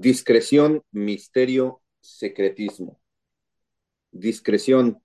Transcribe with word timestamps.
Discreción, 0.00 0.84
misterio, 0.92 1.82
secretismo. 2.00 3.00
Discreción, 4.12 5.02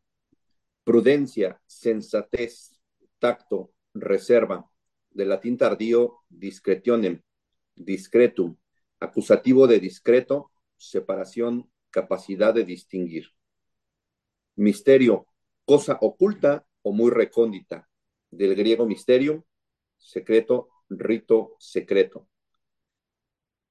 prudencia, 0.83 1.59
sensatez, 1.65 2.79
tacto, 3.17 3.73
reserva. 3.95 4.69
De 5.09 5.25
latín 5.25 5.57
tardío, 5.57 6.19
discretionem, 6.29 7.23
discretum, 7.73 8.55
acusativo 8.99 9.65
de 9.65 9.79
discreto, 9.79 10.51
separación, 10.77 11.71
capacidad 11.89 12.53
de 12.53 12.63
distinguir. 12.63 13.33
Misterio, 14.55 15.25
cosa 15.65 15.97
oculta 16.01 16.67
o 16.83 16.93
muy 16.93 17.09
recóndita. 17.09 17.89
Del 18.29 18.53
griego 18.53 18.85
misterio, 18.85 19.43
secreto, 19.97 20.69
rito, 20.87 21.55
secreto. 21.57 22.27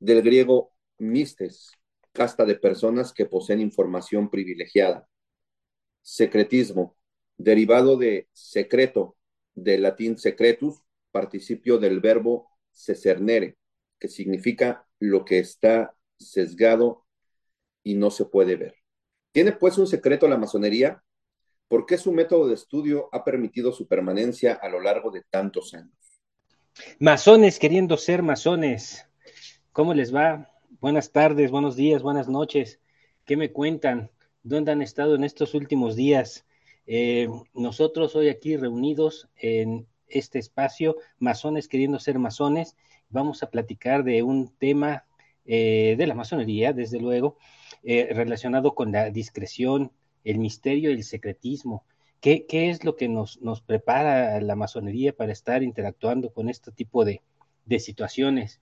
Del 0.00 0.22
griego 0.22 0.71
mistes, 1.02 1.72
casta 2.12 2.44
de 2.44 2.54
personas 2.54 3.12
que 3.12 3.26
poseen 3.26 3.60
información 3.60 4.30
privilegiada. 4.30 5.08
Secretismo, 6.02 6.96
derivado 7.36 7.96
de 7.96 8.28
secreto, 8.32 9.16
del 9.54 9.82
latín 9.82 10.18
secretus, 10.18 10.82
participio 11.10 11.78
del 11.78 12.00
verbo 12.00 12.48
cesernere, 12.70 13.56
que 13.98 14.08
significa 14.08 14.86
lo 14.98 15.24
que 15.24 15.38
está 15.38 15.94
sesgado 16.18 17.04
y 17.82 17.94
no 17.94 18.10
se 18.10 18.24
puede 18.24 18.56
ver. 18.56 18.76
¿Tiene 19.32 19.52
pues 19.52 19.78
un 19.78 19.86
secreto 19.86 20.28
la 20.28 20.38
masonería? 20.38 21.02
¿Por 21.68 21.86
qué 21.86 21.98
su 21.98 22.12
método 22.12 22.48
de 22.48 22.54
estudio 22.54 23.08
ha 23.12 23.24
permitido 23.24 23.72
su 23.72 23.86
permanencia 23.86 24.54
a 24.54 24.68
lo 24.68 24.80
largo 24.80 25.10
de 25.10 25.22
tantos 25.30 25.74
años? 25.74 25.96
Masones 26.98 27.58
queriendo 27.58 27.96
ser 27.96 28.22
masones, 28.22 29.06
¿cómo 29.72 29.94
les 29.94 30.14
va? 30.14 30.51
Buenas 30.82 31.12
tardes, 31.12 31.52
buenos 31.52 31.76
días, 31.76 32.02
buenas 32.02 32.28
noches. 32.28 32.80
¿Qué 33.24 33.36
me 33.36 33.52
cuentan? 33.52 34.10
¿Dónde 34.42 34.72
han 34.72 34.82
estado 34.82 35.14
en 35.14 35.22
estos 35.22 35.54
últimos 35.54 35.94
días? 35.94 36.44
Eh, 36.88 37.28
nosotros 37.54 38.16
hoy 38.16 38.28
aquí 38.28 38.56
reunidos 38.56 39.28
en 39.36 39.86
este 40.08 40.40
espacio, 40.40 40.96
masones 41.20 41.68
queriendo 41.68 42.00
ser 42.00 42.18
masones, 42.18 42.74
vamos 43.10 43.44
a 43.44 43.50
platicar 43.50 44.02
de 44.02 44.24
un 44.24 44.52
tema 44.58 45.04
eh, 45.44 45.94
de 45.96 46.06
la 46.08 46.16
masonería, 46.16 46.72
desde 46.72 46.98
luego, 46.98 47.38
eh, 47.84 48.08
relacionado 48.10 48.74
con 48.74 48.90
la 48.90 49.10
discreción, 49.10 49.92
el 50.24 50.38
misterio 50.40 50.90
y 50.90 50.94
el 50.94 51.04
secretismo. 51.04 51.84
¿Qué, 52.20 52.44
es 52.50 52.84
lo 52.84 52.96
que 52.96 53.08
nos, 53.08 53.38
prepara 53.64 54.40
la 54.40 54.56
masonería 54.56 55.12
para 55.12 55.30
estar 55.30 55.62
interactuando 55.62 56.32
con 56.32 56.48
este 56.48 56.72
tipo 56.72 57.04
de 57.04 57.20
situaciones? 57.78 58.60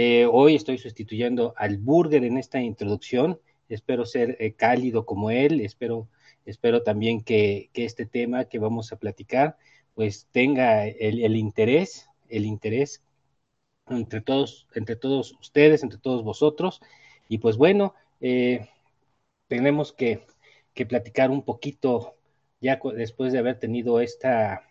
Eh, 0.00 0.26
hoy 0.30 0.54
estoy 0.54 0.78
sustituyendo 0.78 1.54
al 1.56 1.76
Burger 1.78 2.22
en 2.22 2.38
esta 2.38 2.60
introducción. 2.60 3.40
Espero 3.68 4.06
ser 4.06 4.36
eh, 4.38 4.52
cálido 4.52 5.04
como 5.04 5.32
él. 5.32 5.60
Espero, 5.60 6.08
espero 6.46 6.84
también 6.84 7.20
que, 7.24 7.68
este 7.74 8.06
tema 8.06 8.44
que 8.44 8.60
vamos 8.60 8.92
a 8.92 8.96
platicar, 9.00 9.56
pues 9.94 10.28
tenga 10.30 10.86
el, 10.86 11.24
el, 11.24 11.34
interés, 11.34 12.08
el 12.28 12.46
interés 12.46 13.02
entre 13.88 14.20
todos, 14.20 14.68
entre 14.76 14.94
todos 14.94 15.32
ustedes, 15.40 15.82
entre 15.82 15.98
todos 15.98 16.22
vosotros. 16.22 16.80
Y 17.28 17.38
pues 17.38 17.56
bueno, 17.56 17.94
eh, 18.20 18.68
tenemos 19.48 19.92
que, 19.92 20.24
que, 20.74 20.86
platicar 20.86 21.32
un 21.32 21.42
poquito 21.42 22.14
ya 22.60 22.78
después 22.94 23.32
de 23.32 23.40
haber 23.40 23.58
tenido 23.58 24.00
esta, 24.00 24.62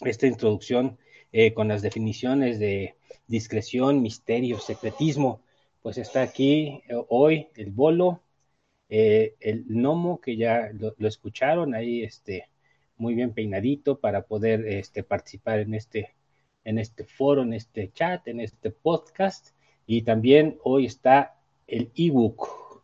esta 0.00 0.26
introducción 0.26 0.98
eh, 1.32 1.54
con 1.54 1.68
las 1.68 1.82
definiciones 1.82 2.58
de 2.58 2.94
discreción, 3.26 4.02
misterio, 4.02 4.58
secretismo, 4.58 5.40
pues 5.80 5.98
está 5.98 6.22
aquí 6.22 6.82
eh, 6.88 6.94
hoy 7.08 7.48
el 7.56 7.70
bolo, 7.70 8.22
eh, 8.88 9.34
el 9.40 9.64
gnomo, 9.66 10.20
que 10.20 10.36
ya 10.36 10.70
lo, 10.74 10.94
lo, 10.98 11.08
escucharon 11.08 11.74
ahí, 11.74 12.02
este, 12.02 12.50
muy 12.96 13.14
bien 13.14 13.32
peinadito 13.32 13.98
para 13.98 14.22
poder 14.22 14.66
este, 14.66 15.02
participar 15.02 15.60
en 15.60 15.74
este, 15.74 16.14
en 16.64 16.78
este 16.78 17.04
foro, 17.04 17.42
en 17.42 17.54
este 17.54 17.90
chat, 17.92 18.28
en 18.28 18.40
este 18.40 18.70
podcast. 18.70 19.50
Y 19.86 20.02
también 20.02 20.58
hoy 20.62 20.86
está 20.86 21.36
el 21.66 21.90
ebook. 21.96 22.82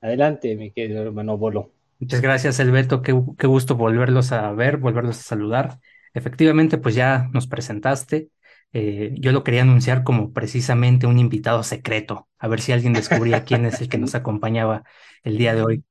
Adelante, 0.00 0.56
mi 0.56 0.70
querido 0.72 1.02
hermano 1.02 1.38
Bolo. 1.38 1.70
Muchas 2.00 2.20
gracias, 2.20 2.58
Elbeto. 2.58 3.00
Qué, 3.00 3.18
qué 3.38 3.46
gusto 3.46 3.76
volverlos 3.76 4.32
a 4.32 4.52
ver, 4.52 4.76
volverlos 4.76 5.18
a 5.20 5.22
saludar. 5.22 5.78
Efectivamente, 6.14 6.78
pues 6.78 6.94
ya 6.94 7.28
nos 7.32 7.46
presentaste. 7.48 8.30
Eh, 8.72 9.14
yo 9.18 9.32
lo 9.32 9.44
quería 9.44 9.62
anunciar 9.62 10.04
como 10.04 10.32
precisamente 10.32 11.06
un 11.06 11.18
invitado 11.18 11.62
secreto, 11.62 12.28
a 12.38 12.48
ver 12.48 12.60
si 12.60 12.72
alguien 12.72 12.92
descubría 12.92 13.44
quién 13.44 13.66
es 13.66 13.80
el 13.80 13.88
que 13.88 13.98
nos 13.98 14.14
acompañaba 14.16 14.84
el 15.22 15.38
día 15.38 15.54
de 15.54 15.62
hoy. 15.62 15.84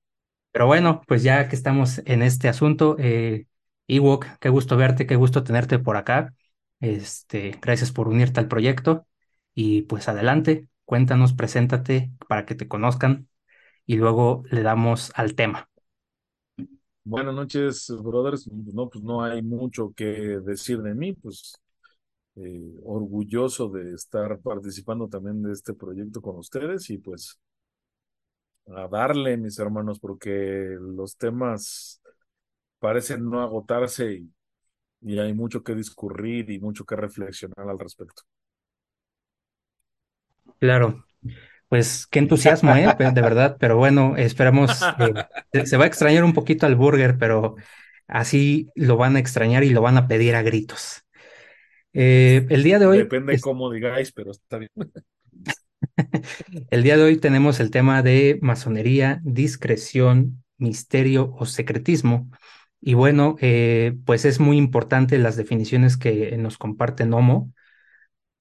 Pero 0.51 0.67
bueno, 0.67 1.01
pues 1.07 1.23
ya 1.23 1.47
que 1.49 1.55
estamos 1.55 2.01
en 2.05 2.21
este 2.23 2.49
asunto, 2.49 2.95
eh, 2.99 3.47
Ewok, 3.87 4.25
qué 4.39 4.49
gusto 4.49 4.77
verte, 4.77 5.07
qué 5.07 5.15
gusto 5.15 5.43
tenerte 5.43 5.79
por 5.79 5.97
acá. 5.97 6.33
Este, 6.79 7.57
gracias 7.61 7.91
por 7.91 8.07
unirte 8.09 8.39
al 8.39 8.47
proyecto 8.47 9.07
y 9.55 9.83
pues 9.83 10.07
adelante, 10.09 10.67
cuéntanos, 10.85 11.33
preséntate 11.33 12.11
para 12.27 12.45
que 12.45 12.55
te 12.55 12.67
conozcan 12.67 13.29
y 13.85 13.97
luego 13.97 14.43
le 14.51 14.63
damos 14.63 15.11
al 15.15 15.35
tema. 15.35 15.69
Buenas 17.05 17.35
noches, 17.35 17.87
brothers. 18.01 18.47
No, 18.73 18.89
pues 18.89 19.03
no 19.03 19.23
hay 19.23 19.41
mucho 19.41 19.93
que 19.95 20.05
decir 20.05 20.81
de 20.81 20.93
mí, 20.95 21.13
pues 21.13 21.53
eh, 22.37 22.61
orgulloso 22.83 23.69
de 23.69 23.93
estar 23.95 24.39
participando 24.41 25.07
también 25.09 25.43
de 25.43 25.53
este 25.53 25.73
proyecto 25.73 26.21
con 26.21 26.37
ustedes 26.37 26.89
y 26.91 26.97
pues 26.99 27.39
a 28.75 28.87
darle, 28.87 29.37
mis 29.37 29.59
hermanos, 29.59 29.99
porque 29.99 30.77
los 30.79 31.17
temas 31.17 32.01
parecen 32.79 33.29
no 33.29 33.41
agotarse 33.41 34.13
y, 34.15 34.33
y 35.01 35.19
hay 35.19 35.33
mucho 35.33 35.63
que 35.63 35.75
discurrir 35.75 36.49
y 36.51 36.59
mucho 36.59 36.85
que 36.85 36.95
reflexionar 36.95 37.69
al 37.69 37.79
respecto. 37.79 38.23
Claro, 40.59 41.05
pues 41.69 42.07
qué 42.07 42.19
entusiasmo, 42.19 42.75
¿eh? 42.75 42.87
De 42.97 43.21
verdad, 43.21 43.57
pero 43.59 43.77
bueno, 43.77 44.15
esperamos, 44.17 44.81
eh, 45.53 45.65
se 45.65 45.77
va 45.77 45.85
a 45.85 45.87
extrañar 45.87 46.23
un 46.23 46.33
poquito 46.33 46.65
al 46.65 46.75
burger, 46.75 47.17
pero 47.17 47.55
así 48.07 48.69
lo 48.75 48.97
van 48.97 49.15
a 49.15 49.19
extrañar 49.19 49.63
y 49.63 49.69
lo 49.69 49.81
van 49.81 49.97
a 49.97 50.07
pedir 50.07 50.35
a 50.35 50.43
gritos. 50.43 51.03
Eh, 51.93 52.45
el 52.49 52.63
día 52.63 52.79
de 52.79 52.85
hoy... 52.85 52.97
Depende 52.99 53.33
es... 53.33 53.41
cómo 53.41 53.71
digáis, 53.71 54.11
pero 54.11 54.31
está 54.31 54.57
bien. 54.57 54.71
el 56.71 56.83
día 56.83 56.97
de 56.97 57.03
hoy 57.03 57.17
tenemos 57.17 57.59
el 57.59 57.71
tema 57.71 58.01
de 58.01 58.39
masonería, 58.41 59.21
discreción, 59.23 60.43
misterio 60.57 61.33
o 61.37 61.45
secretismo. 61.45 62.29
Y 62.81 62.95
bueno, 62.95 63.35
eh, 63.39 63.95
pues 64.05 64.25
es 64.25 64.39
muy 64.39 64.57
importante 64.57 65.17
las 65.17 65.37
definiciones 65.37 65.97
que 65.97 66.35
nos 66.37 66.57
comparte 66.57 67.05
Nomo. 67.05 67.53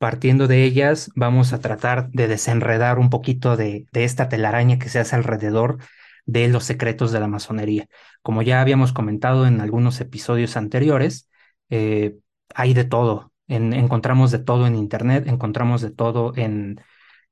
Partiendo 0.02 0.48
de 0.48 0.64
ellas, 0.64 1.12
vamos 1.14 1.52
a 1.52 1.60
tratar 1.60 2.10
de 2.10 2.26
desenredar 2.26 2.98
un 2.98 3.08
poquito 3.08 3.56
de, 3.56 3.86
esta 3.92 4.28
telaraña 4.28 4.80
que 4.80 4.88
se 4.88 4.98
hace 4.98 5.14
alrededor 5.14 5.78
de 6.26 6.48
los 6.48 6.64
secretos 6.64 7.12
de 7.12 7.20
la 7.20 7.28
masonería. 7.28 7.86
Como 8.20 8.42
ya 8.42 8.60
habíamos 8.60 8.92
comentado 8.92 9.46
en 9.46 9.60
algunos 9.60 10.00
episodios 10.00 10.56
anteriores, 10.56 11.30
eh, 11.70 12.16
hay 12.52 12.74
de 12.74 12.82
todo. 12.82 13.32
En, 13.46 13.72
encontramos 13.72 14.32
de 14.32 14.40
todo 14.40 14.66
en 14.66 14.74
Internet, 14.74 15.28
encontramos 15.28 15.82
de 15.82 15.92
todo 15.92 16.32
en, 16.34 16.80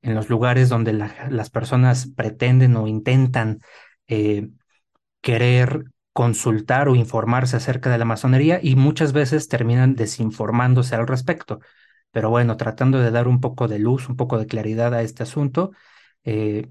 en 0.01 0.15
los 0.15 0.29
lugares 0.29 0.69
donde 0.69 0.93
la, 0.93 1.27
las 1.29 1.49
personas 1.49 2.07
pretenden 2.15 2.77
o 2.77 2.87
intentan 2.87 3.59
eh, 4.07 4.47
querer 5.19 5.91
consultar 6.13 6.87
o 6.87 6.95
informarse 6.95 7.57
acerca 7.57 7.89
de 7.89 7.97
la 7.97 8.05
masonería 8.05 8.61
y 8.63 8.77
muchas 8.77 9.11
veces 9.11 9.49
terminan 9.49 9.95
desinformándose 9.95 10.95
al 10.95 11.05
respecto 11.05 11.59
pero 12.11 12.29
bueno, 12.29 12.57
tratando 12.57 12.99
de 12.99 13.11
dar 13.11 13.27
un 13.27 13.41
poco 13.41 13.67
de 13.67 13.79
luz, 13.79 14.09
un 14.09 14.17
poco 14.17 14.37
de 14.39 14.47
claridad 14.47 14.93
a 14.93 15.01
este 15.03 15.23
asunto, 15.23 15.71
eh, 16.23 16.69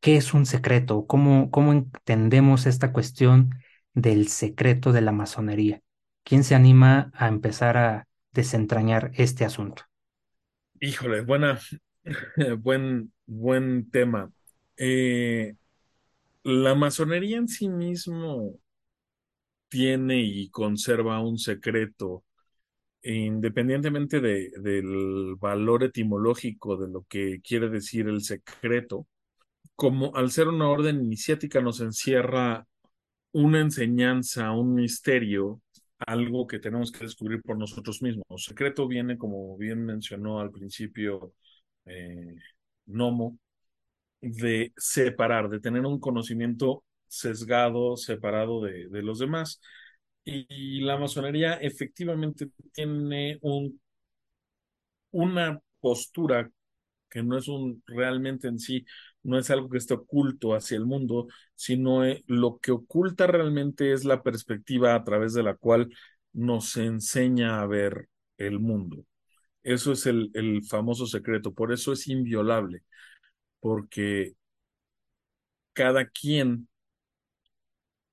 ¿qué 0.00 0.16
es 0.16 0.34
un 0.34 0.46
secreto? 0.46 1.06
¿Cómo, 1.06 1.50
¿Cómo 1.50 1.72
entendemos 1.72 2.66
esta 2.66 2.92
cuestión 2.92 3.50
del 3.94 4.28
secreto 4.28 4.92
de 4.92 5.00
la 5.02 5.12
masonería? 5.12 5.82
¿Quién 6.24 6.44
se 6.44 6.54
anima 6.54 7.10
a 7.14 7.28
empezar 7.28 7.76
a 7.78 8.08
desentrañar 8.32 9.10
este 9.14 9.44
asunto? 9.44 9.84
Híjole, 10.80 11.22
buena, 11.22 11.58
buen, 12.58 13.12
buen 13.26 13.90
tema. 13.90 14.30
Eh, 14.76 15.54
la 16.44 16.74
masonería 16.74 17.38
en 17.38 17.48
sí 17.48 17.68
mismo 17.68 18.58
tiene 19.68 20.20
y 20.22 20.50
conserva 20.50 21.20
un 21.20 21.38
secreto 21.38 22.24
independientemente 23.14 24.20
de, 24.20 24.50
del 24.58 25.36
valor 25.38 25.84
etimológico 25.84 26.76
de 26.76 26.88
lo 26.88 27.04
que 27.08 27.40
quiere 27.40 27.68
decir 27.68 28.08
el 28.08 28.22
secreto, 28.22 29.06
como 29.76 30.14
al 30.16 30.30
ser 30.30 30.48
una 30.48 30.68
orden 30.68 31.04
iniciática 31.04 31.60
nos 31.60 31.80
encierra 31.80 32.66
una 33.32 33.60
enseñanza, 33.60 34.52
un 34.52 34.74
misterio, 34.74 35.60
algo 35.98 36.46
que 36.46 36.58
tenemos 36.58 36.90
que 36.92 37.04
descubrir 37.04 37.42
por 37.42 37.58
nosotros 37.58 38.02
mismos. 38.02 38.24
El 38.30 38.38
secreto 38.38 38.88
viene, 38.88 39.18
como 39.18 39.56
bien 39.56 39.84
mencionó 39.84 40.40
al 40.40 40.50
principio 40.50 41.34
eh, 41.84 42.34
Nomo, 42.86 43.38
de 44.20 44.72
separar, 44.76 45.48
de 45.50 45.60
tener 45.60 45.82
un 45.86 46.00
conocimiento 46.00 46.84
sesgado, 47.06 47.96
separado 47.96 48.62
de 48.62 49.02
los 49.02 49.18
demás. 49.18 49.60
Y, 50.26 50.80
la 50.80 50.98
masonería 50.98 51.54
efectivamente 51.54 52.50
tiene 52.72 53.38
un, 53.42 53.80
una 55.10 55.60
postura 55.80 56.50
que 57.10 57.22
no 57.22 57.38
es 57.38 57.48
un 57.48 57.82
realmente 57.86 58.48
en 58.48 58.58
sí, 58.58 58.84
no 59.22 59.38
es 59.38 59.50
algo 59.50 59.70
que 59.70 59.78
esté 59.78 59.94
oculto 59.94 60.54
hacia 60.54 60.76
el 60.76 60.86
mundo, 60.86 61.28
sino 61.54 62.04
eh, 62.04 62.24
lo 62.26 62.58
que 62.58 62.72
oculta 62.72 63.26
realmente 63.28 63.92
es 63.92 64.04
la 64.04 64.22
perspectiva 64.22 64.94
a 64.94 65.04
través 65.04 65.34
de 65.34 65.44
la 65.44 65.54
cual 65.56 65.88
nos 66.32 66.76
enseña 66.76 67.60
a 67.60 67.66
ver 67.66 68.08
el 68.38 68.60
mundo. 68.60 69.04
Eso 69.62 69.92
es 69.92 70.06
el, 70.06 70.30
el 70.34 70.64
famoso 70.64 71.06
secreto, 71.06 71.54
por 71.54 71.72
eso 71.72 71.92
es 71.92 72.08
inviolable, 72.08 72.84
porque 73.60 74.34
cada 75.72 76.06
quien 76.08 76.68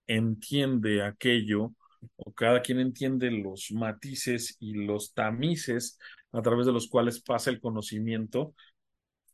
entiende 0.08 1.04
aquello 1.04 1.74
o 2.16 2.34
cada 2.34 2.62
quien 2.62 2.80
entiende 2.80 3.32
los 3.32 3.72
matices 3.72 4.58
y 4.60 4.74
los 4.74 5.14
tamices 5.14 6.00
a 6.32 6.42
través 6.42 6.66
de 6.66 6.74
los 6.74 6.88
cuales 6.88 7.22
pasa 7.22 7.50
el 7.50 7.62
conocimiento 7.62 8.54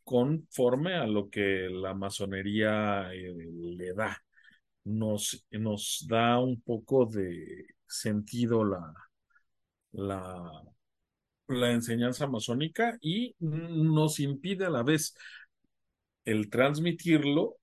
conforme 0.04 0.94
a 0.94 1.06
lo 1.06 1.30
que 1.30 1.68
la 1.70 1.94
masonería 1.94 3.12
eh, 3.12 3.34
le 3.76 3.94
da. 3.94 4.22
Nos, 4.84 5.46
nos 5.50 6.06
da 6.08 6.40
un 6.40 6.60
poco 6.62 7.06
de 7.06 7.66
sentido 7.86 8.64
la, 8.64 8.92
la, 9.92 11.72
enseñanza 11.72 12.26
masónica 12.26 12.96
y 13.00 13.34
nos 13.40 14.20
impide 14.20 14.66
a 14.66 14.70
la 14.70 14.82
vez 14.82 15.14
el 16.24 16.48
transmitirlo 16.50 17.56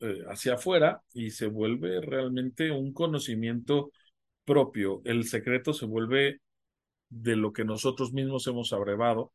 eh, 0.00 0.22
hacia 0.28 0.54
afuera 0.54 1.02
y 1.14 1.30
se 1.30 1.46
vuelve 1.46 2.00
realmente 2.00 2.70
un 2.70 2.92
conocimiento 2.92 3.90
propio. 4.44 5.02
El 5.04 5.24
secreto 5.24 5.72
se 5.72 5.86
vuelve 5.86 6.40
de 7.08 7.36
lo 7.36 7.52
que 7.52 7.64
nosotros 7.64 8.12
mismos 8.12 8.46
hemos 8.46 8.72
abrevado 8.72 9.32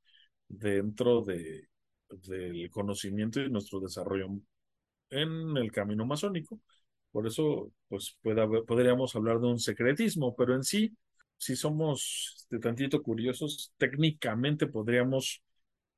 dentro 0.48 1.24
de, 1.24 1.68
del 2.10 2.70
conocimiento 2.72 3.42
y 3.42 3.50
nuestro 3.50 3.80
desarrollo 3.80 4.30
en 5.10 5.58
el 5.58 5.72
camino 5.72 6.06
masónico. 6.06 6.60
Por 7.12 7.28
eso, 7.28 7.72
pues 7.88 8.18
puede 8.22 8.42
haber, 8.42 8.64
podríamos 8.66 9.16
hablar 9.16 9.40
de 9.40 9.48
un 9.48 9.60
secretismo, 9.60 10.36
pero 10.36 10.56
en 10.56 10.64
sí, 10.64 10.96
si 11.38 11.56
somos 11.56 12.48
de 12.50 12.60
tantito 12.60 13.02
curiosos, 13.02 13.74
técnicamente 13.78 14.68
podríamos 14.68 15.42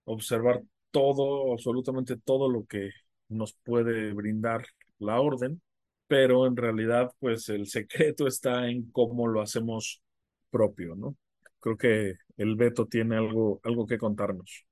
observar 0.05 0.61
todo, 0.91 1.53
absolutamente 1.53 2.17
todo 2.17 2.49
lo 2.49 2.65
que 2.65 2.91
nos 3.29 3.53
puede 3.53 4.13
brindar 4.13 4.65
la 4.99 5.21
orden, 5.21 5.61
pero 6.09 6.47
en 6.47 6.57
realidad, 6.57 7.13
pues 7.19 7.49
el 7.49 7.67
secreto 7.67 8.27
está 8.27 8.67
en 8.67 8.91
cómo 8.91 9.27
lo 9.27 9.41
hacemos 9.41 10.01
propio, 10.49 10.95
¿no? 10.95 11.15
Creo 11.59 11.77
que 11.77 12.15
el 12.35 12.55
Beto 12.55 12.87
tiene 12.87 13.15
algo, 13.15 13.61
algo 13.63 13.85
que 13.85 13.99
contarnos. 13.99 14.65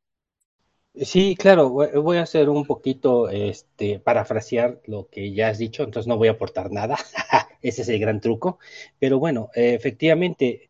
Sí, 0.96 1.36
claro, 1.36 1.70
voy 1.70 2.18
a 2.18 2.24
hacer 2.24 2.50
un 2.50 2.66
poquito, 2.66 3.30
este, 3.30 4.00
parafrasear 4.00 4.82
lo 4.88 5.08
que 5.10 5.32
ya 5.32 5.50
has 5.50 5.60
dicho, 5.60 5.84
entonces 5.84 6.08
no 6.08 6.18
voy 6.18 6.28
a 6.28 6.32
aportar 6.32 6.72
nada, 6.72 6.98
ese 7.62 7.84
es 7.84 7.90
el 7.90 8.00
gran 8.00 8.20
truco, 8.20 8.58
pero 8.98 9.20
bueno, 9.20 9.52
efectivamente, 9.54 10.70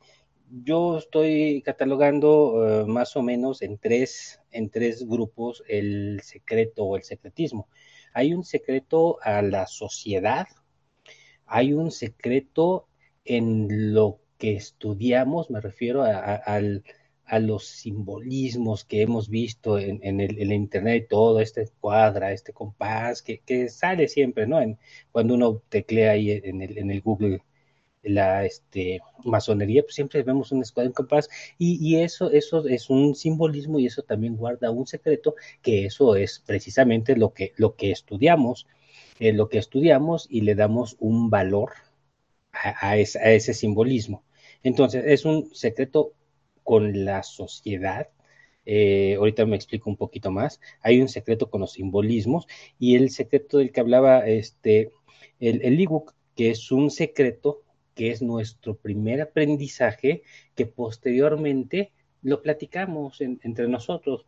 yo 0.49 0.97
estoy 0.97 1.61
catalogando 1.61 2.83
uh, 2.83 2.87
más 2.87 3.15
o 3.15 3.21
menos 3.21 3.61
en 3.61 3.77
tres, 3.77 4.41
en 4.51 4.69
tres 4.69 5.07
grupos 5.07 5.63
el 5.69 6.19
secreto 6.23 6.83
o 6.83 6.97
el 6.97 7.03
secretismo. 7.03 7.69
Hay 8.13 8.33
un 8.33 8.43
secreto 8.43 9.19
a 9.21 9.41
la 9.41 9.67
sociedad, 9.67 10.47
hay 11.45 11.73
un 11.73 11.91
secreto 11.91 12.87
en 13.25 13.93
lo 13.93 14.19
que 14.37 14.55
estudiamos, 14.55 15.49
me 15.49 15.61
refiero 15.61 16.03
a, 16.03 17.39
los 17.39 17.67
simbolismos 17.67 18.85
que 18.85 19.01
hemos 19.01 19.29
visto 19.29 19.77
en, 19.77 19.99
en, 20.01 20.21
el, 20.21 20.39
en, 20.39 20.51
Internet 20.51 21.03
y 21.05 21.07
todo, 21.07 21.41
este 21.41 21.67
cuadra, 21.79 22.31
este 22.31 22.53
compás, 22.53 23.21
que, 23.21 23.69
sale 23.69 24.07
siempre, 24.07 24.47
¿no? 24.47 24.61
En, 24.61 24.77
cuando 25.11 25.33
uno 25.33 25.61
teclea 25.69 26.11
ahí 26.11 26.31
el, 26.31 26.77
en 26.77 26.91
el 26.91 27.01
Google 27.01 27.41
la 28.03 28.45
este, 28.45 29.01
masonería, 29.25 29.83
pues 29.83 29.95
siempre 29.95 30.23
vemos 30.23 30.51
un 30.51 30.61
escuadrón 30.61 30.93
compás 30.93 31.29
y, 31.57 31.77
y, 31.85 32.01
eso, 32.01 32.31
eso 32.31 32.67
es 32.67 32.89
un 32.89 33.15
simbolismo 33.15 33.79
y 33.79 33.87
eso 33.87 34.03
también 34.03 34.35
guarda 34.37 34.71
un 34.71 34.87
secreto, 34.87 35.35
que 35.61 35.85
eso 35.85 36.15
es 36.15 36.39
precisamente 36.45 37.15
lo 37.15 37.33
que, 37.33 37.53
lo 37.57 37.75
que 37.75 37.91
estudiamos, 37.91 38.67
eh, 39.19 39.33
lo 39.33 39.49
que 39.49 39.57
estudiamos 39.57 40.27
y 40.29 40.41
le 40.41 40.55
damos 40.55 40.95
un 40.99 41.29
valor 41.29 41.71
a, 42.51 42.89
a, 42.89 42.97
ese, 42.97 43.53
simbolismo. 43.53 44.23
Entonces, 44.63 45.03
es 45.07 45.25
un 45.25 45.53
secreto 45.55 46.13
con 46.63 47.05
la 47.05 47.23
sociedad. 47.23 48.09
Eh, 48.65 49.15
ahorita 49.17 49.45
me 49.45 49.55
explico 49.55 49.89
un 49.89 49.97
poquito 49.97 50.31
más. 50.31 50.59
Hay 50.81 51.01
un 51.01 51.07
secreto 51.07 51.49
con 51.49 51.61
los 51.61 51.73
simbolismos 51.73 52.47
y 52.79 52.95
el 52.95 53.11
secreto 53.11 53.59
del 53.59 53.71
que 53.71 53.79
hablaba 53.79 54.27
este, 54.27 54.91
el, 55.39 55.61
el 55.63 55.87
que 56.35 56.51
es 56.51 56.71
un 56.71 56.91
secreto 56.91 57.63
que 57.97 58.11
es 58.11 58.21
nuestro 58.21 58.75
primer 58.75 59.21
aprendizaje 59.21 60.21
que 60.55 60.67
posteriormente 60.67 61.91
lo 62.21 62.43
platicamos 62.43 63.21
en, 63.21 63.39
entre 63.43 63.67
nosotros, 63.67 64.25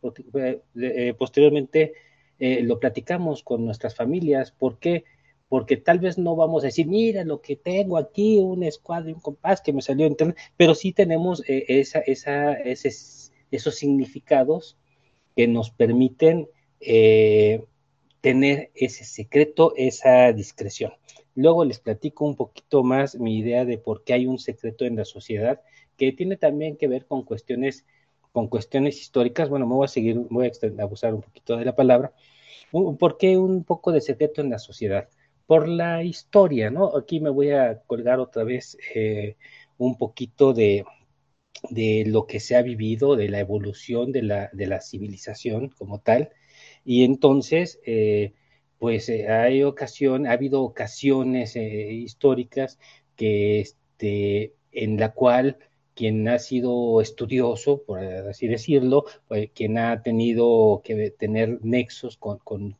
eh, 0.74 1.14
posteriormente 1.16 1.94
eh, 2.40 2.62
lo 2.62 2.80
platicamos 2.80 3.44
con 3.44 3.64
nuestras 3.64 3.94
familias. 3.94 4.50
¿Por 4.50 4.78
qué? 4.78 5.04
porque 5.48 5.76
tal 5.76 5.98
vez 5.98 6.16
no 6.16 6.36
vamos 6.36 6.62
a 6.62 6.66
decir, 6.66 6.86
mira 6.86 7.24
lo 7.24 7.40
que 7.42 7.56
tengo 7.56 7.96
aquí, 7.98 8.38
un 8.38 8.62
escuadro 8.62 9.12
un 9.12 9.20
compás 9.20 9.60
que 9.60 9.72
me 9.72 9.82
salió 9.82 10.06
en 10.06 10.12
internet, 10.12 10.36
pero 10.56 10.76
sí 10.76 10.92
tenemos 10.92 11.42
eh, 11.48 11.64
esa, 11.66 11.98
esa, 11.98 12.52
esos 12.52 13.74
significados 13.74 14.78
que 15.34 15.48
nos 15.48 15.72
permiten 15.72 16.48
eh, 16.78 17.64
tener 18.20 18.70
ese 18.76 19.04
secreto, 19.04 19.72
esa 19.76 20.32
discreción. 20.32 20.92
Luego 21.40 21.64
les 21.64 21.80
platico 21.80 22.24
un 22.26 22.36
poquito 22.36 22.82
más 22.82 23.16
mi 23.18 23.38
idea 23.38 23.64
de 23.64 23.78
por 23.78 24.04
qué 24.04 24.14
hay 24.14 24.26
un 24.26 24.38
secreto 24.38 24.84
en 24.84 24.96
la 24.96 25.04
sociedad, 25.04 25.60
que 25.96 26.12
tiene 26.12 26.36
también 26.36 26.76
que 26.76 26.88
ver 26.88 27.06
con 27.06 27.24
cuestiones, 27.24 27.86
con 28.32 28.48
cuestiones 28.48 29.00
históricas. 29.00 29.48
Bueno, 29.48 29.66
me 29.66 29.74
voy 29.74 29.86
a 29.86 29.88
seguir, 29.88 30.16
voy 30.30 30.48
a 30.48 30.82
abusar 30.82 31.14
un 31.14 31.22
poquito 31.22 31.56
de 31.56 31.64
la 31.64 31.76
palabra. 31.76 32.12
¿Por 32.72 33.18
qué 33.18 33.38
un 33.38 33.64
poco 33.64 33.92
de 33.92 34.00
secreto 34.00 34.40
en 34.42 34.50
la 34.50 34.58
sociedad? 34.58 35.08
por 35.50 35.66
la 35.68 36.04
historia, 36.04 36.70
¿no? 36.70 36.96
Aquí 36.96 37.18
me 37.18 37.28
voy 37.30 37.50
a 37.50 37.80
colgar 37.88 38.20
otra 38.20 38.44
vez 38.44 38.78
eh, 38.94 39.36
un 39.78 39.98
poquito 39.98 40.52
de, 40.52 40.84
de, 41.70 42.04
lo 42.06 42.26
que 42.28 42.38
se 42.38 42.54
ha 42.54 42.62
vivido, 42.62 43.16
de 43.16 43.28
la 43.28 43.40
evolución 43.40 44.12
de 44.12 44.22
la, 44.22 44.50
de 44.52 44.66
la 44.68 44.80
civilización 44.80 45.70
como 45.70 45.98
tal. 46.00 46.30
Y 46.84 47.02
entonces, 47.02 47.80
eh, 47.84 48.32
pues 48.80 49.08
eh, 49.10 49.28
hay 49.28 49.62
ha 49.62 50.32
habido 50.32 50.62
ocasiones 50.62 51.54
eh, 51.54 51.92
históricas 51.92 52.78
que, 53.14 53.60
este, 53.60 54.54
en 54.72 54.98
la 54.98 55.12
cual 55.12 55.58
quien 55.94 56.26
ha 56.28 56.38
sido 56.38 57.00
estudioso, 57.02 57.82
por 57.82 58.00
así 58.00 58.48
decirlo, 58.48 59.04
pues, 59.28 59.50
quien 59.54 59.78
ha 59.78 60.02
tenido 60.02 60.80
que 60.82 61.10
tener 61.10 61.58
nexos 61.62 62.16
con, 62.16 62.38
con, 62.38 62.76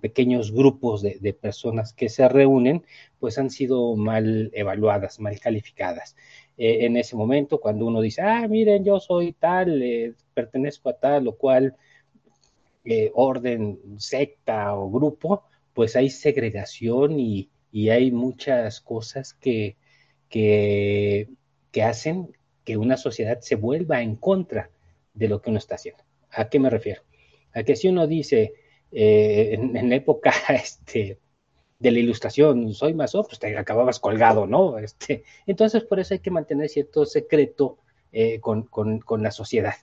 pequeños 0.00 0.52
grupos 0.52 1.02
de, 1.02 1.18
de, 1.20 1.32
personas 1.34 1.92
que 1.92 2.08
se 2.08 2.28
reúnen, 2.28 2.84
pues 3.20 3.38
han 3.38 3.50
sido 3.50 3.94
mal 3.94 4.50
evaluadas, 4.54 5.20
mal 5.20 5.38
calificadas. 5.38 6.16
Eh, 6.56 6.86
en 6.86 6.96
ese 6.96 7.16
momento, 7.16 7.60
cuando 7.60 7.86
uno 7.86 8.00
dice, 8.00 8.22
ah, 8.22 8.46
miren, 8.48 8.84
yo 8.84 8.98
soy 9.00 9.32
tal, 9.32 9.82
eh, 9.82 10.14
pertenezco 10.34 10.88
a 10.88 10.98
tal 10.98 11.28
o 11.28 11.36
cual 11.36 11.76
eh, 12.86 13.10
orden, 13.14 13.78
secta 13.98 14.74
o 14.74 14.90
grupo, 14.90 15.44
pues 15.74 15.96
hay 15.96 16.08
segregación 16.10 17.18
y, 17.18 17.50
y 17.72 17.90
hay 17.90 18.10
muchas 18.12 18.80
cosas 18.80 19.34
que, 19.34 19.76
que, 20.28 21.28
hacen 21.84 22.34
que 22.64 22.78
una 22.78 22.96
sociedad 22.96 23.40
se 23.40 23.54
vuelva 23.54 24.00
en 24.00 24.16
contra 24.16 24.70
de 25.12 25.28
lo 25.28 25.42
que 25.42 25.50
uno 25.50 25.58
está 25.58 25.74
haciendo. 25.74 26.02
¿A 26.30 26.48
qué 26.48 26.58
me 26.58 26.70
refiero? 26.70 27.02
A 27.52 27.62
que 27.64 27.76
si 27.76 27.88
uno 27.88 28.06
dice, 28.06 28.54
eh, 28.92 29.50
en, 29.52 29.76
en, 29.76 29.92
época 29.92 30.32
este, 30.48 31.18
de 31.78 31.90
la 31.90 31.98
ilustración, 31.98 32.72
soy 32.72 32.94
masón, 32.94 33.24
pues 33.26 33.38
te 33.38 33.56
acababas 33.56 34.00
colgado, 34.00 34.46
¿no? 34.46 34.78
Este, 34.78 35.24
entonces, 35.46 35.84
por 35.84 36.00
eso 36.00 36.14
hay 36.14 36.20
que 36.20 36.30
mantener 36.30 36.68
cierto 36.68 37.04
secreto 37.04 37.78
eh, 38.12 38.40
con, 38.40 38.62
con, 38.62 39.00
con, 39.00 39.22
la 39.22 39.30
sociedad. 39.30 39.74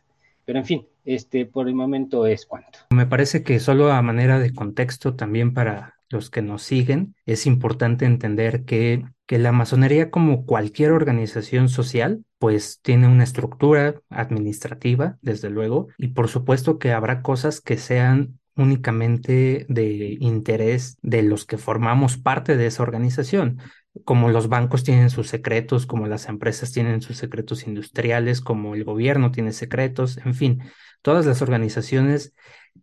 Pero 0.45 0.59
en 0.59 0.65
fin, 0.65 0.87
este, 1.05 1.45
por 1.45 1.67
el 1.67 1.75
momento 1.75 2.25
es 2.25 2.45
cuanto. 2.45 2.79
Me 2.89 3.05
parece 3.05 3.43
que 3.43 3.59
solo 3.59 3.91
a 3.91 4.01
manera 4.01 4.39
de 4.39 4.53
contexto 4.53 5.15
también 5.15 5.53
para 5.53 5.95
los 6.09 6.29
que 6.29 6.41
nos 6.41 6.63
siguen, 6.63 7.15
es 7.25 7.45
importante 7.45 8.05
entender 8.05 8.63
que, 8.65 9.03
que 9.25 9.39
la 9.39 9.51
masonería, 9.51 10.11
como 10.11 10.45
cualquier 10.45 10.91
organización 10.91 11.69
social, 11.69 12.23
pues 12.37 12.79
tiene 12.81 13.07
una 13.07 13.23
estructura 13.23 13.95
administrativa, 14.09 15.17
desde 15.21 15.49
luego, 15.49 15.87
y 15.97 16.09
por 16.09 16.29
supuesto 16.29 16.77
que 16.77 16.91
habrá 16.91 17.21
cosas 17.21 17.61
que 17.61 17.77
sean 17.77 18.39
únicamente 18.55 19.65
de 19.67 20.17
interés 20.19 20.97
de 21.01 21.23
los 21.23 21.45
que 21.45 21.57
formamos 21.57 22.17
parte 22.17 22.55
de 22.55 22.67
esa 22.67 22.83
organización, 22.83 23.57
como 24.05 24.29
los 24.29 24.49
bancos 24.49 24.83
tienen 24.83 25.09
sus 25.09 25.27
secretos, 25.29 25.85
como 25.85 26.07
las 26.07 26.27
empresas 26.27 26.71
tienen 26.71 27.01
sus 27.01 27.17
secretos 27.17 27.67
industriales, 27.67 28.41
como 28.41 28.75
el 28.75 28.83
gobierno 28.83 29.31
tiene 29.31 29.51
secretos, 29.53 30.17
en 30.17 30.33
fin, 30.33 30.63
todas 31.01 31.25
las 31.25 31.41
organizaciones 31.41 32.33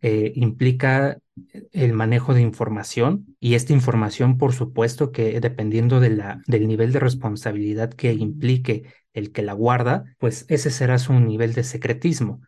eh, 0.02 0.32
implica 0.34 1.18
el 1.72 1.92
manejo 1.92 2.34
de 2.34 2.42
información 2.42 3.36
y 3.40 3.54
esta 3.54 3.72
información, 3.72 4.38
por 4.38 4.52
supuesto, 4.52 5.12
que 5.12 5.40
dependiendo 5.40 6.00
de 6.00 6.10
la, 6.10 6.42
del 6.46 6.68
nivel 6.68 6.92
de 6.92 7.00
responsabilidad 7.00 7.92
que 7.92 8.12
implique 8.12 8.84
el 9.12 9.32
que 9.32 9.42
la 9.42 9.52
guarda, 9.52 10.04
pues 10.18 10.46
ese 10.48 10.70
será 10.70 10.98
su 10.98 11.12
nivel 11.14 11.52
de 11.52 11.64
secretismo. 11.64 12.40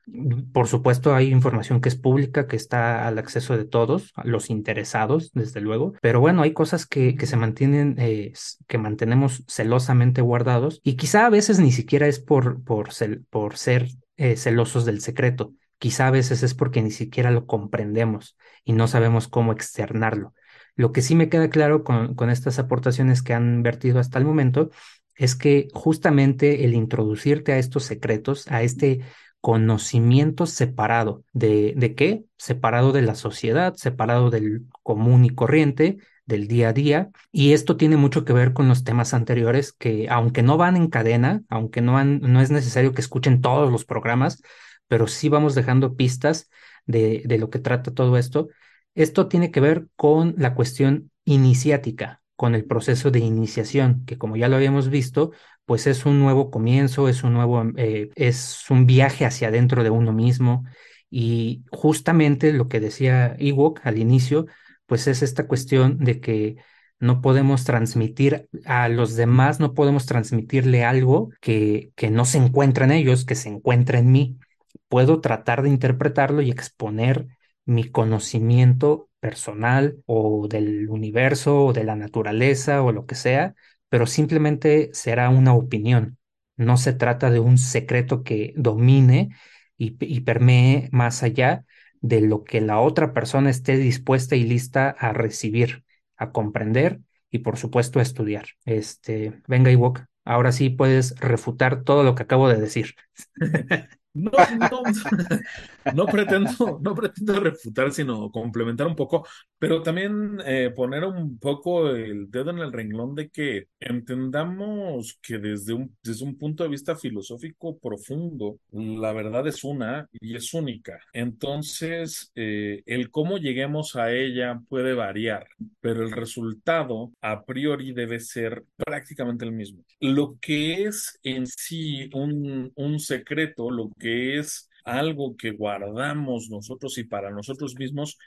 Por 0.53 0.69
supuesto, 0.69 1.15
hay 1.15 1.31
información 1.31 1.81
que 1.81 1.89
es 1.89 1.97
pública, 1.97 2.47
que 2.47 2.57
está 2.57 3.07
al 3.09 3.19
acceso 3.19 3.57
de 3.57 3.65
todos, 3.65 4.13
los 4.23 4.51
interesados, 4.51 5.33
desde 5.35 5.61
luego, 5.61 5.95
pero 6.01 6.21
bueno, 6.21 6.43
hay 6.43 6.53
cosas 6.53 6.87
que, 6.87 7.17
que 7.17 7.27
se 7.27 7.37
mantienen, 7.37 7.97
eh, 7.99 8.33
que 8.69 8.79
mantenemos 8.79 9.45
celosamente 9.49 10.23
guardados 10.23 10.81
y 10.85 10.95
quizá 10.95 11.27
a 11.27 11.31
veces 11.31 11.59
ni 11.59 11.73
siquiera 11.73 12.07
es 12.07 12.21
por, 12.21 12.63
por, 12.63 12.93
ser 12.93 13.89
eh, 14.17 14.37
celosos 14.37 14.85
del 14.85 15.01
secreto, 15.01 15.55
quizá 15.83 16.07
a 16.07 16.13
veces 16.13 16.45
es 16.45 16.55
porque 16.55 16.81
ni 16.81 16.93
siquiera 16.93 17.33
lo 17.33 17.45
comprendemos 17.45 18.37
y 18.65 18.73
no 18.73 18.87
sabemos 18.87 19.27
cómo 19.27 19.51
externarlo. 19.51 20.33
Lo 20.77 20.93
que 20.93 21.03
sí 21.03 21.17
me 21.17 21.29
queda 21.29 21.51
claro 21.51 21.83
con, 21.83 22.15
con 22.15 22.31
estas 22.31 22.61
aportaciones 22.61 23.21
que 23.21 23.35
han 23.35 23.65
vertido 23.65 23.99
hasta 23.99 24.21
el 24.21 24.25
momento 24.25 24.71
es 25.17 25.35
que 25.35 25.67
justamente 25.75 26.65
el 26.65 26.75
introducirte 26.75 27.51
a 27.51 27.59
estos 27.59 27.83
secretos, 27.83 28.47
a 28.47 28.63
este 28.63 29.01
conocimiento 29.41 30.47
separado 30.47 31.25
de, 31.33 31.75
de 31.77 31.97
qué? 31.97 32.27
Separado 32.37 32.93
de 32.93 33.03
la 33.03 33.17
sociedad, 33.17 33.75
separado 33.75 34.31
del 34.31 34.67
común 34.85 35.25
y 35.25 35.31
corriente, 35.31 35.99
del 36.27 36.47
día 36.47 36.69
a 36.69 36.73
día. 36.73 37.11
Y 37.33 37.55
esto 37.55 37.77
tiene 37.77 37.97
mucho 37.97 38.25
que 38.25 38.33
ver 38.33 38.53
con 38.53 38.69
los 38.69 38.85
temas 38.85 39.15
anteriores 39.15 39.73
que, 39.73 40.09
aunque 40.09 40.45
no 40.45 40.59
van 40.59 40.77
en 40.77 40.87
cadena, 40.87 41.43
aunque 41.49 41.81
no, 41.81 42.05
no 42.05 42.41
es 42.41 42.53
necesario 42.53 42.93
que 42.95 43.01
escuchen 43.01 43.41
todos 43.41 43.73
los 43.73 43.85
programas, 43.85 44.45
pero 44.89 45.07
sí 45.07 45.29
vamos 45.29 45.55
dejando 45.55 45.97
pistas 45.97 46.51
de, 46.87 47.23
de 47.25 47.39
lo 47.39 47.51
que 47.51 47.59
trata 47.59 47.93
todo 47.95 48.17
esto. 48.19 48.49
Esto 48.95 49.29
tiene 49.29 49.51
que 49.51 49.61
ver 49.61 49.87
con 49.97 50.35
la 50.39 50.55
cuestión 50.55 51.11
iniciática, 51.25 52.23
con 52.37 52.55
el 52.55 52.65
proceso 52.65 53.11
de 53.11 53.21
iniciación, 53.21 54.05
que 54.07 54.19
como 54.19 54.37
ya 54.37 54.49
lo 54.49 54.57
habíamos 54.57 54.89
visto, 54.91 55.33
pues 55.65 55.87
es 55.87 56.05
un 56.07 56.19
nuevo 56.21 56.51
comienzo, 56.51 57.09
es 57.09 57.23
un 57.23 57.33
nuevo, 57.35 57.65
eh, 57.77 58.11
es 58.17 58.69
un 58.71 58.87
viaje 58.87 59.25
hacia 59.25 59.49
adentro 59.49 59.83
de 59.85 59.91
uno 59.91 60.13
mismo. 60.13 60.65
Y 61.11 61.65
justamente 61.71 62.53
lo 62.53 62.69
que 62.69 62.81
decía 62.81 63.37
Ewok 63.39 63.81
al 63.85 63.99
inicio, 63.99 64.47
pues 64.87 65.07
es 65.07 65.23
esta 65.23 65.47
cuestión 65.47 65.99
de 65.99 66.21
que 66.21 66.57
no 66.99 67.21
podemos 67.21 67.65
transmitir 67.65 68.49
a 68.65 68.89
los 68.89 69.17
demás, 69.17 69.61
no 69.61 69.75
podemos 69.75 70.07
transmitirle 70.07 70.85
algo 70.85 71.31
que, 71.41 71.91
que 71.97 72.11
no 72.11 72.25
se 72.25 72.39
encuentra 72.39 72.85
en 72.85 72.93
ellos, 72.93 73.25
que 73.25 73.35
se 73.35 73.49
encuentra 73.49 73.99
en 73.99 74.13
mí. 74.13 74.39
Puedo 74.89 75.21
tratar 75.21 75.63
de 75.63 75.71
interpretarlo 75.71 76.43
y 76.43 76.51
exponer 76.51 77.27
mi 77.65 77.85
conocimiento 77.91 79.09
personal 79.21 80.03
o 80.07 80.49
del 80.49 80.89
universo 80.89 81.67
o 81.67 81.73
de 81.73 81.85
la 81.85 81.97
naturaleza 81.97 82.83
o 82.83 82.93
lo 82.93 83.07
que 83.07 83.15
sea, 83.15 83.55
pero 83.89 84.07
simplemente 84.07 84.91
será 84.93 85.31
una 85.31 85.55
opinión. 85.55 86.19
No 86.57 86.77
se 86.77 86.93
trata 86.93 87.31
de 87.31 87.41
un 87.41 87.59
secreto 87.59 88.23
que 88.23 88.53
domine 88.57 89.31
y, 89.77 90.21
permee 90.21 90.89
más 90.93 91.23
allá 91.23 91.65
de 92.01 92.21
lo 92.21 92.45
que 92.45 92.61
la 92.61 92.81
otra 92.81 93.13
persona 93.13 93.51
esté 93.51 93.77
dispuesta 93.77 94.37
y 94.37 94.45
lista 94.45 94.91
a 94.91 95.13
recibir, 95.13 95.85
a 96.17 96.33
comprender 96.33 97.01
y 97.31 97.41
por 97.41 97.57
supuesto 97.57 97.99
a 97.99 98.03
estudiar. 98.03 98.47
Este, 98.65 99.41
venga 99.49 99.71
Iwok, 99.71 100.01
ahora 100.25 100.53
sí 100.53 100.71
puedes 100.71 101.19
refutar 101.21 101.83
todo 101.85 102.05
lo 102.05 102.15
que 102.15 102.23
acabo 102.25 102.49
de 102.49 102.61
decir. 102.61 102.95
No, 104.15 104.31
no, 105.95 106.07
pretendo, 106.07 106.79
no 106.83 106.95
pretendo 106.95 107.41
refutar, 107.41 107.93
sino 107.93 108.31
complementar 108.31 108.87
un 108.87 108.97
poco, 108.97 109.27
pero 109.63 109.81
también 109.81 110.41
eh, 110.45 110.73
poner 110.75 111.05
un 111.05 111.39
poco 111.39 111.91
el 111.91 112.29
dedo 112.33 112.51
en 112.51 112.59
el 112.59 112.73
renglón 112.73 113.15
de 113.15 113.31
que 113.31 113.69
entendamos 113.79 115.21
que 115.23 115.39
desde 115.39 115.73
un, 115.73 115.97
desde 116.03 116.25
un 116.25 116.37
punto 116.37 116.65
de 116.65 116.69
vista 116.71 116.97
filosófico 116.97 117.79
profundo, 117.79 118.59
la 118.73 119.13
verdad 119.13 119.47
es 119.47 119.63
una 119.63 120.09
y 120.21 120.35
es 120.35 120.53
única. 120.53 120.99
Entonces, 121.13 122.33
eh, 122.35 122.83
el 122.87 123.13
cómo 123.13 123.39
lleguemos 123.39 123.95
a 123.95 124.11
ella 124.13 124.61
puede 124.69 124.95
variar, 124.95 125.47
pero 125.81 126.03
el 126.03 126.11
resultado 126.11 127.13
a 127.21 127.45
priori 127.45 127.93
debe 127.93 128.19
ser 128.19 128.65
prácticamente 128.77 129.45
el 129.45 129.53
mismo. 129.53 129.85
Lo 130.01 130.39
que 130.41 130.87
es 130.87 131.21
en 131.23 131.47
sí 131.47 132.11
un, 132.15 132.73
un 132.75 132.99
secreto, 132.99 133.71
lo 133.71 133.91
que 133.97 134.41
es 134.41 134.69
algo 134.85 135.37
que 135.37 135.53
guardamos 135.53 136.51
nosotros 136.51 136.99
y 136.99 137.05
para 137.05 137.31
nosotros 137.31 137.77
mismos 137.77 138.19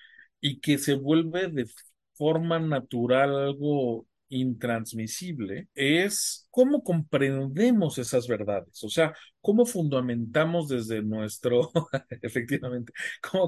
y 0.42 0.60
que 0.60 0.78
se 0.78 0.96
vuelve 0.96 1.48
de 1.50 1.68
forma 2.14 2.60
natural 2.60 3.36
algo 3.36 4.08
intransmisible 4.30 5.68
es 5.76 6.48
cómo 6.52 6.84
comprendemos 6.84 7.98
esas 7.98 8.28
verdades, 8.28 8.84
o 8.84 8.90
sea, 8.90 9.14
cómo 9.42 9.66
fundamentamos 9.66 10.68
desde 10.68 11.02
nuestro, 11.02 11.72
efectivamente, 12.22 12.94
cómo, 13.22 13.48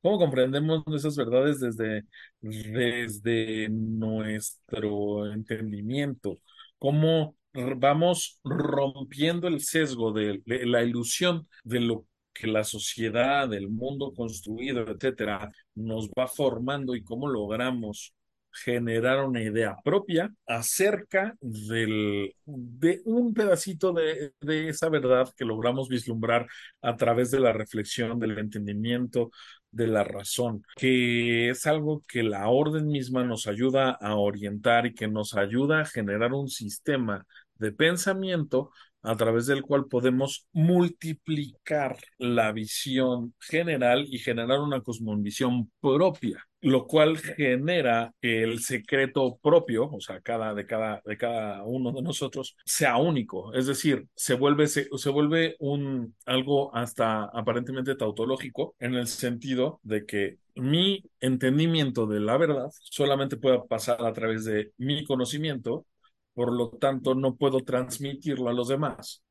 cómo, 0.00 0.18
comprendemos 0.18 0.84
esas 0.94 1.16
verdades 1.16 1.60
desde, 1.60 2.04
desde 2.40 3.68
nuestro 3.70 5.32
entendimiento, 5.32 6.38
cómo 6.78 7.36
vamos 7.54 8.40
rompiendo 8.44 9.48
el 9.48 9.60
sesgo 9.60 10.12
de, 10.12 10.42
de 10.46 10.66
la 10.66 10.82
ilusión 10.82 11.48
de 11.64 11.80
lo 11.80 12.06
que 12.32 12.46
la 12.46 12.64
sociedad, 12.64 13.52
el 13.52 13.68
mundo 13.68 14.12
construido, 14.14 14.86
etcétera, 14.88 15.50
nos 15.74 16.08
va 16.10 16.26
formando 16.28 16.94
y 16.94 17.02
cómo 17.02 17.28
logramos 17.28 18.14
generar 18.52 19.24
una 19.24 19.42
idea 19.42 19.76
propia 19.82 20.30
acerca 20.46 21.34
del, 21.40 22.34
de 22.44 23.00
un 23.06 23.32
pedacito 23.32 23.92
de, 23.92 24.32
de, 24.40 24.68
esa 24.68 24.88
verdad 24.90 25.32
que 25.36 25.44
logramos 25.44 25.88
vislumbrar 25.88 26.46
a 26.82 26.96
través 26.96 27.30
de 27.30 27.40
la 27.40 27.52
reflexión, 27.52 28.18
del 28.18 28.38
entendimiento, 28.38 29.30
de 29.70 29.86
la 29.86 30.04
razón, 30.04 30.62
que 30.76 31.48
es 31.48 31.66
algo 31.66 32.02
que 32.06 32.22
la 32.22 32.48
orden 32.48 32.88
misma 32.88 33.24
nos 33.24 33.46
ayuda 33.46 33.90
a 33.92 34.16
orientar 34.16 34.84
y 34.86 34.94
que 34.94 35.08
nos 35.08 35.34
ayuda 35.34 35.80
a 35.80 35.86
generar 35.86 36.34
un 36.34 36.48
sistema 36.48 37.26
de 37.56 37.72
pensamiento 37.72 38.70
a 39.02 39.16
través 39.16 39.46
del 39.46 39.62
cual 39.62 39.86
podemos 39.86 40.46
multiplicar 40.52 41.96
la 42.18 42.52
visión 42.52 43.34
general 43.40 44.06
y 44.08 44.18
generar 44.18 44.60
una 44.60 44.80
cosmovisión 44.80 45.70
propia, 45.80 46.46
lo 46.60 46.86
cual 46.86 47.18
genera 47.18 48.14
el 48.20 48.60
secreto 48.60 49.38
propio, 49.42 49.90
o 49.90 50.00
sea, 50.00 50.20
cada, 50.20 50.54
de, 50.54 50.66
cada, 50.66 51.02
de 51.04 51.16
cada 51.16 51.64
uno 51.64 51.92
de 51.92 52.02
nosotros, 52.02 52.56
sea 52.64 52.96
único. 52.96 53.52
Es 53.54 53.66
decir, 53.66 54.06
se 54.14 54.34
vuelve, 54.34 54.68
se, 54.68 54.88
se 54.96 55.10
vuelve 55.10 55.56
un, 55.58 56.14
algo 56.26 56.74
hasta 56.74 57.24
aparentemente 57.24 57.96
tautológico 57.96 58.76
en 58.78 58.94
el 58.94 59.08
sentido 59.08 59.80
de 59.82 60.06
que 60.06 60.38
mi 60.54 61.02
entendimiento 61.20 62.06
de 62.06 62.20
la 62.20 62.36
verdad 62.36 62.68
solamente 62.80 63.36
puede 63.36 63.60
pasar 63.68 64.04
a 64.04 64.12
través 64.12 64.44
de 64.44 64.72
mi 64.76 65.04
conocimiento 65.04 65.86
por 66.34 66.52
lo 66.52 66.70
tanto 66.70 67.14
no 67.14 67.36
puedo 67.36 67.60
transmitirlo 67.60 68.48
a 68.48 68.52
los 68.52 68.68
demás. 68.68 69.22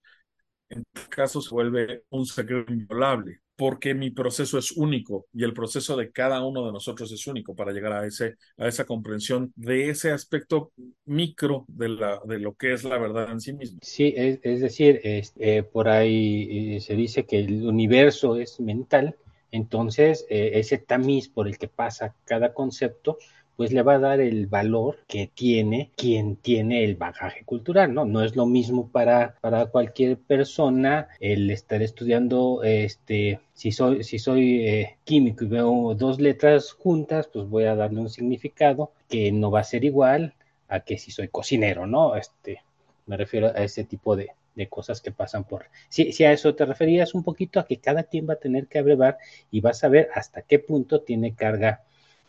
En 0.69 0.83
este 0.93 1.09
caso 1.09 1.41
se 1.41 1.49
vuelve 1.53 2.03
un 2.09 2.25
secreto 2.25 2.71
inviolable, 2.71 3.41
porque 3.57 3.93
mi 3.93 4.09
proceso 4.09 4.57
es 4.57 4.71
único 4.71 5.27
y 5.33 5.43
el 5.43 5.53
proceso 5.53 5.95
de 5.97 6.11
cada 6.11 6.43
uno 6.43 6.65
de 6.65 6.71
nosotros 6.71 7.11
es 7.11 7.27
único 7.27 7.53
para 7.53 7.71
llegar 7.71 7.93
a, 7.93 8.07
ese, 8.07 8.35
a 8.57 8.67
esa 8.67 8.85
comprensión 8.85 9.51
de 9.55 9.89
ese 9.89 10.11
aspecto 10.11 10.71
micro 11.05 11.65
de, 11.67 11.89
la, 11.89 12.21
de 12.25 12.39
lo 12.39 12.55
que 12.55 12.73
es 12.73 12.83
la 12.83 12.97
verdad 12.97 13.29
en 13.29 13.41
sí 13.41 13.53
mismo. 13.53 13.79
Sí, 13.83 14.13
es, 14.15 14.61
decir, 14.61 14.99
es, 15.03 15.33
eh, 15.37 15.61
por 15.61 15.89
ahí 15.89 16.77
eh, 16.77 16.79
se 16.79 16.95
dice 16.95 17.25
que 17.25 17.39
el 17.39 17.67
universo 17.67 18.37
es 18.37 18.59
mental, 18.59 19.15
entonces 19.51 20.25
eh, 20.29 20.51
ese 20.55 20.77
tamiz 20.77 21.27
por 21.29 21.47
el 21.47 21.57
que 21.57 21.67
pasa 21.67 22.15
cada 22.23 22.53
concepto 22.53 23.17
pues 23.61 23.73
le 23.73 23.83
va 23.83 23.93
a 23.93 23.99
dar 23.99 24.19
el 24.19 24.47
valor 24.47 24.97
que 25.07 25.29
tiene 25.31 25.91
quien 25.95 26.35
tiene 26.35 26.83
el 26.83 26.95
bagaje 26.95 27.45
cultural, 27.45 27.93
¿no? 27.93 28.05
No 28.05 28.23
es 28.23 28.35
lo 28.35 28.47
mismo 28.47 28.89
para, 28.89 29.35
para 29.39 29.67
cualquier 29.67 30.17
persona 30.17 31.09
el 31.19 31.47
estar 31.51 31.83
estudiando, 31.83 32.63
este, 32.63 33.39
si 33.53 33.71
soy, 33.71 34.03
si 34.03 34.17
soy 34.17 34.65
eh, 34.65 34.97
químico 35.03 35.43
y 35.43 35.47
veo 35.47 35.93
dos 35.93 36.19
letras 36.19 36.71
juntas, 36.71 37.29
pues 37.31 37.47
voy 37.49 37.65
a 37.65 37.75
darle 37.75 37.99
un 37.99 38.09
significado 38.09 38.93
que 39.07 39.31
no 39.31 39.51
va 39.51 39.59
a 39.59 39.63
ser 39.63 39.85
igual 39.85 40.33
a 40.67 40.79
que 40.79 40.97
si 40.97 41.11
soy 41.11 41.27
cocinero, 41.27 41.85
¿no? 41.85 42.15
Este, 42.15 42.63
me 43.05 43.15
refiero 43.15 43.49
a 43.49 43.63
ese 43.63 43.83
tipo 43.83 44.15
de, 44.15 44.31
de 44.55 44.69
cosas 44.69 45.01
que 45.01 45.11
pasan 45.11 45.43
por... 45.43 45.67
Si, 45.87 46.13
si 46.13 46.23
a 46.23 46.31
eso 46.31 46.55
te 46.55 46.65
referías 46.65 47.13
un 47.13 47.23
poquito, 47.23 47.59
a 47.59 47.67
que 47.67 47.77
cada 47.77 48.05
quien 48.05 48.27
va 48.27 48.33
a 48.33 48.37
tener 48.37 48.65
que 48.65 48.79
abrevar 48.79 49.19
y 49.51 49.61
vas 49.61 49.83
a 49.83 49.87
ver 49.87 50.09
hasta 50.15 50.41
qué 50.41 50.57
punto 50.57 51.01
tiene 51.01 51.35
carga 51.35 51.83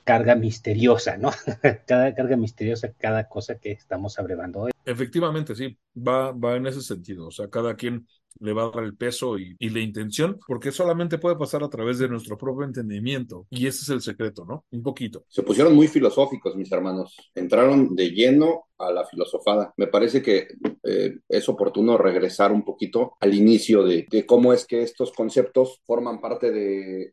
carga 0.04 0.34
misteriosa, 0.34 1.16
¿no? 1.16 1.30
cada 1.86 2.14
carga 2.14 2.36
misteriosa, 2.36 2.92
cada 2.92 3.28
cosa 3.28 3.58
que 3.58 3.72
estamos 3.72 4.18
abrevando 4.18 4.60
hoy. 4.60 4.72
Efectivamente, 4.84 5.54
sí, 5.54 5.78
va, 5.96 6.32
va 6.32 6.56
en 6.56 6.66
ese 6.66 6.82
sentido. 6.82 7.28
O 7.28 7.30
sea, 7.30 7.48
cada 7.48 7.76
quien 7.76 8.06
le 8.40 8.52
va 8.52 8.64
a 8.64 8.70
dar 8.70 8.84
el 8.84 8.96
peso 8.96 9.38
y, 9.38 9.54
y, 9.58 9.68
la 9.70 9.80
intención, 9.80 10.38
porque 10.46 10.72
solamente 10.72 11.18
puede 11.18 11.36
pasar 11.36 11.62
a 11.62 11.68
través 11.68 11.98
de 11.98 12.08
nuestro 12.08 12.36
propio 12.36 12.64
entendimiento. 12.64 13.46
Y 13.50 13.66
ese 13.66 13.82
es 13.82 13.88
el 13.90 14.00
secreto, 14.00 14.44
¿no? 14.44 14.64
Un 14.70 14.82
poquito. 14.82 15.24
Se 15.28 15.42
pusieron 15.42 15.74
muy 15.74 15.86
filosóficos, 15.86 16.56
mis 16.56 16.72
hermanos. 16.72 17.16
Entraron 17.34 17.94
de 17.94 18.10
lleno 18.10 18.64
a 18.82 18.92
la 18.92 19.04
filosofada. 19.04 19.72
Me 19.76 19.86
parece 19.86 20.22
que 20.22 20.48
eh, 20.82 21.18
es 21.28 21.48
oportuno 21.48 21.96
regresar 21.96 22.52
un 22.52 22.64
poquito 22.64 23.14
al 23.20 23.34
inicio 23.34 23.84
de, 23.84 24.06
cómo 24.26 24.52
es 24.52 24.66
que 24.66 24.82
estos 24.82 25.12
conceptos 25.12 25.80
forman 25.84 26.20
parte 26.20 26.50
de, 26.50 27.12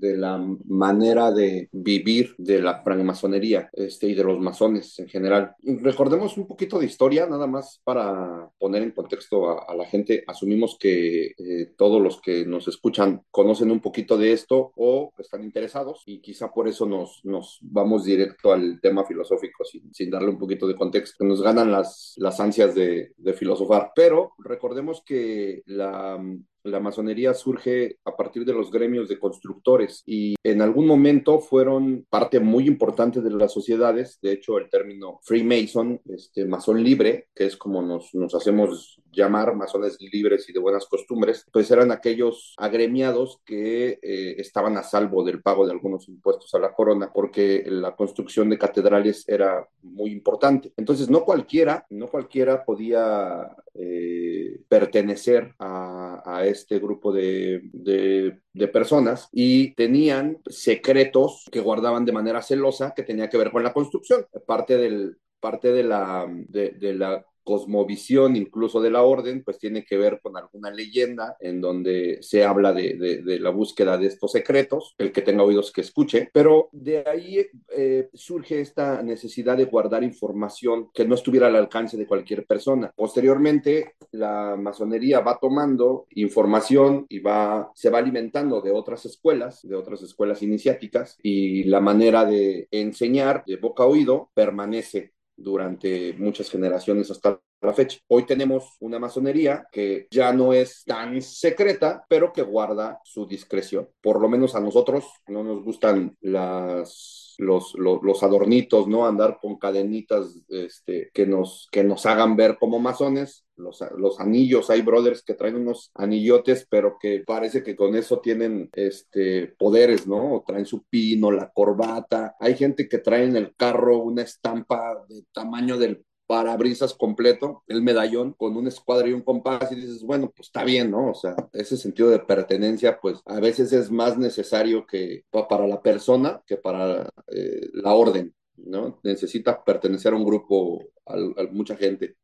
la 0.00 0.38
manera 0.66 1.32
de 1.32 1.68
vivir 1.72 2.34
de 2.38 2.60
la 2.60 2.82
francmasonería 2.82 3.70
este, 3.72 4.08
y 4.08 4.14
de 4.14 4.24
los 4.24 4.38
masones 4.38 4.98
en 4.98 5.08
general. 5.08 5.54
Recordemos 5.62 6.36
un 6.36 6.46
poquito 6.46 6.78
de 6.78 6.86
historia, 6.86 7.26
nada 7.26 7.46
más 7.46 7.80
para 7.84 8.50
poner 8.58 8.82
en 8.82 8.92
contexto 8.92 9.68
a, 9.68 9.74
la 9.74 9.86
gente. 9.86 10.24
Asumimos 10.26 10.76
que 10.78 11.34
eh, 11.38 11.72
todos 11.76 12.00
los 12.02 12.20
que 12.20 12.44
nos 12.44 12.68
escuchan 12.68 13.22
conocen 13.30 13.70
un 13.70 13.80
poquito 13.80 14.18
de 14.18 14.32
esto 14.32 14.72
o 14.76 15.12
están 15.18 15.42
interesados 15.42 16.02
y 16.06 16.20
quizá 16.20 16.52
por 16.52 16.68
eso 16.68 16.86
nos, 16.86 17.20
vamos 17.62 18.04
directo 18.04 18.52
al 18.52 18.80
tema 18.80 19.04
filosófico 19.04 19.64
sin 19.64 20.10
darle 20.10 20.28
un 20.28 20.38
poquito 20.38 20.66
de 20.66 20.74
contexto 20.74 20.99
que 21.02 21.24
nos 21.24 21.42
ganan 21.42 21.70
las, 21.70 22.14
las 22.16 22.40
ansias 22.40 22.74
de, 22.74 23.12
de 23.16 23.32
filosofar. 23.32 23.92
Pero 23.94 24.32
recordemos 24.38 25.02
que 25.04 25.62
la, 25.66 26.18
la 26.64 26.80
masonería 26.80 27.34
surge 27.34 27.98
a 28.04 28.16
partir 28.16 28.44
de 28.44 28.52
los 28.52 28.70
gremios 28.70 29.08
de 29.08 29.18
constructores 29.18 30.02
y 30.06 30.34
en 30.42 30.62
algún 30.62 30.86
momento 30.86 31.40
fueron 31.40 32.06
parte 32.08 32.40
muy 32.40 32.66
importante 32.66 33.20
de 33.20 33.30
las 33.30 33.52
sociedades. 33.52 34.18
De 34.22 34.32
hecho, 34.32 34.58
el 34.58 34.68
término 34.68 35.20
Freemason, 35.22 36.00
este, 36.06 36.44
masón 36.46 36.82
libre, 36.82 37.28
que 37.34 37.46
es 37.46 37.56
como 37.56 37.82
nos, 37.82 38.10
hacemos 38.34 39.00
llamar 39.12 39.56
masones 39.56 39.98
libres 40.00 40.48
y 40.48 40.52
de 40.52 40.60
buenas 40.60 40.86
costumbres, 40.86 41.44
pues 41.52 41.70
eran 41.70 41.90
aquellos 41.90 42.54
agremiados 42.58 43.40
que 43.44 43.98
eh, 44.02 44.34
estaban 44.38 44.76
a 44.76 44.82
salvo 44.82 45.24
del 45.24 45.42
pago 45.42 45.66
de 45.66 45.72
algunos 45.72 46.08
impuestos 46.08 46.54
a 46.54 46.60
la 46.60 46.72
corona 46.72 47.10
porque 47.12 47.64
la 47.66 47.96
construcción 47.96 48.48
de 48.50 48.58
catedrales 48.58 49.24
era 49.26 49.66
muy 49.82 50.12
importante. 50.12 50.72
Entonces, 50.76 51.10
no 51.10 51.24
cualquiera, 51.24 51.86
no 51.90 52.08
cualquiera 52.08 52.64
podía 52.64 53.50
eh, 53.74 54.60
pertenecer 54.68 55.54
a, 55.58 55.89
a, 56.24 56.44
este 56.46 56.78
grupo 56.78 57.12
de, 57.12 57.60
de, 57.72 58.40
de, 58.52 58.68
personas 58.68 59.28
y 59.32 59.74
tenían 59.74 60.38
secretos 60.46 61.44
que 61.50 61.60
guardaban 61.60 62.04
de 62.04 62.12
manera 62.12 62.42
celosa 62.42 62.92
que 62.94 63.02
tenía 63.02 63.28
que 63.28 63.38
ver 63.38 63.50
con 63.50 63.62
la 63.62 63.72
construcción. 63.72 64.26
Parte 64.46 64.76
del, 64.76 65.18
parte 65.40 65.72
de 65.72 65.82
la, 65.84 66.26
de, 66.28 66.70
de 66.70 66.94
la 66.94 67.24
cosmovisión 67.42 68.36
incluso 68.36 68.80
de 68.80 68.90
la 68.90 69.02
orden, 69.02 69.42
pues 69.44 69.58
tiene 69.58 69.84
que 69.84 69.96
ver 69.96 70.20
con 70.22 70.36
alguna 70.36 70.70
leyenda 70.70 71.36
en 71.40 71.60
donde 71.60 72.18
se 72.20 72.44
habla 72.44 72.72
de, 72.72 73.38
la 73.40 73.50
búsqueda 73.50 73.96
de 73.98 74.06
estos 74.06 74.32
secretos, 74.32 74.94
el 74.98 75.12
que 75.12 75.22
tenga 75.22 75.42
oídos 75.42 75.72
que 75.72 75.80
escuche, 75.80 76.28
pero 76.32 76.68
de 76.72 77.04
ahí 77.06 77.46
eh, 77.76 78.08
surge 78.14 78.60
esta 78.60 79.02
necesidad 79.02 79.56
de 79.56 79.64
guardar 79.64 80.02
información 80.02 80.90
que 80.92 81.06
no 81.06 81.14
estuviera 81.14 81.46
al 81.46 81.56
alcance 81.56 81.96
de 81.96 82.06
cualquier 82.06 82.46
persona. 82.46 82.92
Posteriormente, 82.94 83.94
la 84.12 84.56
masonería 84.56 85.20
va 85.20 85.38
tomando 85.40 86.06
información 86.10 87.06
y 87.08 87.20
va, 87.20 87.70
se 87.74 87.90
va 87.90 87.98
alimentando 87.98 88.60
de 88.60 88.70
otras 88.70 89.06
escuelas, 89.06 89.60
de 89.62 89.76
otras 89.76 90.02
escuelas 90.02 90.42
iniciáticas, 90.42 91.18
y 91.22 91.64
la 91.64 91.80
manera 91.80 92.24
de 92.24 92.68
enseñar 92.70 93.44
de 93.46 93.56
boca 93.56 93.84
a 93.84 93.86
oído 93.86 94.30
permanece 94.34 95.12
durante 95.40 96.12
muchas 96.14 96.50
generaciones 96.50 97.10
hasta 97.10 97.40
la 97.60 97.72
fecha. 97.72 97.98
Hoy 98.08 98.24
tenemos 98.24 98.76
una 98.80 98.98
masonería 98.98 99.66
que 99.70 100.06
ya 100.10 100.32
no 100.32 100.52
es 100.52 100.84
tan 100.84 101.20
secreta, 101.20 102.04
pero 102.08 102.32
que 102.32 102.42
guarda 102.42 103.00
su 103.04 103.26
discreción. 103.26 103.88
Por 104.00 104.20
lo 104.20 104.28
menos 104.28 104.54
a 104.54 104.60
nosotros 104.60 105.04
no 105.26 105.44
nos 105.44 105.62
gustan 105.62 106.16
las, 106.20 107.34
los, 107.38 107.74
los, 107.74 108.22
adornitos, 108.22 108.88
¿no? 108.88 109.06
Andar 109.06 109.38
con 109.40 109.58
cadenitas 109.58 110.40
este, 110.48 111.10
que, 111.12 111.26
nos, 111.26 111.68
que 111.70 111.84
nos 111.84 112.06
hagan 112.06 112.36
ver 112.36 112.56
como 112.58 112.78
masones. 112.78 113.44
Los, 113.56 113.84
los, 113.98 114.18
anillos, 114.20 114.70
hay 114.70 114.80
brothers 114.80 115.22
que 115.22 115.34
traen 115.34 115.56
unos 115.56 115.90
anillotes, 115.94 116.66
pero 116.70 116.96
que 116.98 117.22
parece 117.26 117.62
que 117.62 117.76
con 117.76 117.94
eso 117.94 118.20
tienen 118.20 118.70
este, 118.72 119.48
poderes, 119.58 120.06
¿no? 120.06 120.36
O 120.36 120.44
traen 120.46 120.64
su 120.64 120.84
pino, 120.84 121.30
la 121.30 121.50
corbata. 121.50 122.36
Hay 122.40 122.56
gente 122.56 122.88
que 122.88 122.98
trae 122.98 123.24
en 123.24 123.36
el 123.36 123.54
carro 123.54 123.98
una 123.98 124.22
estampa 124.22 125.04
de 125.08 125.24
tamaño 125.32 125.76
del 125.76 126.02
parabrisas 126.30 126.94
completo, 126.94 127.64
el 127.66 127.82
medallón 127.82 128.34
con 128.34 128.56
un 128.56 128.68
escuadro 128.68 129.08
y 129.08 129.12
un 129.12 129.22
compás 129.22 129.72
y 129.72 129.74
dices, 129.74 130.04
bueno, 130.04 130.30
pues 130.30 130.46
está 130.46 130.62
bien, 130.62 130.88
¿no? 130.88 131.10
O 131.10 131.14
sea, 131.14 131.34
ese 131.52 131.76
sentido 131.76 132.08
de 132.08 132.20
pertenencia, 132.20 133.00
pues 133.00 133.20
a 133.26 133.40
veces 133.40 133.72
es 133.72 133.90
más 133.90 134.16
necesario 134.16 134.86
que 134.86 135.24
para 135.32 135.66
la 135.66 135.82
persona 135.82 136.40
que 136.46 136.56
para 136.56 137.10
eh, 137.26 137.68
la 137.72 137.94
orden, 137.94 138.32
¿no? 138.58 139.00
Necesita 139.02 139.64
pertenecer 139.64 140.12
a 140.12 140.16
un 140.16 140.24
grupo, 140.24 140.92
a, 141.04 141.16
mucha 141.50 141.74
gente. 141.74 142.14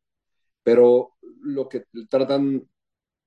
Pero 0.63 1.17
lo 1.41 1.67
que 1.67 1.83
tratan, 2.09 2.65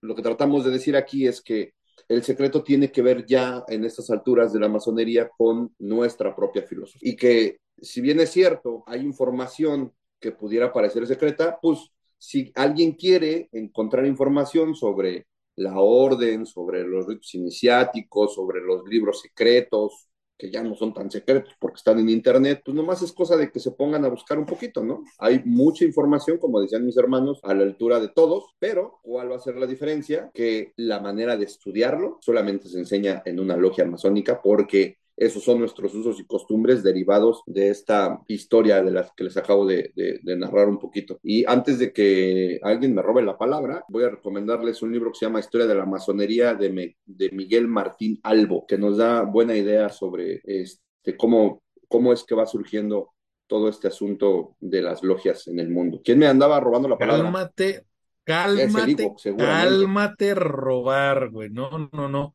lo 0.00 0.14
que 0.14 0.22
tratamos 0.22 0.64
de 0.64 0.70
decir 0.70 0.96
aquí 0.96 1.26
es 1.26 1.42
que 1.42 1.74
el 2.08 2.22
secreto 2.22 2.62
tiene 2.62 2.90
que 2.90 3.02
ver 3.02 3.26
ya 3.26 3.64
en 3.68 3.84
estas 3.84 4.08
alturas 4.08 4.50
de 4.54 4.60
la 4.60 4.68
masonería 4.70 5.28
con 5.28 5.74
nuestra 5.78 6.34
propia 6.34 6.62
filosofía. 6.62 7.12
Y 7.12 7.16
que 7.16 7.58
si 7.82 8.00
bien 8.00 8.18
es 8.20 8.30
cierto, 8.30 8.82
hay 8.86 9.00
información 9.00 9.92
que 10.20 10.32
pudiera 10.32 10.72
parecer 10.72 11.06
secreta, 11.06 11.58
pues 11.60 11.90
si 12.18 12.52
alguien 12.54 12.92
quiere 12.92 13.48
encontrar 13.52 14.06
información 14.06 14.74
sobre 14.74 15.26
la 15.56 15.80
orden, 15.80 16.46
sobre 16.46 16.84
los 16.84 17.06
ritos 17.06 17.34
iniciáticos, 17.34 18.34
sobre 18.34 18.60
los 18.60 18.86
libros 18.86 19.20
secretos, 19.20 20.10
que 20.40 20.50
ya 20.50 20.62
no 20.62 20.74
son 20.74 20.94
tan 20.94 21.10
secretos 21.10 21.54
porque 21.58 21.76
están 21.76 21.98
en 21.98 22.08
internet, 22.08 22.62
pues 22.64 22.74
nomás 22.74 23.02
es 23.02 23.12
cosa 23.12 23.36
de 23.36 23.52
que 23.52 23.60
se 23.60 23.72
pongan 23.72 24.06
a 24.06 24.08
buscar 24.08 24.38
un 24.38 24.46
poquito, 24.46 24.82
¿no? 24.82 25.04
Hay 25.18 25.42
mucha 25.44 25.84
información, 25.84 26.38
como 26.38 26.60
decían 26.60 26.86
mis 26.86 26.96
hermanos, 26.96 27.40
a 27.42 27.52
la 27.52 27.62
altura 27.62 28.00
de 28.00 28.08
todos, 28.08 28.44
pero 28.58 29.00
¿cuál 29.02 29.30
va 29.30 29.36
a 29.36 29.40
ser 29.40 29.56
la 29.56 29.66
diferencia? 29.66 30.30
Que 30.32 30.72
la 30.76 30.98
manera 30.98 31.36
de 31.36 31.44
estudiarlo 31.44 32.18
solamente 32.22 32.68
se 32.68 32.78
enseña 32.78 33.22
en 33.26 33.38
una 33.38 33.56
logia 33.56 33.84
masónica 33.84 34.40
porque 34.40 34.96
esos 35.20 35.44
son 35.44 35.58
nuestros 35.58 35.94
usos 35.94 36.18
y 36.18 36.24
costumbres 36.24 36.82
derivados 36.82 37.42
de 37.44 37.68
esta 37.68 38.22
historia 38.26 38.82
de 38.82 38.90
las 38.90 39.12
que 39.12 39.24
les 39.24 39.36
acabo 39.36 39.66
de, 39.66 39.92
de, 39.94 40.18
de, 40.22 40.36
narrar 40.36 40.66
un 40.66 40.78
poquito. 40.78 41.20
Y 41.22 41.44
antes 41.46 41.78
de 41.78 41.92
que 41.92 42.58
alguien 42.62 42.94
me 42.94 43.02
robe 43.02 43.22
la 43.22 43.36
palabra, 43.36 43.84
voy 43.88 44.04
a 44.04 44.08
recomendarles 44.08 44.80
un 44.80 44.92
libro 44.92 45.12
que 45.12 45.18
se 45.18 45.26
llama 45.26 45.40
Historia 45.40 45.66
de 45.66 45.74
la 45.74 45.84
Masonería 45.84 46.54
de, 46.54 46.70
me, 46.70 46.96
de 47.04 47.30
Miguel 47.32 47.68
Martín 47.68 48.18
Albo, 48.22 48.66
que 48.66 48.78
nos 48.78 48.96
da 48.96 49.20
buena 49.20 49.54
idea 49.54 49.90
sobre 49.90 50.40
este, 50.42 51.18
cómo, 51.18 51.62
cómo 51.86 52.14
es 52.14 52.24
que 52.24 52.34
va 52.34 52.46
surgiendo 52.46 53.12
todo 53.46 53.68
este 53.68 53.88
asunto 53.88 54.56
de 54.58 54.80
las 54.80 55.02
logias 55.02 55.48
en 55.48 55.58
el 55.58 55.68
mundo. 55.68 56.00
¿Quién 56.02 56.18
me 56.18 56.28
andaba 56.28 56.58
robando 56.60 56.88
la 56.88 56.96
palabra? 56.96 57.24
Cálmate, 57.24 57.84
cálmate, 58.24 59.12
cálmate 59.36 60.34
robar, 60.34 61.28
güey. 61.28 61.50
No, 61.50 61.90
no, 61.92 62.08
no. 62.08 62.32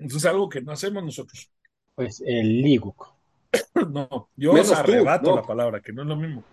Entonces, 0.00 0.24
algo 0.24 0.48
que 0.48 0.62
no 0.62 0.72
hacemos 0.72 1.04
nosotros. 1.04 1.50
Pues 1.94 2.22
el 2.26 2.62
LIGUC. 2.62 3.14
no, 3.90 4.30
yo 4.36 4.52
os 4.52 4.72
arrebato 4.72 5.24
tú, 5.24 5.30
no. 5.30 5.36
la 5.36 5.46
palabra, 5.46 5.80
que 5.80 5.92
no 5.92 6.02
es 6.02 6.08
lo 6.08 6.16
mismo. 6.16 6.44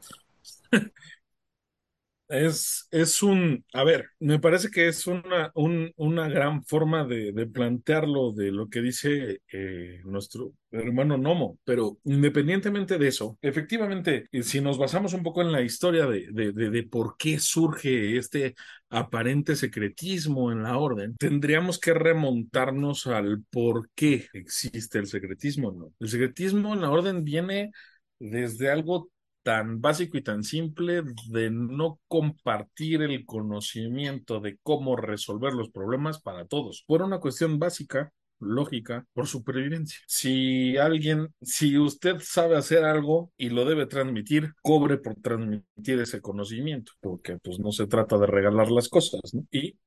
Es, 2.30 2.88
es 2.92 3.24
un, 3.24 3.66
a 3.74 3.84
ver, 3.84 4.08
me 4.20 4.40
parece 4.40 4.70
que 4.70 4.88
es 4.88 5.08
una, 5.08 5.52
un, 5.56 5.92
una 5.96 6.28
gran 6.28 6.64
forma 6.66 7.06
de, 7.06 7.32
de, 7.32 7.48
plantearlo 7.48 8.34
de 8.34 8.52
lo 8.52 8.70
que 8.70 8.82
dice 8.82 9.42
eh, 9.52 10.02
nuestro 10.04 10.54
hermano 10.72 11.18
Nomo, 11.18 11.58
pero 11.64 11.98
independientemente 12.04 12.98
de 12.98 13.08
eso, 13.08 13.38
efectivamente, 13.42 14.28
si 14.42 14.60
nos 14.60 14.78
basamos 14.78 15.14
un 15.14 15.24
poco 15.24 15.42
en 15.42 15.52
la 15.52 15.62
historia 15.62 16.06
de, 16.06 16.28
de, 16.32 16.52
de, 16.52 16.70
de 16.70 16.84
por 16.84 17.16
qué 17.18 17.40
surge 17.40 18.18
este 18.18 18.56
aparente 18.90 19.56
secretismo 19.56 20.52
en 20.52 20.64
la 20.64 20.78
orden, 20.78 21.16
tendríamos 21.18 21.80
que 21.80 21.94
remontarnos 21.94 23.08
al 23.08 23.44
por 23.50 23.90
qué 23.96 24.28
existe 24.34 25.00
el 25.00 25.08
secretismo, 25.08 25.72
¿no? 25.72 25.94
El 26.00 26.10
secretismo 26.10 26.74
en 26.74 26.82
la 26.82 26.92
orden 26.92 27.24
viene 27.24 27.72
desde 28.20 28.70
algo 28.70 29.10
tan 29.48 29.80
básico 29.80 30.18
y 30.18 30.22
tan 30.22 30.44
simple 30.44 31.04
de 31.30 31.50
no 31.50 32.02
compartir 32.10 33.02
el 33.02 33.26
conocimiento 33.26 34.42
de 34.42 34.58
cómo 34.62 34.98
resolver 34.98 35.54
los 35.54 35.70
problemas 35.70 36.20
para 36.20 36.44
todos, 36.44 36.84
por 36.86 37.02
una 37.02 37.22
cuestión 37.22 37.58
básica 37.58 38.12
lógica, 38.40 39.06
por 39.14 39.26
supervivencia. 39.26 40.00
Si 40.06 40.76
alguien, 40.76 41.34
si 41.42 41.78
usted 41.78 42.18
sabe 42.20 42.58
hacer 42.58 42.84
algo 42.84 43.32
y 43.38 43.48
lo 43.48 43.64
debe 43.64 43.86
transmitir, 43.86 44.52
cobre 44.62 44.98
por 44.98 45.16
transmitir 45.16 45.98
ese 46.02 46.20
conocimiento, 46.20 46.92
porque 47.00 47.38
pues 47.38 47.58
no 47.58 47.72
se 47.72 47.88
trata 47.88 48.18
de 48.18 48.28
regalar 48.28 48.70
las 48.70 48.90
cosas, 48.90 49.34
¿no? 49.34 49.46
Y 49.50 49.78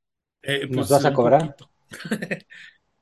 eh, 0.40 0.68
pues, 0.68 0.70
¿Nos 0.70 0.88
vas 0.88 1.04
a 1.04 1.12
cobrar? 1.12 1.54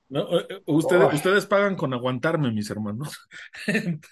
¿No? 0.09 0.41
Eh, 0.41 0.47
eh, 0.49 0.63
ustedes, 0.67 1.15
ustedes 1.15 1.47
pagan 1.47 1.77
con 1.77 1.95
aguantarme, 1.95 2.51
mis 2.51 2.69
hermanos. 2.69 3.17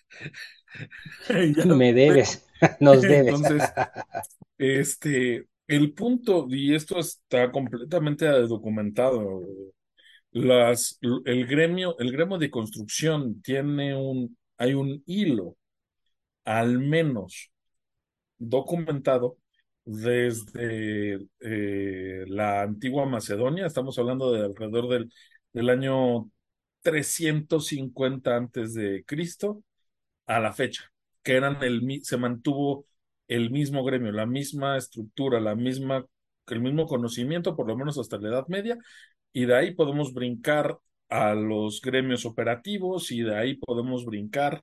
Me 1.66 1.92
debes, 1.92 2.46
nos 2.81 3.02
debes. 3.02 3.35
Entonces, 3.35 3.70
este, 4.59 5.46
el 5.66 5.92
punto, 5.92 6.46
y 6.48 6.74
esto 6.74 6.98
está 6.98 7.50
completamente 7.50 8.26
documentado, 8.26 9.42
las, 10.33 10.98
el 11.24 11.46
gremio, 11.46 11.98
el 11.98 12.12
gremio 12.12 12.38
de 12.38 12.50
construcción 12.50 13.40
tiene 13.42 13.96
un, 13.96 14.37
hay 14.59 14.74
un 14.74 15.02
hilo, 15.07 15.57
al 16.44 16.79
menos 16.79 17.50
documentado, 18.38 19.38
desde 19.85 21.20
eh, 21.40 22.24
la 22.29 22.62
antigua 22.62 23.07
Macedonia, 23.07 23.66
estamos 23.66 23.98
hablando 23.98 24.33
de 24.33 24.44
alrededor 24.44 24.88
del, 24.88 25.12
del 25.52 25.68
año 25.70 26.31
350 26.83 28.37
antes 28.37 28.74
de 28.74 29.05
Cristo 29.05 29.62
a 30.27 30.41
la 30.41 30.53
fecha, 30.53 30.91
que 31.23 31.35
eran 31.37 31.62
el, 31.62 32.01
se 32.03 32.17
mantuvo 32.17 32.87
el 33.29 33.51
mismo 33.51 33.85
gremio, 33.85 34.12
la 34.12 34.27
misma 34.27 34.77
estructura, 34.77 35.41
la 35.41 35.55
misma, 35.55 36.05
el 36.49 36.61
mismo 36.61 36.87
conocimiento, 36.87 37.57
por 37.57 37.67
lo 37.67 37.77
menos 37.77 37.99
hasta 37.99 38.19
la 38.19 38.29
Edad 38.29 38.47
Media, 38.49 38.79
y 39.33 39.47
de 39.47 39.57
ahí 39.57 39.75
podemos 39.75 40.15
brincar 40.15 40.79
a 41.09 41.35
los 41.35 41.81
gremios 41.81 42.25
operativos 42.27 43.12
y 43.12 43.23
de 43.23 43.37
ahí 43.37 43.57
podemos 43.57 44.05
brincar 44.05 44.62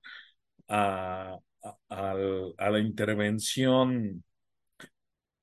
a, 0.67 1.38
a, 1.89 2.13
la 2.15 2.80
intervención 2.80 4.23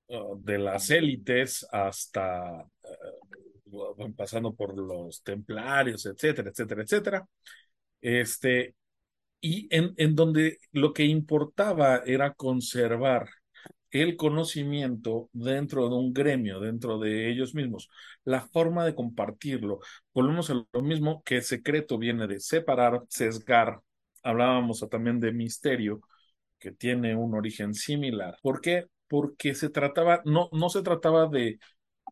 uh, 0.09 0.37
de 0.43 0.59
las 0.59 0.91
élites 0.91 1.67
hasta 1.71 2.67
uh, 3.65 4.15
pasando 4.17 4.55
por 4.55 4.77
los 4.77 5.23
templarios, 5.23 6.07
etcétera, 6.07 6.51
etcétera, 6.51 6.83
etcétera. 6.83 7.29
Este, 8.01 8.75
y 9.41 9.69
en, 9.75 9.95
en 9.97 10.15
donde 10.15 10.59
lo 10.73 10.93
que 10.93 11.05
importaba 11.05 12.03
era 12.07 12.35
conservar 12.35 13.29
el 13.91 14.17
conocimiento 14.17 15.29
dentro 15.33 15.89
de 15.89 15.97
un 15.97 16.13
gremio, 16.13 16.61
dentro 16.61 16.99
de 16.99 17.31
ellos 17.31 17.55
mismos, 17.55 17.89
la 18.25 18.43
forma 18.49 18.85
de 18.85 18.95
compartirlo. 18.95 19.81
Volvemos 20.15 20.51
a 20.51 20.55
lo 20.73 20.83
mismo 20.83 21.23
que 21.25 21.43
secreto 21.43 21.99
viene 21.99 22.27
de 22.29 22.41
separar, 22.41 23.03
sesgar. 23.09 23.81
Hablábamos 24.23 24.87
también 24.91 25.19
de 25.21 25.33
misterio, 25.33 26.01
que 26.59 26.73
tiene 26.73 27.17
un 27.17 27.35
origen 27.35 27.75
similar. 27.75 28.39
¿Por 28.43 28.61
qué? 28.61 28.87
Porque 29.09 29.55
se 29.55 29.71
trataba, 29.71 30.23
no, 30.25 30.49
no 30.53 30.69
se 30.71 30.83
trataba 30.83 31.27
de, 31.29 31.59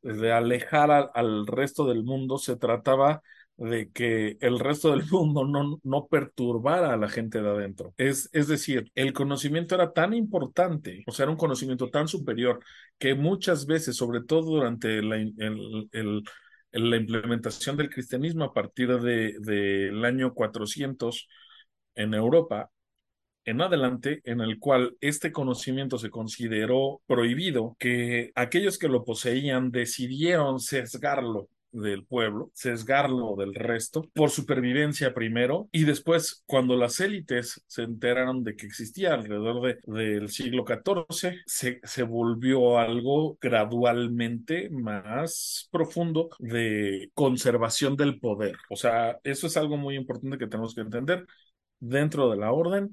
de 0.03 0.33
alejar 0.33 1.11
al 1.15 1.47
resto 1.47 1.87
del 1.87 2.05
mundo, 2.05 2.39
se 2.39 2.57
trataba 2.57 3.23
de 3.59 3.91
que 3.91 4.39
el 4.41 4.59
resto 4.59 4.93
del 4.93 5.03
mundo 5.11 5.45
no, 5.45 5.81
no 5.83 6.07
perturbara 6.07 6.95
a 6.95 6.97
la 6.97 7.09
gente 7.09 7.43
de 7.43 7.49
adentro. 7.49 7.93
Es, 7.97 8.31
es 8.33 8.49
decir, 8.49 8.91
el 8.95 9.13
conocimiento 9.13 9.75
era 9.75 9.93
tan 9.93 10.15
importante, 10.15 11.03
o 11.07 11.13
sea, 11.13 11.25
era 11.25 11.33
un 11.33 11.39
conocimiento 11.39 11.91
tan 11.91 12.09
superior 12.09 12.61
que 12.99 13.15
muchas 13.15 13.67
veces, 13.67 13.97
sobre 13.97 14.23
todo 14.23 14.43
durante 14.43 15.03
la, 15.03 15.17
la 16.73 16.97
implementación 16.97 17.77
del 17.77 17.91
cristianismo 17.91 18.45
a 18.45 18.55
partir 18.55 18.89
del 19.01 19.43
de, 19.43 20.07
año 20.07 20.35
400 20.35 21.29
en 21.97 22.15
Europa, 22.15 22.71
en 23.45 23.61
adelante, 23.63 24.21
en 24.25 24.41
el 24.41 24.59
cual 24.59 24.97
este 25.01 25.33
conocimiento 25.33 25.99
se 25.99 26.11
consideró 26.11 27.01
prohibido, 27.07 27.77
que 27.79 28.31
aquellos 28.35 28.79
que 28.79 28.89
lo 28.89 29.05
poseían 29.05 29.71
decidieron 29.71 30.61
sesgarlo 30.61 31.49
del 31.73 32.05
pueblo, 32.05 32.51
sesgarlo 32.55 33.37
del 33.37 33.55
resto, 33.55 34.09
por 34.15 34.31
supervivencia 34.31 35.15
primero, 35.15 35.69
y 35.73 35.85
después 35.85 36.43
cuando 36.47 36.77
las 36.77 37.01
élites 37.01 37.63
se 37.67 37.83
enteraron 37.83 38.45
de 38.45 38.57
que 38.57 38.67
existía 38.67 39.15
alrededor 39.15 39.63
de, 39.63 39.79
del 39.87 40.29
siglo 40.31 40.65
XIV, 40.65 41.43
se, 41.47 41.81
se 41.85 42.03
volvió 42.03 42.79
algo 42.79 43.39
gradualmente 43.41 44.71
más 44.71 45.69
profundo 45.71 46.31
de 46.39 47.11
conservación 47.15 47.97
del 47.97 48.19
poder. 48.19 48.57
O 48.71 48.77
sea, 48.77 49.19
eso 49.25 49.47
es 49.47 49.57
algo 49.57 49.77
muy 49.77 49.97
importante 49.97 50.39
que 50.39 50.47
tenemos 50.47 50.75
que 50.75 50.81
entender 50.83 51.27
dentro 51.81 52.31
de 52.31 52.37
la 52.37 52.53
orden. 52.53 52.91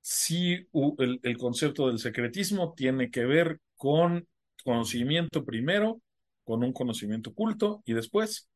Sí, 0.00 0.68
el, 0.98 1.20
el 1.22 1.36
concepto 1.38 1.88
del 1.88 1.98
secretismo 1.98 2.74
tiene 2.74 3.10
que 3.10 3.24
ver 3.24 3.60
con 3.76 4.26
conocimiento 4.64 5.44
primero 5.44 6.00
con 6.46 6.62
un 6.62 6.72
conocimiento 6.72 7.30
oculto 7.30 7.82
y 7.84 7.92
después, 7.92 8.48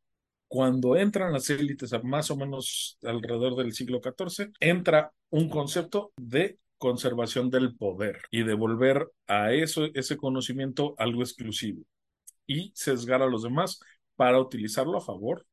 cuando 0.46 0.96
entran 0.96 1.33
las 1.33 1.50
élites 1.50 1.92
más 2.05 2.31
o 2.31 2.37
menos 2.37 2.98
alrededor 3.03 3.57
del 3.57 3.72
siglo 3.72 4.00
XIV, 4.00 4.53
entra 4.61 5.12
un 5.31 5.48
concepto 5.48 6.12
de 6.16 6.59
conservación 6.79 7.50
del 7.50 7.74
poder 7.76 8.22
y 8.31 8.44
de 8.44 8.55
volver 8.55 9.11
a 9.26 9.53
eso, 9.53 9.87
ese 9.92 10.16
conocimiento 10.16 10.94
algo 10.98 11.22
exclusivo 11.22 11.83
y 12.46 12.72
sesgar 12.74 13.22
a 13.22 13.26
los 13.26 13.42
demás 13.42 13.81
para 14.14 14.40
utilizarlo 14.40 14.96
a 14.96 15.00
favor 15.00 15.44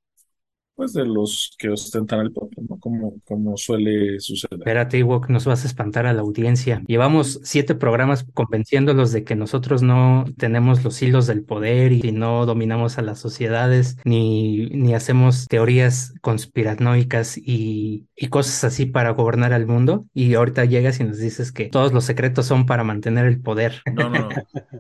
pues 0.78 0.94
de 0.94 1.06
los 1.06 1.56
que 1.58 1.70
ostentan 1.70 2.20
el 2.20 2.32
poder, 2.32 2.54
¿no? 2.70 2.80
Como, 2.80 3.16
como 3.26 3.58
suele 3.58 4.20
suceder. 4.20 4.60
Espérate, 4.60 5.00
Ewok, 5.00 5.28
nos 5.30 5.46
vas 5.46 5.64
a 5.64 5.68
espantar 5.68 6.06
a 6.06 6.14
la 6.14 6.22
audiencia. 6.22 6.84
Llevamos 6.86 7.40
siete 7.44 7.74
programas 7.74 8.26
convenciéndolos 8.36 9.12
de 9.12 9.24
que 9.24 9.36
nosotros 9.36 9.82
no 9.82 10.26
tenemos 10.38 10.84
los 10.84 11.02
hilos 11.02 11.26
del 11.26 11.44
poder 11.44 11.94
y 11.94 12.12
no 12.12 12.46
dominamos 12.46 13.00
a 13.00 13.02
las 13.02 13.20
sociedades, 13.20 13.98
ni, 14.06 14.68
ni 14.68 14.94
hacemos 14.94 15.48
teorías 15.48 16.14
conspiranoicas 16.22 17.40
y, 17.40 18.06
y 18.16 18.28
cosas 18.28 18.64
así 18.64 18.86
para 18.86 19.10
gobernar 19.10 19.54
al 19.54 19.66
mundo. 19.66 20.06
Y 20.14 20.36
ahorita 20.36 20.66
llegas 20.66 21.00
y 21.00 21.06
nos 21.06 21.18
dices 21.18 21.52
que 21.52 21.70
todos 21.70 21.92
los 21.92 22.06
secretos 22.06 22.46
son 22.46 22.68
para 22.68 22.84
mantener 22.84 23.26
el 23.26 23.42
poder. 23.42 23.82
No, 23.92 24.12
no, 24.12 24.30
no. 24.30 24.30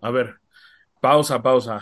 A 0.03 0.11
ver, 0.11 0.35
Pausa, 1.01 1.41
pausa. 1.41 1.81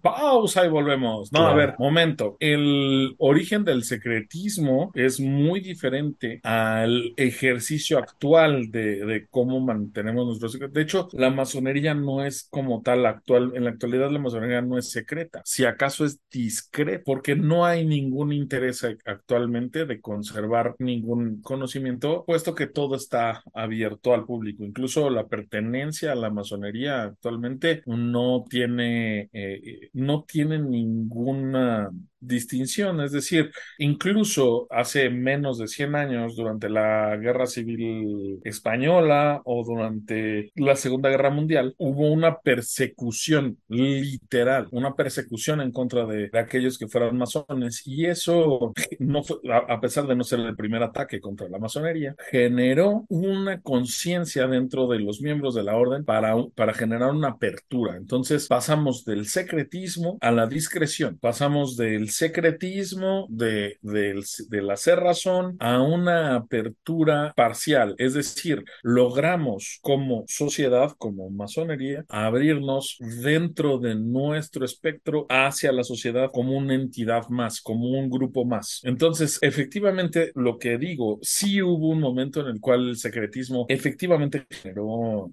pausa 0.00 0.66
y 0.66 0.68
volvemos. 0.68 1.32
No, 1.32 1.46
a 1.46 1.54
ver, 1.54 1.74
momento. 1.78 2.36
El 2.40 3.14
origen 3.18 3.64
del 3.64 3.84
secretismo 3.84 4.90
es 4.94 5.20
muy 5.20 5.60
diferente 5.60 6.40
al 6.42 7.12
ejercicio 7.16 7.98
actual 7.98 8.70
de, 8.70 9.04
de 9.04 9.26
cómo 9.28 9.60
mantenemos 9.60 10.26
nuestros 10.26 10.52
secretos. 10.52 10.74
De 10.74 10.82
hecho, 10.82 11.08
la 11.12 11.30
masonería 11.30 11.94
no 11.94 12.24
es 12.24 12.48
como 12.50 12.82
tal 12.82 13.06
actual. 13.06 13.52
En 13.54 13.64
la 13.64 13.70
actualidad, 13.70 14.10
la 14.10 14.18
masonería 14.18 14.62
no 14.62 14.78
es 14.78 14.90
secreta. 14.90 15.42
Si 15.44 15.64
acaso 15.64 16.04
es 16.04 16.20
discreta, 16.30 17.02
porque 17.04 17.36
no 17.36 17.64
hay 17.64 17.84
ningún 17.84 18.32
interés 18.32 18.84
actualmente 19.04 19.86
de 19.86 20.00
conservar 20.00 20.74
ningún 20.78 21.40
conocimiento, 21.42 22.24
puesto 22.26 22.54
que 22.54 22.66
todo 22.66 22.96
está 22.96 23.42
abierto 23.54 24.14
al 24.14 24.24
público. 24.24 24.64
Incluso 24.64 25.10
la 25.10 25.26
pertenencia 25.26 26.12
a 26.12 26.16
la 26.16 26.30
masonería 26.30 27.02
actualmente 27.02 27.82
no 27.86 28.44
tiene, 28.52 29.30
eh, 29.32 29.90
no 29.94 30.24
tiene 30.24 30.58
ninguna 30.58 31.90
distinción, 32.22 33.00
es 33.00 33.12
decir, 33.12 33.50
incluso 33.78 34.66
hace 34.70 35.10
menos 35.10 35.58
de 35.58 35.68
100 35.68 35.94
años, 35.94 36.36
durante 36.36 36.68
la 36.68 37.16
Guerra 37.16 37.46
Civil 37.46 38.40
Española 38.44 39.42
o 39.44 39.64
durante 39.64 40.52
la 40.54 40.76
Segunda 40.76 41.10
Guerra 41.10 41.30
Mundial, 41.30 41.74
hubo 41.78 42.10
una 42.10 42.38
persecución 42.40 43.58
literal, 43.68 44.68
una 44.70 44.94
persecución 44.94 45.60
en 45.60 45.72
contra 45.72 46.06
de, 46.06 46.30
aquellos 46.32 46.78
que 46.78 46.88
fueran 46.88 47.16
masones 47.16 47.82
y 47.86 48.06
eso, 48.06 48.72
no 48.98 49.22
fue, 49.22 49.38
a, 49.50 49.80
pesar 49.80 50.06
de 50.06 50.16
no 50.16 50.24
ser 50.24 50.40
el 50.40 50.56
primer 50.56 50.82
ataque 50.82 51.20
contra 51.20 51.48
la 51.48 51.58
masonería, 51.58 52.14
generó 52.30 53.04
una 53.08 53.60
conciencia 53.60 54.46
dentro 54.46 54.86
de 54.86 55.00
los 55.00 55.20
miembros 55.20 55.54
de 55.54 55.64
la 55.64 55.76
orden 55.76 56.04
para, 56.04 56.34
para 56.54 56.74
generar 56.74 57.10
una 57.10 57.30
apertura. 57.30 57.96
Entonces 57.96 58.46
pasamos 58.46 59.04
del 59.04 59.26
secretismo 59.26 60.18
a 60.20 60.30
la 60.30 60.46
discreción, 60.46 61.18
pasamos 61.18 61.76
del 61.76 62.10
secretismo 62.12 63.26
de, 63.30 63.78
de, 63.82 64.22
del 64.48 64.70
hacer 64.70 65.00
razón 65.00 65.56
a 65.58 65.82
una 65.82 66.36
apertura 66.36 67.32
parcial. 67.36 67.94
Es 67.98 68.14
decir, 68.14 68.64
logramos 68.82 69.78
como 69.82 70.24
sociedad, 70.28 70.92
como 70.98 71.30
masonería, 71.30 72.04
abrirnos 72.08 72.96
dentro 73.22 73.78
de 73.78 73.94
nuestro 73.94 74.64
espectro 74.64 75.26
hacia 75.28 75.72
la 75.72 75.84
sociedad 75.84 76.30
como 76.32 76.56
una 76.56 76.74
entidad 76.74 77.28
más, 77.28 77.60
como 77.60 77.90
un 77.90 78.10
grupo 78.10 78.44
más. 78.44 78.80
Entonces, 78.84 79.38
efectivamente, 79.42 80.32
lo 80.34 80.58
que 80.58 80.78
digo, 80.78 81.18
sí 81.22 81.62
hubo 81.62 81.88
un 81.88 82.00
momento 82.00 82.40
en 82.40 82.48
el 82.48 82.60
cual 82.60 82.88
el 82.90 82.96
secretismo 82.96 83.66
efectivamente 83.68 84.46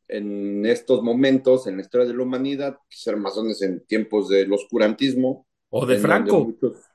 en 0.08 0.64
estos 0.66 1.02
momentos 1.02 1.66
en 1.66 1.76
la 1.76 1.82
historia 1.82 2.06
de 2.06 2.14
la 2.14 2.22
humanidad 2.22 2.78
que 2.88 2.96
ser 2.96 3.16
masones 3.16 3.60
en 3.62 3.84
tiempos 3.86 4.28
del 4.28 4.52
oscurantismo. 4.52 5.46
O 5.70 5.84
de 5.84 5.98
Franco. 5.98 6.44
Muchos, 6.44 6.87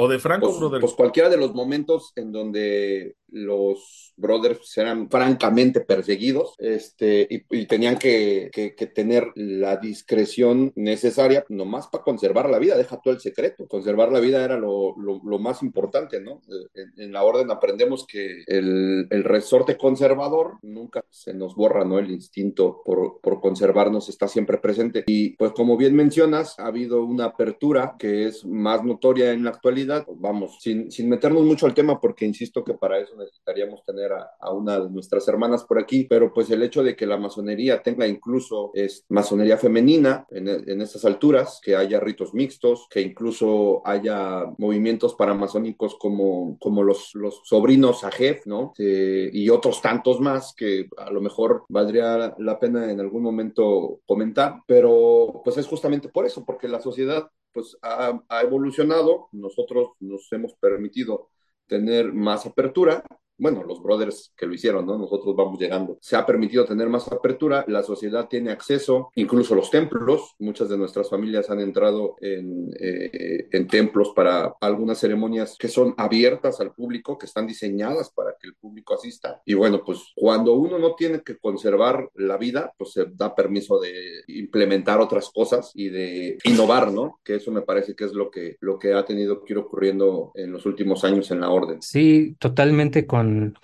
o 0.00 0.06
de 0.06 0.20
Franco, 0.20 0.46
pues, 0.46 0.60
brother. 0.60 0.80
Pues 0.80 0.92
cualquiera 0.94 1.28
de 1.28 1.36
los 1.36 1.54
momentos 1.54 2.12
en 2.14 2.30
donde 2.30 3.16
los 3.30 4.14
brothers 4.16 4.78
eran 4.78 5.10
francamente 5.10 5.80
perseguidos 5.80 6.54
este, 6.58 7.26
y, 7.28 7.44
y 7.50 7.66
tenían 7.66 7.98
que, 7.98 8.48
que, 8.52 8.74
que, 8.74 8.86
tener 8.86 9.32
la 9.34 9.76
discreción 9.76 10.72
necesaria 10.76 11.44
nomás 11.48 11.88
para 11.88 12.04
conservar 12.04 12.48
la 12.48 12.58
vida, 12.58 12.76
deja 12.76 13.00
todo 13.00 13.12
el 13.12 13.20
secreto. 13.20 13.66
Conservar 13.66 14.12
la 14.12 14.20
vida 14.20 14.44
era 14.44 14.56
lo, 14.56 14.96
lo, 14.98 15.20
lo 15.24 15.38
más 15.38 15.62
importante, 15.62 16.20
¿no? 16.20 16.42
En, 16.74 16.92
en, 16.96 17.12
la 17.12 17.24
orden 17.24 17.50
aprendemos 17.50 18.06
que 18.06 18.44
el, 18.46 19.08
el, 19.10 19.24
resorte 19.24 19.76
conservador 19.76 20.58
nunca 20.62 21.04
se 21.10 21.34
nos 21.34 21.54
borra, 21.54 21.84
¿no? 21.84 21.98
El 21.98 22.10
instinto 22.10 22.82
por, 22.84 23.20
por 23.20 23.40
conservarnos 23.40 24.08
está 24.08 24.28
siempre 24.28 24.58
presente. 24.58 25.04
Y 25.06 25.30
pues 25.30 25.52
como 25.52 25.76
bien 25.76 25.94
mencionas, 25.94 26.58
ha 26.58 26.66
habido 26.66 27.02
una 27.04 27.26
apertura 27.26 27.96
que 27.98 28.26
es 28.26 28.44
más 28.44 28.84
notoria 28.84 29.32
en 29.32 29.44
la 29.44 29.50
actualidad 29.50 29.87
vamos, 30.16 30.58
sin, 30.60 30.90
sin 30.90 31.08
meternos 31.08 31.44
mucho 31.44 31.66
al 31.66 31.74
tema, 31.74 32.00
porque 32.00 32.24
insisto 32.24 32.64
que 32.64 32.74
para 32.74 32.98
eso 32.98 33.16
necesitaríamos 33.16 33.84
tener 33.84 34.12
a, 34.12 34.30
a, 34.38 34.52
una 34.52 34.78
de 34.80 34.90
nuestras 34.90 35.26
hermanas 35.28 35.64
por 35.64 35.78
aquí, 35.78 36.04
pero 36.04 36.32
pues 36.32 36.50
el 36.50 36.62
hecho 36.62 36.82
de 36.82 36.96
que 36.96 37.06
la 37.06 37.16
masonería 37.16 37.82
tenga 37.82 38.06
incluso 38.06 38.70
es 38.74 39.04
masonería 39.08 39.56
femenina 39.56 40.26
en, 40.30 40.48
en 40.48 40.80
estas 40.80 41.04
alturas, 41.04 41.60
que 41.62 41.76
haya 41.76 42.00
ritos 42.00 42.34
mixtos, 42.34 42.86
que 42.90 43.00
incluso 43.00 43.82
haya 43.84 44.44
movimientos 44.58 45.14
paramasónicos 45.14 45.96
como, 45.98 46.58
como 46.58 46.82
los, 46.82 47.14
los 47.14 47.40
sobrinos 47.44 48.04
Ajef, 48.04 48.46
¿no? 48.46 48.72
Eh, 48.78 49.30
y 49.32 49.48
otros 49.50 49.80
tantos 49.82 50.20
más 50.20 50.54
que 50.54 50.88
a 50.96 51.10
lo 51.10 51.20
mejor 51.20 51.64
valdría 51.68 52.34
la 52.38 52.58
pena 52.58 52.90
en 52.90 53.00
algún 53.00 53.22
momento 53.22 54.00
comentar, 54.06 54.62
pero 54.66 55.40
pues 55.44 55.56
es 55.56 55.66
justamente 55.66 56.08
por 56.08 56.26
eso, 56.26 56.44
porque 56.44 56.68
la 56.68 56.80
sociedad 56.80 57.28
pues 57.52 57.76
ha, 57.82 58.20
evolucionado, 58.42 59.28
nosotros 59.32 59.90
nos 60.00 60.30
hemos 60.32 60.54
permitido 60.54 61.30
tener 61.66 62.12
más 62.12 62.46
apertura 62.46 63.04
bueno, 63.38 63.62
los 63.64 63.82
brothers 63.82 64.32
que 64.36 64.46
lo 64.46 64.54
hicieron, 64.54 64.86
¿no? 64.86 64.98
Nosotros 64.98 65.34
vamos 65.36 65.58
llegando. 65.58 65.98
Se 66.00 66.16
ha 66.16 66.26
permitido 66.26 66.64
tener 66.64 66.88
más 66.88 67.10
apertura, 67.10 67.64
la 67.68 67.82
sociedad 67.82 68.28
tiene 68.28 68.50
acceso, 68.50 69.10
incluso 69.14 69.54
los 69.54 69.70
templos, 69.70 70.34
muchas 70.38 70.68
de 70.68 70.76
nuestras 70.76 71.08
familias 71.08 71.50
han 71.50 71.60
entrado 71.60 72.16
en, 72.20 72.70
eh, 72.78 73.48
en 73.50 73.66
templos 73.68 74.12
para 74.14 74.54
algunas 74.60 74.98
ceremonias 74.98 75.56
que 75.58 75.68
son 75.68 75.94
abiertas 75.96 76.60
al 76.60 76.72
público, 76.72 77.16
que 77.16 77.26
están 77.26 77.46
diseñadas 77.46 78.10
para 78.10 78.34
que 78.40 78.48
el 78.48 78.54
público 78.54 78.94
asista. 78.94 79.40
Y 79.44 79.54
bueno, 79.54 79.82
pues 79.84 80.12
cuando 80.14 80.54
uno 80.54 80.78
no 80.78 80.94
tiene 80.94 81.22
que 81.22 81.38
conservar 81.38 82.10
la 82.14 82.36
vida, 82.36 82.72
pues 82.76 82.92
se 82.92 83.06
da 83.14 83.34
permiso 83.34 83.80
de 83.80 84.22
implementar 84.28 85.00
otras 85.00 85.30
cosas 85.30 85.72
y 85.74 85.88
de 85.88 86.38
innovar, 86.44 86.92
¿no? 86.92 87.20
Que 87.24 87.36
eso 87.36 87.50
me 87.50 87.62
parece 87.62 87.94
que 87.94 88.04
es 88.04 88.12
lo 88.12 88.30
que, 88.30 88.56
lo 88.60 88.78
que 88.78 88.94
ha 88.94 89.04
tenido 89.04 89.42
que 89.42 89.52
ir 89.52 89.58
ocurriendo 89.58 90.32
en 90.34 90.52
los 90.52 90.66
últimos 90.66 91.04
años 91.04 91.30
en 91.30 91.40
la 91.40 91.50
orden. 91.50 91.80
Sí, 91.82 92.36
totalmente 92.38 93.06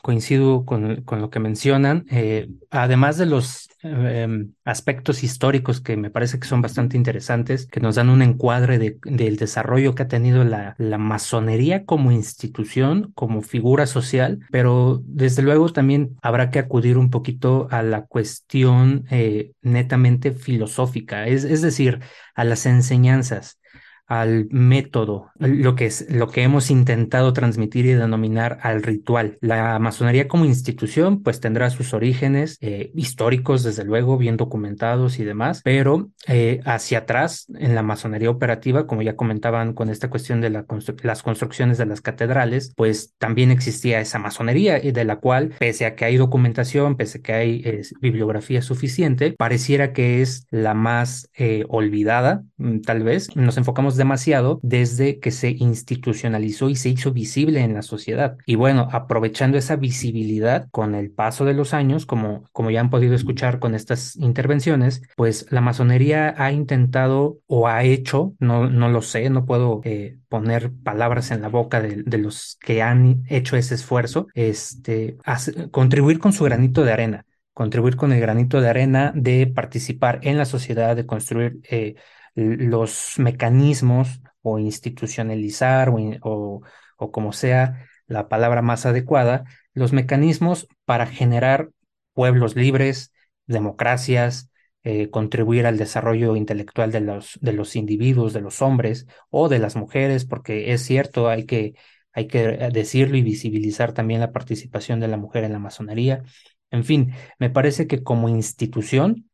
coincido 0.03 0.64
con, 0.64 1.03
con, 1.03 1.20
lo 1.20 1.31
que 1.31 1.40
mencionan. 1.40 2.07
Eh, 2.11 2.48
además 2.70 3.18
de 3.18 3.27
los 3.27 3.68
eh, 3.83 4.46
aspectos 4.64 5.22
históricos 5.22 5.81
que 5.81 5.96
me 5.96 6.11
parece 6.11 6.38
que 6.38 6.46
son 6.46 6.62
bastante 6.62 6.96
interesantes, 6.96 7.66
que 7.66 7.81
nos 7.81 7.96
dan 7.96 8.11
un 8.11 8.22
encuadre 8.22 8.79
de, 8.79 8.98
del 9.05 9.37
desarrollo 9.37 9.94
que 9.94 10.05
ha 10.05 10.09
tenido 10.09 10.44
la, 10.44 10.74
la, 10.79 10.98
masonería 10.98 11.85
como 11.85 12.11
institución, 12.11 13.12
como 13.14 13.42
figura 13.42 13.87
social, 13.87 14.40
pero 14.50 15.03
desde 15.05 15.42
luego 15.42 15.68
también 15.70 16.16
habrá 16.22 16.50
que 16.50 16.59
acudir 16.59 16.96
un 16.96 17.11
poquito 17.11 17.68
a 17.70 17.83
la 17.83 18.07
cuestión 18.07 19.05
eh, 19.11 19.53
netamente 19.62 20.33
filosófica, 20.33 21.27
es, 21.27 21.44
es 21.44 21.62
decir, 21.62 22.00
a 22.35 22.44
las 22.44 22.66
enseñanzas 22.66 23.59
al 24.07 24.49
método, 24.51 25.31
lo 25.38 25.75
que 25.75 25.87
es 25.87 26.11
lo 26.11 26.29
que 26.29 26.43
hemos 26.43 26.71
intentado 26.71 27.33
transmitir 27.33 27.87
y 27.87 27.93
denominar 27.93 28.59
al 28.62 28.83
ritual. 28.83 29.38
La 29.40 29.79
masonería 29.79 30.29
como 30.29 30.45
institución 30.45 31.23
pues 31.23 31.40
tendrá 31.40 31.71
sus 31.71 31.95
orígenes 31.95 32.59
eh, 32.61 32.90
históricos 32.95 33.62
desde 33.62 33.85
luego 33.85 34.19
bien 34.19 34.37
documentados 34.37 35.19
y 35.19 35.25
demás, 35.25 35.62
pero 35.64 36.11
eh, 36.27 36.61
hacia 36.64 36.99
atrás 36.99 37.47
en 37.55 37.75
la 37.75 37.83
masonería 37.83 38.31
operativa, 38.31 38.87
como 38.87 39.03
ya 39.03 39.17
comentaban 39.17 39.73
con 39.73 39.88
esta 39.88 40.11
cuestión 40.11 40.40
de 40.40 40.51
las 40.51 41.23
construcciones 41.23 41.79
de 41.79 41.87
las 41.87 42.01
catedrales, 42.01 42.73
pues 42.77 43.14
también 43.19 43.51
existía 43.51 44.01
esa 44.01 44.19
masonería 44.19 44.85
y 44.85 44.93
de 44.93 45.05
la 45.05 45.17
cual 45.17 45.55
pese 45.59 45.87
a 45.87 45.95
que 45.95 46.05
hay 46.05 46.17
documentación, 46.17 46.97
pese 46.97 47.19
a 47.19 47.23
que 47.23 47.33
hay 47.33 47.62
eh, 47.64 47.83
bibliografía 48.01 48.61
suficiente, 48.61 49.33
pareciera 49.33 49.93
que 49.93 50.21
es 50.21 50.47
la 50.51 50.75
más 50.75 51.31
olvidada, 51.69 52.43
mm, 52.59 52.81
tal 52.81 53.03
vez. 53.03 53.35
Nos 53.37 53.57
enfocamos 53.57 53.93
demasiado 53.96 54.61
desde 54.62 55.18
que 55.18 55.30
se 55.30 55.50
institucionalizó 55.50 56.68
y 56.70 56.76
se 56.76 56.88
hizo 56.88 57.12
visible 57.12 57.61
en 57.61 57.74
la 57.74 57.83
sociedad. 57.83 58.37
Y 58.46 58.54
bueno, 58.57 58.88
aprovechando 58.92 59.59
esa 59.59 59.76
visibilidad 59.76 60.68
con 60.70 60.94
el 60.94 61.11
paso 61.11 61.44
de 61.44 61.54
los 61.54 61.74
años, 61.74 62.07
como, 62.07 62.44
como 62.52 62.70
ya 62.70 62.80
han 62.80 62.90
podido 62.90 63.14
escuchar 63.14 63.59
con 63.59 63.74
estas 63.74 64.16
intervenciones, 64.16 65.02
pues 65.16 65.46
la 65.50 65.61
masonería 65.61 66.35
ha 66.37 66.52
intentado 66.52 67.38
o 67.46 67.68
ha 67.68 67.85
hecho, 67.85 68.35
no, 68.38 68.68
no 68.68 68.88
lo 68.88 69.02
sé, 69.02 69.30
no 69.30 69.46
puedo 69.46 69.80
eh, 69.85 70.18
poner 70.28 70.72
palabras 70.83 71.30
en 71.30 71.42
la 71.42 71.48
boca 71.48 71.80
de, 71.80 72.02
de, 72.04 72.18
los 72.18 72.59
que 72.61 72.83
han 72.83 73.24
hecho 73.28 73.57
ese 73.57 73.74
esfuerzo, 73.74 74.26
este, 74.35 75.16
hace, 75.24 75.70
contribuir 75.70 76.18
con 76.18 76.33
su 76.33 76.44
granito 76.44 76.85
de 76.85 76.92
arena 76.92 77.26
contribuir 77.54 77.96
con 77.96 78.12
el 78.12 78.20
granito 78.20 78.61
de 78.61 78.68
arena 78.68 79.12
de 79.14 79.46
participar 79.46 80.18
en 80.22 80.37
la 80.37 80.44
sociedad, 80.44 80.96
de 80.96 81.07
construir 81.07 81.61
eh, 81.70 81.94
los 82.35 83.14
mecanismos 83.18 84.20
o 84.42 84.59
institucionalizar 84.59 85.90
o, 85.90 86.62
o, 86.99 87.12
como 87.12 87.33
sea 87.33 87.87
la 88.07 88.29
palabra 88.29 88.62
más 88.62 88.87
adecuada, 88.87 89.44
los 89.73 89.92
mecanismos 89.92 90.68
para 90.85 91.07
generar 91.07 91.70
pueblos 92.12 92.57
libres, 92.57 93.12
democracias, 93.47 94.51
eh, 94.83 95.09
contribuir 95.11 95.66
al 95.66 95.79
desarrollo 95.79 96.37
intelectual 96.37 96.92
de 96.92 97.01
los, 97.01 97.38
de 97.40 97.53
los 97.55 97.75
individuos, 97.77 98.33
de 98.35 98.42
los 98.42 98.61
hombres 98.61 99.07
o 99.31 99.49
de 99.49 99.59
las 99.59 99.77
mujeres, 99.77 100.27
porque 100.27 100.73
es 100.73 100.83
cierto, 100.83 101.29
hay 101.29 101.47
que, 101.47 101.75
hay 102.12 102.27
que 102.27 102.49
decirlo 102.73 103.16
y 103.16 103.23
visibilizar 103.23 103.92
también 103.94 104.20
la 104.20 104.33
participación 104.33 105.01
de 105.01 105.09
la 105.09 105.16
mujer 105.16 105.44
en 105.44 105.53
la 105.53 105.59
masonería. 105.59 106.23
En 106.70 106.85
fin, 106.85 107.14
me 107.38 107.51
parece 107.51 107.87
que 107.87 108.03
como 108.03 108.29
institución 108.29 109.31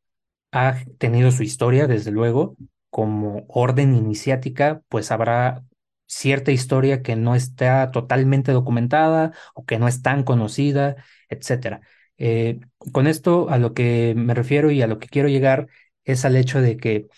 ha 0.53 0.77
tenido 0.99 1.31
su 1.33 1.43
historia, 1.43 1.87
desde 1.87 2.11
luego, 2.13 2.57
como 2.91 3.45
orden 3.49 3.95
iniciática, 3.95 4.83
pues 4.89 5.11
habrá 5.13 5.65
cierta 6.07 6.53
historia 6.53 7.03
que 7.03 7.17
no 7.17 7.35
está 7.35 7.91
totalmente 7.93 8.53
documentada 8.53 9.33
o 9.55 9.65
que 9.65 9.79
no 9.79 9.89
es 9.89 10.03
tan 10.03 10.25
conocida, 10.25 10.97
etcétera. 11.29 11.83
Eh, 12.19 12.61
con 12.93 13.07
esto 13.07 13.49
a 13.51 13.59
lo 13.59 13.75
que 13.75 14.15
me 14.17 14.35
refiero 14.35 14.71
y 14.71 14.83
a 14.83 14.87
lo 14.87 14.99
que 14.99 15.09
quiero 15.09 15.29
llegar 15.29 15.69
es 16.05 16.25
al 16.25 16.37
hecho 16.37 16.61
de 16.61 16.77
que 16.77 17.09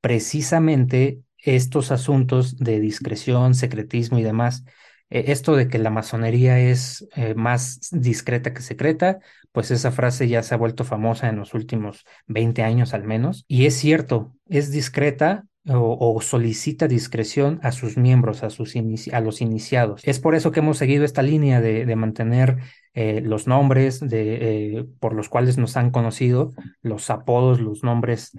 precisamente 0.00 1.22
estos 1.38 1.90
asuntos 1.92 2.56
de 2.58 2.80
discreción, 2.80 3.54
secretismo 3.54 4.18
y 4.18 4.22
demás, 4.22 4.64
esto 5.10 5.54
de 5.54 5.68
que 5.68 5.78
la 5.78 5.90
masonería 5.90 6.58
es 6.58 7.06
eh, 7.14 7.34
más 7.34 7.88
discreta 7.92 8.52
que 8.52 8.62
secreta, 8.62 9.20
pues 9.52 9.70
esa 9.70 9.92
frase 9.92 10.28
ya 10.28 10.42
se 10.42 10.54
ha 10.54 10.58
vuelto 10.58 10.84
famosa 10.84 11.28
en 11.28 11.36
los 11.36 11.54
últimos 11.54 12.04
20 12.26 12.62
años 12.62 12.92
al 12.92 13.04
menos. 13.04 13.44
Y 13.46 13.66
es 13.66 13.76
cierto, 13.76 14.34
es 14.48 14.70
discreta 14.70 15.44
o, 15.68 16.20
solicita 16.20 16.86
discreción 16.86 17.58
a 17.64 17.72
sus 17.72 17.96
miembros, 17.96 18.44
a, 18.44 18.50
sus 18.50 18.74
a 19.12 19.20
los 19.20 19.40
iniciados. 19.40 20.00
Es 20.04 20.20
por 20.20 20.36
eso 20.36 20.52
que 20.52 20.60
hemos 20.60 20.78
seguido 20.78 21.04
esta 21.04 21.22
línea 21.22 21.60
de, 21.60 21.86
de 21.86 21.96
mantener 21.96 22.58
eh, 22.94 23.20
los 23.20 23.48
nombres 23.48 23.98
de, 23.98 24.76
eh, 24.78 24.86
por 25.00 25.12
los 25.12 25.28
cuales 25.28 25.58
nos 25.58 25.76
han 25.76 25.90
conocido, 25.90 26.52
los 26.82 27.10
apodos, 27.10 27.60
los 27.60 27.82
nombres 27.82 28.30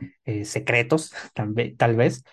secretos, 0.43 1.12
tal, 1.34 1.53
tal 1.77 1.95
vez, 1.97 2.23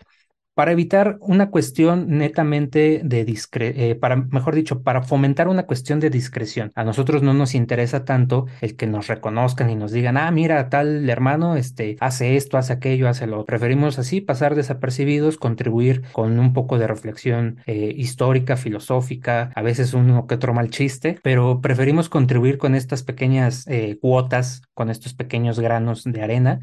para 0.54 0.72
evitar 0.72 1.18
una 1.20 1.50
cuestión 1.50 2.18
netamente 2.18 3.00
de 3.04 3.24
discre 3.24 3.90
eh, 3.90 3.94
para, 3.94 4.16
mejor 4.16 4.54
dicho, 4.54 4.82
para 4.82 5.02
fomentar 5.02 5.48
una 5.48 5.64
cuestión 5.66 6.00
de 6.00 6.10
discreción. 6.10 6.72
A 6.74 6.84
nosotros 6.84 7.22
no 7.22 7.34
nos 7.34 7.54
interesa 7.54 8.04
tanto 8.04 8.46
el 8.60 8.76
que 8.76 8.86
nos 8.86 9.08
reconozcan 9.08 9.70
y 9.70 9.76
nos 9.76 9.92
digan, 9.92 10.16
ah, 10.16 10.30
mira, 10.30 10.68
tal 10.68 11.08
hermano, 11.10 11.56
este, 11.56 11.96
hace 12.00 12.36
esto, 12.36 12.56
hace 12.56 12.72
aquello, 12.72 13.08
hace 13.08 13.26
lo. 13.26 13.44
Preferimos 13.44 13.98
así 13.98 14.20
pasar 14.20 14.54
desapercibidos, 14.54 15.36
contribuir 15.36 16.02
con 16.12 16.38
un 16.38 16.52
poco 16.52 16.78
de 16.78 16.86
reflexión 16.86 17.58
eh, 17.66 17.92
histórica, 17.96 18.56
filosófica, 18.56 19.50
a 19.54 19.62
veces 19.62 19.92
uno 19.94 20.26
que 20.26 20.36
otro 20.36 20.54
mal 20.54 20.70
chiste, 20.70 21.18
pero 21.22 21.60
preferimos 21.60 22.08
contribuir 22.08 22.58
con 22.58 22.74
estas 22.74 23.02
pequeñas 23.02 23.66
eh, 23.66 23.98
cuotas, 24.00 24.62
con 24.72 24.90
estos 24.90 25.14
pequeños 25.14 25.58
granos 25.58 26.04
de 26.04 26.22
arena 26.22 26.60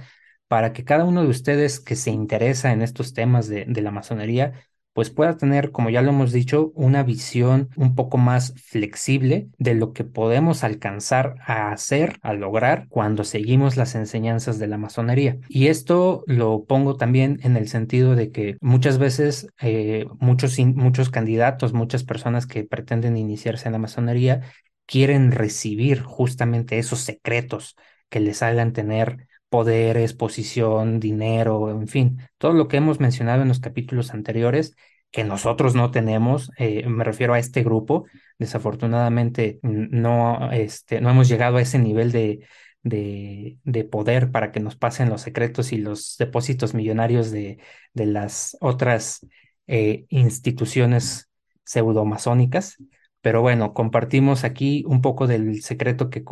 para 0.52 0.74
que 0.74 0.84
cada 0.84 1.06
uno 1.06 1.24
de 1.24 1.30
ustedes 1.30 1.80
que 1.80 1.96
se 1.96 2.12
interesa 2.12 2.74
en 2.74 2.82
estos 2.82 3.14
temas 3.14 3.48
de, 3.48 3.66
la 3.82 3.90
masonería, 3.90 4.52
pues 4.92 5.10
pueda 5.10 5.38
tener, 5.38 5.72
como 5.72 5.90
ya 5.90 6.02
lo 6.02 6.10
hemos 6.10 6.34
dicho, 6.34 6.74
una 6.76 7.04
visión 7.04 7.70
un 7.78 7.96
poco 7.96 8.18
más 8.18 8.54
flexible 8.62 9.48
de 9.58 9.76
lo 9.76 9.94
que 9.94 10.04
podemos 10.04 10.66
alcanzar 10.66 11.36
a 11.48 11.72
hacer, 11.72 12.20
a 12.22 12.34
lograr 12.34 12.88
cuando 12.90 13.24
seguimos 13.24 13.78
las 13.78 13.96
enseñanzas 13.96 14.60
de 14.60 14.68
la 14.68 14.78
masonería. 14.78 15.38
Y 15.48 15.68
esto 15.68 16.26
lo 16.28 16.66
pongo 16.66 16.98
también 16.98 17.40
en 17.44 17.56
el 17.56 17.70
sentido 17.70 18.18
de 18.18 18.32
que 18.32 18.58
muchas 18.60 18.98
veces 18.98 19.48
eh, 19.62 20.06
muchos, 20.20 20.60
muchos 20.60 21.10
candidatos, 21.10 21.72
muchas 21.72 22.04
personas 22.04 22.46
que 22.46 22.66
pretenden 22.66 23.16
iniciarse 23.16 23.70
en 23.70 23.72
la 23.72 23.80
masonería, 23.80 24.42
quieren 24.86 25.32
recibir 25.32 26.02
justamente 26.02 26.78
esos 26.78 27.00
secretos 27.00 27.78
que 28.10 28.20
les 28.20 28.44
hagan 28.44 28.74
tener 28.74 29.30
poderes, 29.52 30.14
posición, 30.14 31.02
dinero, 31.02 31.70
en 31.72 31.90
fin, 31.90 32.20
todo 32.38 32.54
lo 32.54 32.70
que 32.70 32.78
hemos 32.78 33.02
mencionado 33.02 33.42
en 33.42 33.50
los 33.50 33.60
capítulos 33.60 34.12
anteriores 34.12 34.76
que 35.12 35.26
nosotros 35.26 35.76
no 35.76 35.92
tenemos, 35.92 36.52
eh, 36.58 36.88
me 36.88 37.04
refiero 37.04 37.34
a 37.34 37.40
este 37.40 37.62
grupo, 37.62 38.06
desafortunadamente 38.40 39.60
no, 39.62 40.52
este, 40.54 41.02
no 41.02 41.10
hemos 41.10 41.28
llegado 41.28 41.58
a 41.58 41.62
ese 41.62 41.80
nivel 41.80 42.14
de, 42.14 42.48
de, 42.82 43.58
de, 43.66 43.84
poder 43.84 44.32
para 44.32 44.54
que 44.54 44.62
nos 44.62 44.78
pasen 44.78 45.10
los 45.10 45.22
secretos 45.22 45.74
y 45.74 45.78
los 45.80 46.16
depósitos 46.18 46.74
millonarios 46.74 47.30
de, 47.30 47.60
de 47.94 48.06
las 48.06 48.56
otras 48.62 49.28
eh, 49.68 50.06
instituciones 50.08 51.30
pseudomasónicas. 51.66 52.78
Pero 53.22 53.42
bueno, 53.42 53.74
compartimos 53.74 54.44
aquí 54.44 54.84
un 54.88 55.02
poco 55.02 55.28
del 55.28 55.62
secreto 55.62 56.10
que, 56.10 56.24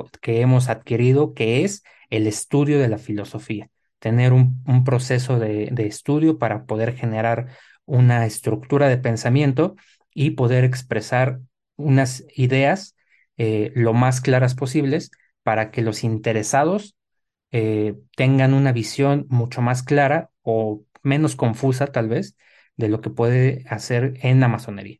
hemos 0.41 0.69
adquirido, 0.69 1.34
que 1.34 1.63
es 1.63 1.84
el 2.10 2.28
estudio 2.28 2.80
de 2.80 2.89
la 2.89 2.97
filosofía, 2.97 3.69
tener 3.99 4.34
un, 4.34 4.84
proceso 4.84 5.39
de, 5.39 5.71
estudio 5.78 6.39
para 6.39 6.65
poder 6.65 6.95
generar 6.95 7.47
una 7.86 8.25
estructura 8.25 8.88
de 8.88 8.97
pensamiento 8.97 9.75
y 10.13 10.32
poder 10.32 10.63
expresar 10.63 11.39
unas 11.75 12.25
ideas 12.36 12.95
eh, 13.38 13.71
lo 13.75 13.93
más 13.93 14.21
claras 14.21 14.56
posibles 14.56 15.12
para 15.43 15.71
que 15.71 15.82
los 15.82 16.04
interesados 16.04 16.95
eh, 17.52 17.95
tengan 18.15 18.54
una 18.54 18.71
visión 18.71 19.25
mucho 19.30 19.62
más 19.62 19.84
clara 19.84 20.30
o 20.41 20.84
menos 21.04 21.36
confusa 21.36 21.88
tal 21.88 22.10
vez 22.10 22.36
de 22.78 22.89
lo 22.89 23.02
que 23.02 23.10
puede 23.10 23.65
hacer 23.69 24.13
en 24.21 24.39
la 24.39 24.47
masonería. 24.47 24.99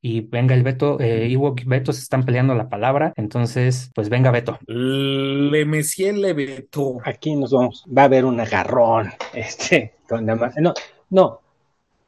Y 0.00 0.20
venga 0.20 0.54
el 0.54 0.62
Beto, 0.62 1.00
eh, 1.00 1.26
y 1.28 1.36
Beto 1.66 1.92
se 1.92 2.02
están 2.02 2.24
peleando 2.24 2.54
la 2.54 2.68
palabra, 2.68 3.12
entonces, 3.16 3.90
pues 3.94 4.08
venga 4.08 4.30
Beto. 4.30 4.58
Le 4.66 5.64
Messier 5.64 6.16
le 6.16 6.34
Beto. 6.34 6.98
Aquí 7.04 7.34
nos 7.34 7.50
vamos, 7.50 7.84
va 7.86 8.02
a 8.02 8.04
haber 8.04 8.24
un 8.24 8.38
agarrón, 8.38 9.10
este, 9.34 9.94
con 10.08 10.24
no, 10.24 10.74
no, 11.10 11.40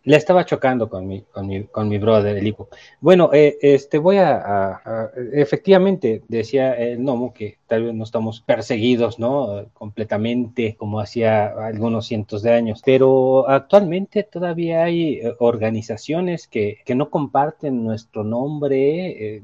le 0.04 0.16
estaba 0.16 0.44
chocando 0.44 0.88
con 0.88 1.06
mi, 1.06 1.22
con 1.22 1.46
mi, 1.46 1.64
con 1.64 1.88
mi 1.88 1.98
brother, 1.98 2.36
el 2.36 2.46
hijo. 2.46 2.68
Bueno, 3.00 3.30
eh, 3.32 3.58
este, 3.60 3.98
voy 3.98 4.16
a, 4.18 5.10
efectivamente, 5.32 6.22
decía 6.28 6.74
el 6.74 7.02
Nomo 7.02 7.34
que 7.34 7.58
tal 7.70 7.84
vez 7.84 7.94
no 7.94 8.02
estamos 8.02 8.40
perseguidos, 8.40 9.20
¿no? 9.20 9.66
Completamente 9.74 10.74
como 10.76 10.98
hacía 10.98 11.46
algunos 11.46 12.06
cientos 12.06 12.42
de 12.42 12.52
años, 12.52 12.82
pero 12.84 13.48
actualmente 13.48 14.24
todavía 14.24 14.82
hay 14.82 15.20
eh, 15.20 15.34
organizaciones 15.38 16.48
que, 16.48 16.78
que 16.84 16.96
no 16.96 17.10
comparten 17.10 17.84
nuestro 17.84 18.24
nombre, 18.24 19.36
eh, 19.36 19.40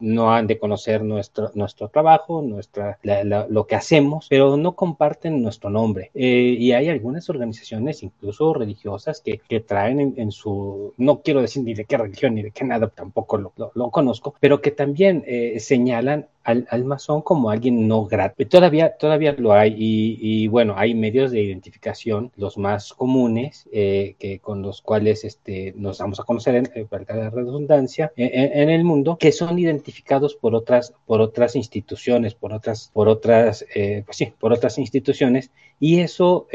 no 0.00 0.32
han 0.32 0.48
de 0.48 0.58
conocer 0.58 1.04
nuestro, 1.04 1.52
nuestro 1.54 1.88
trabajo, 1.88 2.42
nuestra, 2.42 2.98
lo 3.48 3.66
que 3.68 3.76
hacemos, 3.76 4.26
pero 4.28 4.56
no 4.56 4.72
comparten 4.74 5.40
nuestro 5.40 5.70
nombre. 5.70 6.10
y 6.14 6.72
hay 6.72 6.88
algunas 6.88 7.30
organizaciones, 7.30 8.02
incluso 8.02 8.54
religiosas, 8.54 9.20
que, 9.20 9.38
que 9.48 9.60
traen 9.60 10.14
en, 10.16 10.32
su, 10.32 10.94
no 10.96 11.20
quiero 11.22 11.42
decir 11.42 11.62
ni 11.62 11.74
de 11.74 11.84
qué 11.84 11.96
religión 11.96 12.34
ni 12.34 12.42
de 12.42 12.50
qué 12.50 12.64
nada, 12.64 12.88
tampoco 12.88 13.38
lo, 13.38 13.52
lo, 13.56 13.90
conozco, 13.90 14.34
pero 14.40 14.60
que 14.60 14.72
también 14.72 15.22
eh, 15.28 15.60
señalan 15.60 16.26
al, 16.48 16.66
al, 16.70 16.86
como 17.24 17.50
alguien 17.50 17.86
no 17.86 18.06
grato. 18.06 18.46
Todavía, 18.46 18.96
todavía 18.96 19.34
lo 19.36 19.52
hay 19.52 19.74
y, 19.76 20.48
bueno, 20.48 20.74
hay 20.78 20.94
medios 20.94 21.30
de 21.30 21.42
identificación, 21.42 22.32
los 22.36 22.56
más 22.56 22.94
comunes, 22.94 23.68
eh, 23.70 24.16
que 24.18 24.38
con 24.38 24.62
los 24.62 24.80
cuales 24.80 25.24
este, 25.24 25.74
nos 25.76 25.98
vamos 25.98 26.20
a 26.20 26.24
conocer, 26.24 26.54
en, 26.54 26.70
eh, 26.74 26.86
la 26.90 27.28
redundancia, 27.28 28.12
en, 28.16 28.70
el 28.70 28.82
mundo, 28.82 29.18
que 29.18 29.30
son 29.30 29.58
identificados 29.58 30.34
por 30.34 30.54
otras, 30.54 30.94
por 31.04 31.20
otras 31.20 31.54
instituciones, 31.54 32.34
por 32.34 32.54
otras, 32.54 32.90
por 32.94 33.08
otras, 33.08 33.66
pues 33.74 34.16
sí, 34.16 34.32
por 34.40 34.54
otras 34.54 34.78
instituciones 34.78 35.50
y 35.78 36.00
eso 36.00 36.46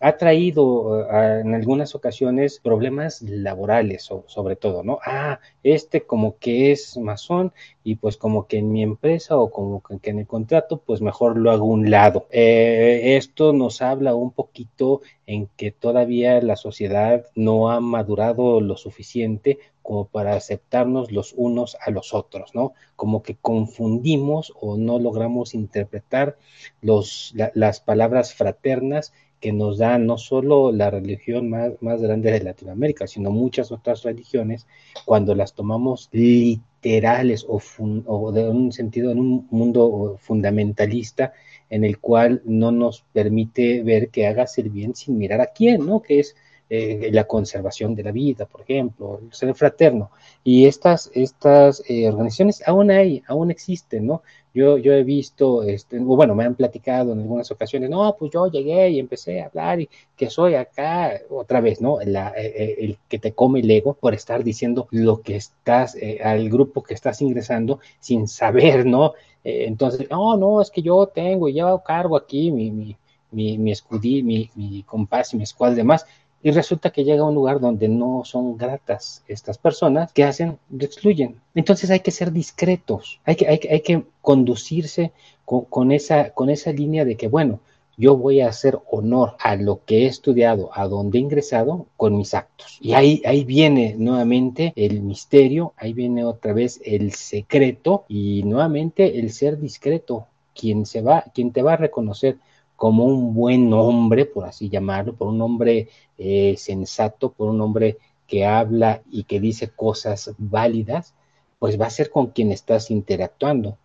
ha 0.00 0.16
traído 0.16 1.02
eh, 1.10 1.40
en 1.40 1.54
algunas 1.54 1.94
ocasiones 1.94 2.58
problemas 2.58 3.20
laborales, 3.22 4.08
sobre 4.26 4.56
todo, 4.56 4.82
¿no? 4.82 4.98
Ah, 5.04 5.40
este 5.62 6.02
como 6.02 6.38
que 6.38 6.72
es 6.72 6.96
masón 6.96 7.52
y 7.84 7.96
pues 7.96 8.16
como 8.16 8.46
que 8.46 8.58
en 8.58 8.72
mi 8.72 8.82
empresa 8.82 9.36
o 9.36 9.50
como 9.50 9.82
que 9.82 10.10
en 10.10 10.20
el 10.20 10.26
contrato, 10.26 10.78
pues 10.78 11.02
mejor 11.02 11.36
lo 11.36 11.50
hago 11.50 11.66
un 11.66 11.90
lado. 11.90 12.26
Eh, 12.30 13.16
esto 13.16 13.52
nos 13.52 13.82
habla 13.82 14.14
un 14.14 14.30
poquito 14.30 15.02
en 15.26 15.48
que 15.56 15.70
todavía 15.70 16.40
la 16.40 16.56
sociedad 16.56 17.26
no 17.34 17.70
ha 17.70 17.80
madurado 17.80 18.60
lo 18.62 18.76
suficiente 18.76 19.58
como 19.82 20.06
para 20.06 20.34
aceptarnos 20.34 21.12
los 21.12 21.34
unos 21.36 21.76
a 21.84 21.90
los 21.90 22.14
otros, 22.14 22.54
¿no? 22.54 22.72
Como 22.96 23.22
que 23.22 23.36
confundimos 23.36 24.52
o 24.60 24.76
no 24.76 24.98
logramos 24.98 25.54
interpretar 25.54 26.38
las 26.80 27.80
palabras 27.80 28.34
fraternas 28.34 29.12
que 29.40 29.52
nos 29.52 29.78
da 29.78 29.98
no 29.98 30.18
solo 30.18 30.70
la 30.70 30.90
religión 30.90 31.48
más, 31.48 31.72
más 31.80 32.00
grande 32.02 32.30
de 32.30 32.40
Latinoamérica, 32.40 33.06
sino 33.06 33.30
muchas 33.30 33.72
otras 33.72 34.02
religiones, 34.02 34.66
cuando 35.04 35.34
las 35.34 35.54
tomamos 35.54 36.08
literales 36.12 37.46
o, 37.48 37.60
o 38.06 38.32
de 38.32 38.48
un 38.48 38.72
sentido 38.72 39.10
en 39.10 39.18
un 39.18 39.48
mundo 39.50 40.18
fundamentalista 40.20 41.32
en 41.70 41.84
el 41.84 41.98
cual 41.98 42.42
no 42.44 42.70
nos 42.72 43.04
permite 43.12 43.82
ver 43.82 44.10
que 44.10 44.26
hagas 44.26 44.58
el 44.58 44.70
bien 44.70 44.94
sin 44.94 45.16
mirar 45.16 45.40
a 45.40 45.46
quién, 45.46 45.86
¿no? 45.86 46.02
Que 46.02 46.20
es 46.20 46.36
eh, 46.72 47.10
la 47.12 47.24
conservación 47.24 47.96
de 47.96 48.04
la 48.04 48.12
vida, 48.12 48.46
por 48.46 48.60
ejemplo, 48.60 49.18
el 49.20 49.32
ser 49.32 49.52
fraterno. 49.56 50.12
Y 50.44 50.66
estas, 50.66 51.10
estas 51.14 51.82
eh, 51.88 52.06
organizaciones 52.08 52.62
aún 52.64 52.92
hay, 52.92 53.24
aún 53.26 53.50
existen, 53.50 54.06
¿no? 54.06 54.22
Yo, 54.52 54.78
yo 54.78 54.92
he 54.92 55.04
visto, 55.04 55.62
este, 55.62 55.98
bueno, 56.00 56.34
me 56.34 56.44
han 56.44 56.56
platicado 56.56 57.12
en 57.12 57.20
algunas 57.20 57.50
ocasiones, 57.50 57.88
no, 57.88 58.16
pues 58.18 58.32
yo 58.32 58.48
llegué 58.48 58.90
y 58.90 58.98
empecé 58.98 59.40
a 59.40 59.46
hablar 59.46 59.80
y 59.80 59.88
que 60.16 60.28
soy 60.28 60.54
acá, 60.56 61.20
otra 61.30 61.60
vez, 61.60 61.80
¿no? 61.80 62.00
Eh, 62.00 62.06
eh, 62.36 62.76
el 62.80 62.98
que 63.08 63.18
te 63.18 63.32
come 63.32 63.60
el 63.60 63.70
ego 63.70 63.94
por 63.94 64.12
estar 64.12 64.42
diciendo 64.42 64.88
lo 64.90 65.22
que 65.22 65.36
estás, 65.36 65.94
eh, 65.94 66.20
al 66.22 66.48
grupo 66.50 66.82
que 66.82 66.94
estás 66.94 67.22
ingresando 67.22 67.78
sin 68.00 68.26
saber, 68.28 68.86
¿no? 68.86 69.12
entonces, 69.42 70.06
no, 70.10 70.36
no, 70.36 70.60
es 70.60 70.70
que 70.70 70.82
yo 70.82 71.06
tengo 71.06 71.48
y 71.48 71.54
llevo 71.54 71.82
cargo 71.82 72.14
aquí 72.14 72.50
mi, 72.50 72.70
mi, 72.70 72.94
mi, 73.30 73.56
mi 73.56 73.72
escudí, 73.72 74.22
mi, 74.22 74.50
mi 74.54 74.82
compás 74.82 75.32
y 75.32 75.38
mi 75.38 75.44
escuadra 75.44 75.72
y 75.72 75.76
demás 75.78 76.04
y 76.42 76.50
resulta 76.52 76.90
que 76.90 77.04
llega 77.04 77.22
a 77.22 77.28
un 77.28 77.34
lugar 77.34 77.60
donde 77.60 77.88
no 77.88 78.22
son 78.24 78.56
gratas 78.56 79.22
estas 79.28 79.58
personas, 79.58 80.12
que 80.12 80.24
hacen? 80.24 80.58
Lo 80.70 80.84
excluyen. 80.84 81.40
Entonces 81.54 81.90
hay 81.90 82.00
que 82.00 82.10
ser 82.10 82.32
discretos, 82.32 83.20
hay 83.24 83.36
que, 83.36 83.46
hay, 83.46 83.60
hay 83.70 83.80
que 83.80 84.04
conducirse 84.22 85.12
con, 85.44 85.92
esa, 85.92 86.30
con 86.30 86.48
esa 86.48 86.72
línea 86.72 87.04
de 87.04 87.16
que, 87.16 87.28
bueno, 87.28 87.60
yo 87.96 88.16
voy 88.16 88.40
a 88.40 88.48
hacer 88.48 88.78
honor 88.90 89.36
a 89.38 89.56
lo 89.56 89.84
que 89.84 90.04
he 90.04 90.06
estudiado, 90.06 90.70
a 90.72 90.88
donde 90.88 91.18
he 91.18 91.20
ingresado, 91.20 91.86
con 91.96 92.16
mis 92.16 92.32
actos. 92.32 92.78
Y 92.80 92.94
ahí, 92.94 93.20
ahí 93.26 93.44
viene 93.44 93.94
nuevamente 93.98 94.72
el 94.76 95.02
misterio, 95.02 95.74
ahí 95.76 95.92
viene 95.92 96.24
otra 96.24 96.54
vez 96.54 96.80
el 96.84 97.12
secreto 97.12 98.04
y 98.08 98.42
nuevamente 98.44 99.18
el 99.18 99.30
ser 99.32 99.60
discreto. 99.60 100.26
Quien, 100.52 100.84
se 100.84 101.00
va, 101.00 101.24
quien 101.32 101.52
te 101.52 101.62
va 101.62 101.74
a 101.74 101.76
reconocer 101.76 102.36
como 102.80 103.04
un 103.04 103.34
buen 103.34 103.74
hombre, 103.74 104.24
por 104.24 104.46
así 104.46 104.70
llamarlo, 104.70 105.14
por 105.14 105.28
un 105.28 105.42
hombre 105.42 105.90
eh, 106.16 106.54
sensato, 106.56 107.30
por 107.30 107.50
un 107.50 107.60
hombre 107.60 107.98
que 108.26 108.46
habla 108.46 109.02
y 109.10 109.24
que 109.24 109.38
dice 109.38 109.68
cosas 109.68 110.32
válidas, 110.38 111.12
pues 111.58 111.78
va 111.78 111.88
a 111.88 111.90
ser 111.90 112.08
con 112.08 112.28
quien 112.28 112.50
estás 112.52 112.90
interactuando. 112.90 113.76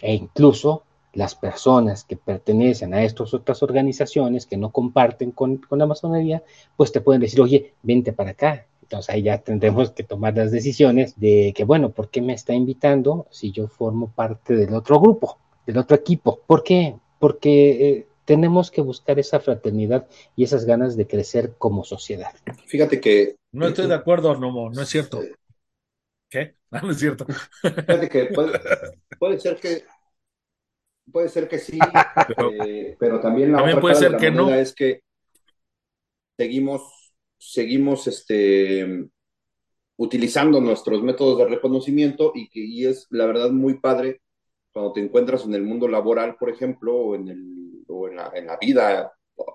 E 0.00 0.14
incluso 0.14 0.82
las 1.12 1.36
personas 1.36 2.02
que 2.02 2.16
pertenecen 2.16 2.92
a 2.92 3.04
estas 3.04 3.34
otras 3.34 3.62
organizaciones 3.62 4.46
que 4.46 4.56
no 4.56 4.70
comparten 4.70 5.30
con, 5.30 5.58
con, 5.58 5.78
la 5.78 5.86
masonería, 5.86 6.42
pues 6.76 6.90
te 6.90 7.00
pueden 7.00 7.20
decir, 7.20 7.40
oye, 7.40 7.74
vente 7.84 8.12
para 8.12 8.30
acá. 8.30 8.66
Entonces 8.82 9.14
ahí 9.14 9.22
ya 9.22 9.38
tendremos 9.38 9.92
que 9.92 10.02
tomar 10.02 10.36
las 10.36 10.50
decisiones 10.50 11.20
de 11.20 11.52
que, 11.56 11.62
bueno, 11.62 11.90
¿por 11.90 12.08
qué 12.08 12.20
me 12.20 12.32
está 12.32 12.52
invitando 12.52 13.28
si 13.30 13.52
yo 13.52 13.68
formo 13.68 14.08
parte 14.08 14.56
del 14.56 14.74
otro 14.74 14.98
grupo, 14.98 15.38
del 15.64 15.78
otro 15.78 15.96
equipo? 15.96 16.40
¿Por 16.44 16.64
qué? 16.64 16.96
Porque 17.20 17.88
eh, 17.88 18.06
tenemos 18.24 18.70
que 18.70 18.80
buscar 18.80 19.18
esa 19.18 19.40
fraternidad 19.40 20.08
y 20.36 20.44
esas 20.44 20.64
ganas 20.64 20.96
de 20.96 21.06
crecer 21.06 21.54
como 21.58 21.84
sociedad. 21.84 22.32
Fíjate 22.66 23.00
que... 23.00 23.36
No 23.52 23.66
estoy 23.66 23.86
de 23.86 23.94
acuerdo, 23.94 24.36
Nomo, 24.36 24.70
no 24.70 24.82
es 24.82 24.88
cierto. 24.88 25.22
¿Qué? 26.28 26.56
No, 26.70 26.80
no 26.80 26.90
es 26.90 26.98
cierto. 26.98 27.24
Fíjate 27.62 28.08
que 28.08 28.24
puede, 28.26 28.60
puede 29.18 29.38
ser 29.38 29.56
que 29.60 29.84
puede 31.10 31.28
ser 31.28 31.48
que 31.48 31.58
sí, 31.58 31.78
pero, 32.28 32.50
eh, 32.64 32.96
pero 32.98 33.20
también 33.20 33.52
la 33.52 33.58
también 33.58 33.78
otra 33.78 33.82
puede 33.82 33.94
cara 33.94 34.00
ser 34.00 34.10
de 34.10 34.16
la 34.16 34.20
que 34.20 34.30
no. 34.30 34.44
moneda 34.44 34.60
es 34.60 34.74
que 34.74 35.02
seguimos, 36.36 37.14
seguimos 37.38 38.06
este, 38.06 39.06
utilizando 39.96 40.60
nuestros 40.60 41.02
métodos 41.02 41.38
de 41.38 41.46
reconocimiento 41.46 42.32
y 42.34 42.48
que 42.48 42.60
y 42.60 42.86
es 42.86 43.06
la 43.10 43.26
verdad 43.26 43.50
muy 43.50 43.78
padre 43.78 44.20
cuando 44.72 44.92
te 44.92 45.00
encuentras 45.00 45.44
en 45.44 45.54
el 45.54 45.62
mundo 45.62 45.86
laboral, 45.86 46.36
por 46.36 46.50
ejemplo, 46.50 46.96
o 46.96 47.14
en, 47.14 47.28
el, 47.28 47.63
o 47.94 48.08
en, 48.08 48.16
la, 48.16 48.32
en 48.34 48.46
la 48.46 48.58
vida, 48.60 49.12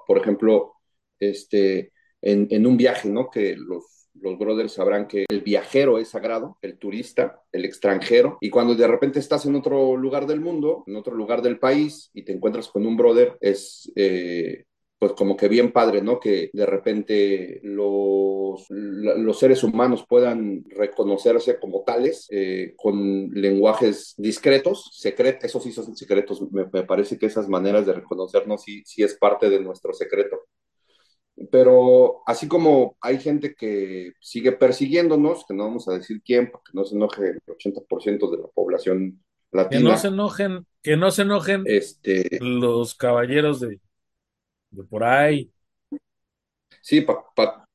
por 0.07 0.17
ejemplo, 0.17 0.73
este, 1.19 1.91
en, 2.21 2.47
en 2.49 2.65
un 2.65 2.77
viaje, 2.77 3.09
¿no? 3.09 3.29
Que 3.29 3.55
los, 3.55 4.09
los 4.13 4.37
brothers 4.37 4.73
sabrán 4.73 5.07
que 5.07 5.25
el 5.29 5.41
viajero 5.41 5.99
es 5.99 6.09
sagrado, 6.09 6.57
el 6.61 6.77
turista, 6.77 7.41
el 7.51 7.65
extranjero, 7.65 8.37
y 8.41 8.49
cuando 8.49 8.75
de 8.75 8.87
repente 8.87 9.19
estás 9.19 9.45
en 9.45 9.55
otro 9.55 9.95
lugar 9.97 10.25
del 10.27 10.41
mundo, 10.41 10.83
en 10.87 10.95
otro 10.95 11.15
lugar 11.15 11.41
del 11.41 11.59
país, 11.59 12.09
y 12.13 12.23
te 12.23 12.33
encuentras 12.33 12.67
con 12.69 12.85
un 12.85 12.97
brother, 12.97 13.37
es... 13.41 13.91
Eh, 13.95 14.65
pues 14.99 15.13
como 15.13 15.37
que 15.37 15.47
bien 15.47 15.71
padre, 15.71 16.01
¿no? 16.01 16.19
Que 16.19 16.49
de 16.51 16.65
repente 16.65 17.61
los, 17.63 18.65
los 18.69 19.39
seres 19.39 19.63
humanos 19.63 20.05
puedan 20.07 20.65
reconocerse 20.69 21.57
como 21.57 21.83
tales, 21.85 22.27
eh, 22.31 22.73
con 22.75 23.29
lenguajes 23.29 24.13
discretos, 24.17 24.89
secretos, 24.93 25.45
esos 25.45 25.63
sí 25.63 25.71
son 25.71 25.95
secretos, 25.95 26.41
me, 26.51 26.65
me, 26.71 26.83
parece 26.83 27.17
que 27.17 27.27
esas 27.27 27.47
maneras 27.47 27.85
de 27.85 27.93
reconocernos 27.93 28.61
sí, 28.61 28.83
sí 28.85 29.01
es 29.01 29.15
parte 29.15 29.49
de 29.49 29.61
nuestro 29.61 29.93
secreto. 29.93 30.41
Pero 31.49 32.21
así 32.25 32.49
como 32.49 32.97
hay 32.99 33.19
gente 33.19 33.55
que 33.55 34.11
sigue 34.19 34.51
persiguiéndonos, 34.51 35.45
que 35.47 35.53
no 35.53 35.63
vamos 35.63 35.87
a 35.87 35.93
decir 35.93 36.21
quién, 36.25 36.51
porque 36.51 36.71
no 36.73 36.83
se 36.83 36.95
enoje 36.95 37.29
el 37.29 37.41
80% 37.45 38.31
de 38.31 38.37
la 38.37 38.47
población 38.53 39.23
latina. 39.49 39.81
Que 39.81 39.87
no 39.87 39.97
se 39.97 40.07
enojen, 40.09 40.65
que 40.83 40.97
no 40.97 41.11
se 41.11 41.21
enojen 41.21 41.63
este, 41.65 42.37
los 42.41 42.95
caballeros 42.95 43.61
de, 43.61 43.79
de 44.71 44.83
por 44.83 45.03
ahí. 45.03 45.51
Sí, 46.81 47.01
para 47.01 47.23
pa, 47.35 47.68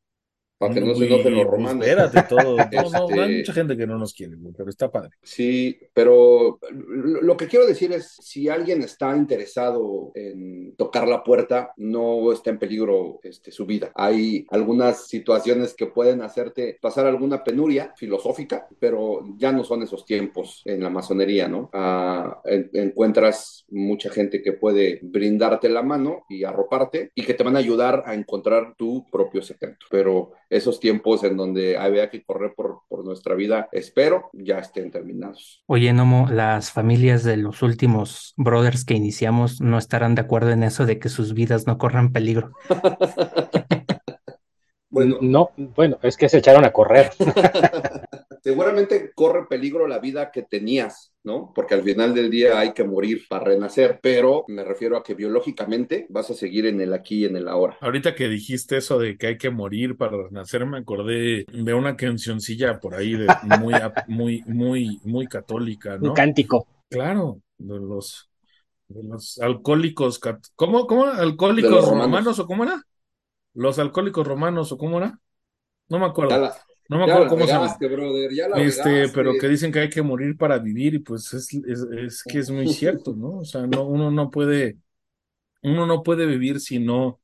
pa 0.68 0.74
que 0.74 0.80
no 0.80 0.94
se 0.94 1.06
enojen 1.06 1.34
los 1.34 1.46
romanos. 1.46 1.76
Pues 1.78 1.88
espérate, 1.88 2.28
todo. 2.28 2.56
Este, 2.64 2.76
No, 2.76 3.08
no, 3.08 3.22
hay 3.22 3.36
mucha 3.38 3.52
gente 3.52 3.76
que 3.76 3.86
no 3.86 3.98
nos 3.98 4.14
quiere, 4.14 4.36
pero 4.56 4.70
está 4.70 4.90
padre. 4.90 5.10
Sí, 5.22 5.78
pero 5.92 6.58
lo 6.70 7.36
que 7.36 7.46
quiero 7.46 7.66
decir 7.66 7.92
es, 7.92 8.16
si 8.20 8.48
alguien 8.48 8.82
está 8.82 9.16
interesado 9.16 10.12
en 10.14 10.74
tocar 10.76 11.06
la 11.06 11.22
puerta, 11.22 11.72
no 11.76 12.32
está 12.32 12.50
en 12.50 12.58
peligro 12.58 13.20
este, 13.22 13.50
su 13.50 13.66
vida. 13.66 13.92
Hay 13.94 14.46
algunas 14.50 15.06
situaciones 15.06 15.74
que 15.74 15.86
pueden 15.86 16.22
hacerte 16.22 16.78
pasar 16.80 17.06
alguna 17.06 17.44
penuria 17.44 17.92
filosófica, 17.96 18.66
pero 18.78 19.24
ya 19.36 19.52
no 19.52 19.64
son 19.64 19.82
esos 19.82 20.04
tiempos 20.04 20.62
en 20.64 20.82
la 20.82 20.90
masonería, 20.90 21.48
¿no? 21.48 21.70
Ah, 21.72 22.40
en, 22.44 22.70
encuentras 22.72 23.64
mucha 23.68 24.10
gente 24.10 24.42
que 24.42 24.52
puede 24.52 25.00
brindarte 25.02 25.68
la 25.68 25.82
mano 25.82 26.24
y 26.28 26.44
arroparte 26.44 27.10
y 27.14 27.22
que 27.22 27.34
te 27.34 27.44
van 27.44 27.56
a 27.56 27.60
ayudar 27.60 28.02
a 28.06 28.14
encontrar 28.14 28.74
tu 28.76 29.04
propio 29.10 29.42
secreto. 29.42 29.86
Pero 29.90 30.32
esos 30.54 30.78
tiempos 30.78 31.24
en 31.24 31.36
donde 31.36 31.76
había 31.76 32.10
que 32.10 32.22
correr 32.22 32.54
por, 32.54 32.82
por, 32.88 33.04
nuestra 33.04 33.34
vida, 33.34 33.68
espero, 33.72 34.30
ya 34.32 34.58
estén 34.58 34.90
terminados. 34.90 35.62
Oye, 35.66 35.92
Nomo, 35.92 36.28
las 36.30 36.70
familias 36.70 37.24
de 37.24 37.36
los 37.36 37.62
últimos 37.62 38.34
brothers 38.36 38.84
que 38.84 38.94
iniciamos 38.94 39.60
no 39.60 39.78
estarán 39.78 40.14
de 40.14 40.22
acuerdo 40.22 40.50
en 40.50 40.62
eso 40.62 40.86
de 40.86 40.98
que 40.98 41.08
sus 41.08 41.34
vidas 41.34 41.66
no 41.66 41.76
corran 41.76 42.12
peligro. 42.12 42.52
bueno, 44.90 45.18
no, 45.20 45.50
bueno, 45.56 45.98
es 46.02 46.16
que 46.16 46.28
se 46.28 46.38
echaron 46.38 46.64
a 46.64 46.72
correr. 46.72 47.10
Seguramente 48.44 49.10
corre 49.14 49.46
peligro 49.46 49.88
la 49.88 50.00
vida 50.00 50.30
que 50.30 50.42
tenías, 50.42 51.14
¿no? 51.22 51.50
Porque 51.54 51.72
al 51.72 51.82
final 51.82 52.14
del 52.14 52.30
día 52.30 52.58
hay 52.58 52.74
que 52.74 52.84
morir 52.84 53.22
para 53.26 53.46
renacer, 53.46 54.00
pero 54.02 54.44
me 54.48 54.62
refiero 54.62 54.98
a 54.98 55.02
que 55.02 55.14
biológicamente 55.14 56.06
vas 56.10 56.28
a 56.28 56.34
seguir 56.34 56.66
en 56.66 56.78
el 56.82 56.92
aquí 56.92 57.22
y 57.22 57.24
en 57.24 57.38
el 57.38 57.48
ahora. 57.48 57.78
Ahorita 57.80 58.14
que 58.14 58.28
dijiste 58.28 58.76
eso 58.76 58.98
de 58.98 59.16
que 59.16 59.28
hay 59.28 59.38
que 59.38 59.48
morir 59.48 59.96
para 59.96 60.24
renacer, 60.24 60.66
me 60.66 60.76
acordé 60.76 61.46
de 61.50 61.72
una 61.72 61.96
cancioncilla 61.96 62.80
por 62.80 62.94
ahí 62.94 63.16
de 63.16 63.28
muy, 63.44 63.72
muy, 64.08 64.42
muy, 64.46 65.00
muy 65.04 65.26
católica, 65.26 65.96
¿no? 65.96 66.10
Un 66.10 66.14
cántico. 66.14 66.66
Claro, 66.90 67.40
de 67.56 67.80
los, 67.80 68.28
de 68.88 69.04
los 69.04 69.38
alcohólicos, 69.38 70.20
¿cómo, 70.54 70.86
cómo? 70.86 71.06
¿Alcohólicos 71.06 71.82
romanos. 71.82 72.04
romanos 72.04 72.38
o 72.40 72.46
cómo 72.46 72.64
era? 72.64 72.82
¿Los 73.54 73.78
alcohólicos 73.78 74.26
romanos 74.26 74.70
o 74.70 74.76
cómo 74.76 74.98
era? 74.98 75.18
No 75.88 75.98
me 75.98 76.04
acuerdo. 76.04 76.38
La, 76.38 76.54
no 76.88 76.98
me 76.98 77.04
acuerdo 77.04 77.28
cómo 77.28 77.46
se 77.46 77.52
llama. 77.52 77.76
Brother, 77.78 78.32
ya 78.32 78.48
la 78.48 78.60
este, 78.60 79.08
pero 79.08 79.32
que 79.40 79.48
dicen 79.48 79.72
que 79.72 79.80
hay 79.80 79.88
que 79.88 80.02
morir 80.02 80.36
para 80.36 80.58
vivir 80.58 80.94
y 80.94 80.98
pues 80.98 81.32
es, 81.32 81.52
es, 81.54 81.86
es, 81.96 82.22
que 82.22 82.38
es 82.38 82.50
muy 82.50 82.68
cierto, 82.68 83.14
¿no? 83.14 83.38
O 83.38 83.44
sea, 83.44 83.66
no, 83.66 83.84
uno 83.84 84.10
no 84.10 84.30
puede, 84.30 84.78
uno 85.62 85.86
no 85.86 86.02
puede 86.02 86.26
vivir 86.26 86.60
si 86.60 86.78
no, 86.78 87.20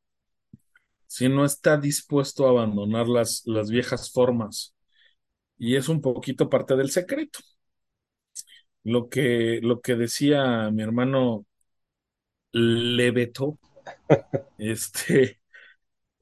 si 1.07 1.29
no 1.29 1.45
está 1.45 1.77
dispuesto 1.77 2.47
a 2.47 2.51
abandonar 2.51 3.09
las, 3.09 3.43
las 3.47 3.71
viejas 3.71 4.11
formas. 4.11 4.75
Y 5.59 5.77
es 5.77 5.89
un 5.89 6.01
poquito 6.01 6.49
parte 6.49 6.75
del 6.77 6.91
secreto. 6.91 7.41
Lo 8.83 9.09
que, 9.11 9.61
lo 9.63 9.81
que 9.83 9.95
decía 9.95 10.71
mi 10.71 10.83
hermano 10.83 11.45
Lebeto, 12.53 13.59
este, 14.59 15.39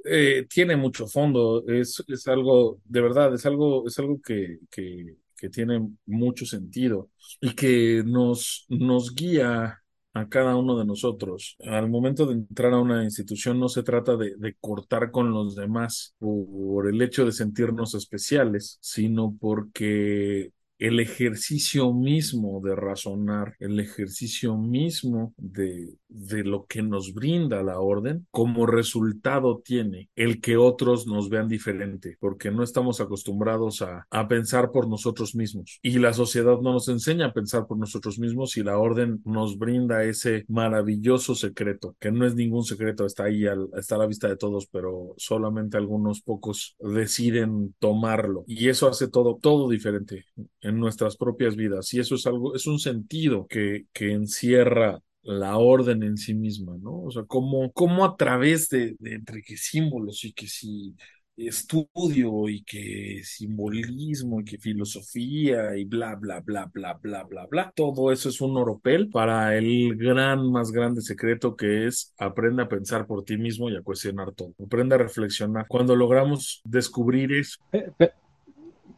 eh, 0.05 0.47
tiene 0.49 0.77
mucho 0.77 1.07
fondo, 1.07 1.65
es, 1.67 2.03
es, 2.09 2.27
algo, 2.29 2.81
de 2.85 3.01
verdad, 3.01 3.35
es 3.35 3.47
algo, 3.47 3.87
es 3.87 3.99
algo 3.99 4.21
que, 4.21 4.59
que, 4.71 5.17
tiene 5.53 5.89
mucho 6.07 6.45
sentido 6.47 7.11
y 7.41 7.55
que 7.55 8.03
nos, 8.05 8.67
nos 8.69 9.15
guía 9.15 9.81
a 10.13 10.29
cada 10.29 10.57
uno 10.57 10.77
de 10.77 10.85
nosotros. 10.85 11.57
Al 11.61 11.89
momento 11.89 12.27
de 12.27 12.35
entrar 12.35 12.73
a 12.73 12.81
una 12.81 13.05
institución 13.05 13.61
no 13.61 13.69
se 13.69 13.85
trata 13.85 14.17
de, 14.17 14.35
de 14.37 14.57
cortar 14.61 15.13
con 15.13 15.31
los 15.33 15.55
demás 15.55 16.17
por 16.19 16.89
el 16.89 17.01
hecho 17.03 17.25
de 17.25 17.33
sentirnos 17.33 17.95
especiales, 17.95 18.79
sino 18.81 19.37
porque 19.41 20.53
el 20.79 21.01
ejercicio 21.01 21.93
mismo 21.93 22.61
de 22.63 22.77
razonar, 22.77 23.57
el 23.59 23.81
ejercicio 23.81 24.57
mismo 24.57 25.35
de, 25.37 25.97
de, 26.09 26.45
lo 26.45 26.67
que 26.67 26.83
nos 26.83 27.15
brinda 27.15 27.63
la 27.63 27.81
orden, 27.81 28.27
como 28.31 28.67
resultado 28.67 29.61
tiene 29.65 30.09
el 30.17 30.41
que 30.41 30.57
otros 30.57 31.07
nos 31.07 31.29
vean 31.29 31.49
diferente, 31.49 32.17
porque 32.21 32.51
no 32.51 32.63
estamos 32.63 33.01
acostumbrados 33.01 33.83
a, 33.83 34.07
a, 34.11 34.29
pensar 34.29 34.71
por 34.71 34.89
nosotros 34.89 35.35
mismos. 35.35 35.79
Y 35.83 35.99
la 35.99 36.13
sociedad 36.13 36.61
no 36.61 36.73
nos 36.73 36.89
enseña 36.89 37.27
a 37.27 37.33
pensar 37.33 37.67
por 37.67 37.79
nosotros 37.79 38.19
mismos 38.19 38.57
y 38.57 38.63
la 38.63 38.79
orden 38.79 39.21
nos 39.25 39.59
brinda 39.59 40.05
ese 40.05 40.45
maravilloso 40.49 41.35
secreto, 41.35 41.97
que 42.01 42.11
no 42.11 42.27
es 42.27 42.35
ningún 42.35 42.65
secreto, 42.65 43.07
está 43.07 43.25
ahí, 43.25 43.45
está 43.77 43.97
a 43.97 43.99
la 43.99 44.07
vista 44.07 44.29
de 44.29 44.37
todos, 44.37 44.67
pero 44.67 45.15
solamente 45.17 45.77
algunos 45.77 46.21
pocos 46.21 46.77
deciden 46.79 47.75
tomarlo. 47.79 48.45
Y 48.47 48.69
eso 48.69 48.89
hace 48.89 49.09
todo, 49.09 49.39
todo 49.41 49.69
diferente 49.69 50.27
en 50.61 50.79
nuestras 50.79 51.17
propias 51.17 51.57
vidas. 51.57 51.93
Y 51.95 52.01
eso 52.01 52.15
es 52.15 52.27
algo, 52.27 52.55
es 52.55 52.67
un 52.67 52.79
sentido 52.79 53.47
que, 53.49 53.87
que 53.93 54.13
encierra 54.13 55.01
la 55.23 55.59
orden 55.59 56.03
en 56.03 56.17
sí 56.17 56.35
misma, 56.35 56.77
¿no? 56.81 57.03
O 57.03 57.11
sea, 57.11 57.25
cómo, 57.25 57.73
cómo 57.73 58.05
a 58.05 58.17
través 58.17 58.69
de, 58.69 58.97
entre 59.01 59.43
que 59.43 59.57
símbolos 59.57 60.25
y 60.25 60.33
que 60.33 60.47
si 60.47 60.95
estudio 61.37 62.49
y 62.49 62.63
que 62.65 63.21
simbolismo 63.23 64.41
y 64.41 64.45
que 64.45 64.59
filosofía 64.59 65.77
y 65.77 65.85
bla, 65.85 66.17
bla, 66.17 66.41
bla, 66.41 66.67
bla, 66.73 66.95
bla, 66.95 67.25
bla, 67.25 67.47
bla. 67.47 67.73
Todo 67.77 68.11
eso 68.11 68.29
es 68.29 68.41
un 68.41 68.57
oropel 68.57 69.09
para 69.09 69.57
el 69.57 69.97
gran, 69.97 70.51
más 70.51 70.73
grande 70.73 71.01
secreto 71.01 71.57
que 71.57 71.87
es 71.87 72.13
aprende 72.19 72.63
a 72.63 72.69
pensar 72.69 73.07
por 73.07 73.25
ti 73.25 73.37
mismo 73.37 73.71
y 73.71 73.77
a 73.77 73.83
cuestionar 73.83 74.33
todo. 74.33 74.55
Aprende 74.65 74.97
a 74.97 74.99
reflexionar. 74.99 75.67
Cuando 75.69 75.95
logramos 75.95 76.61
descubrir 76.65 77.33
eso. 77.33 77.59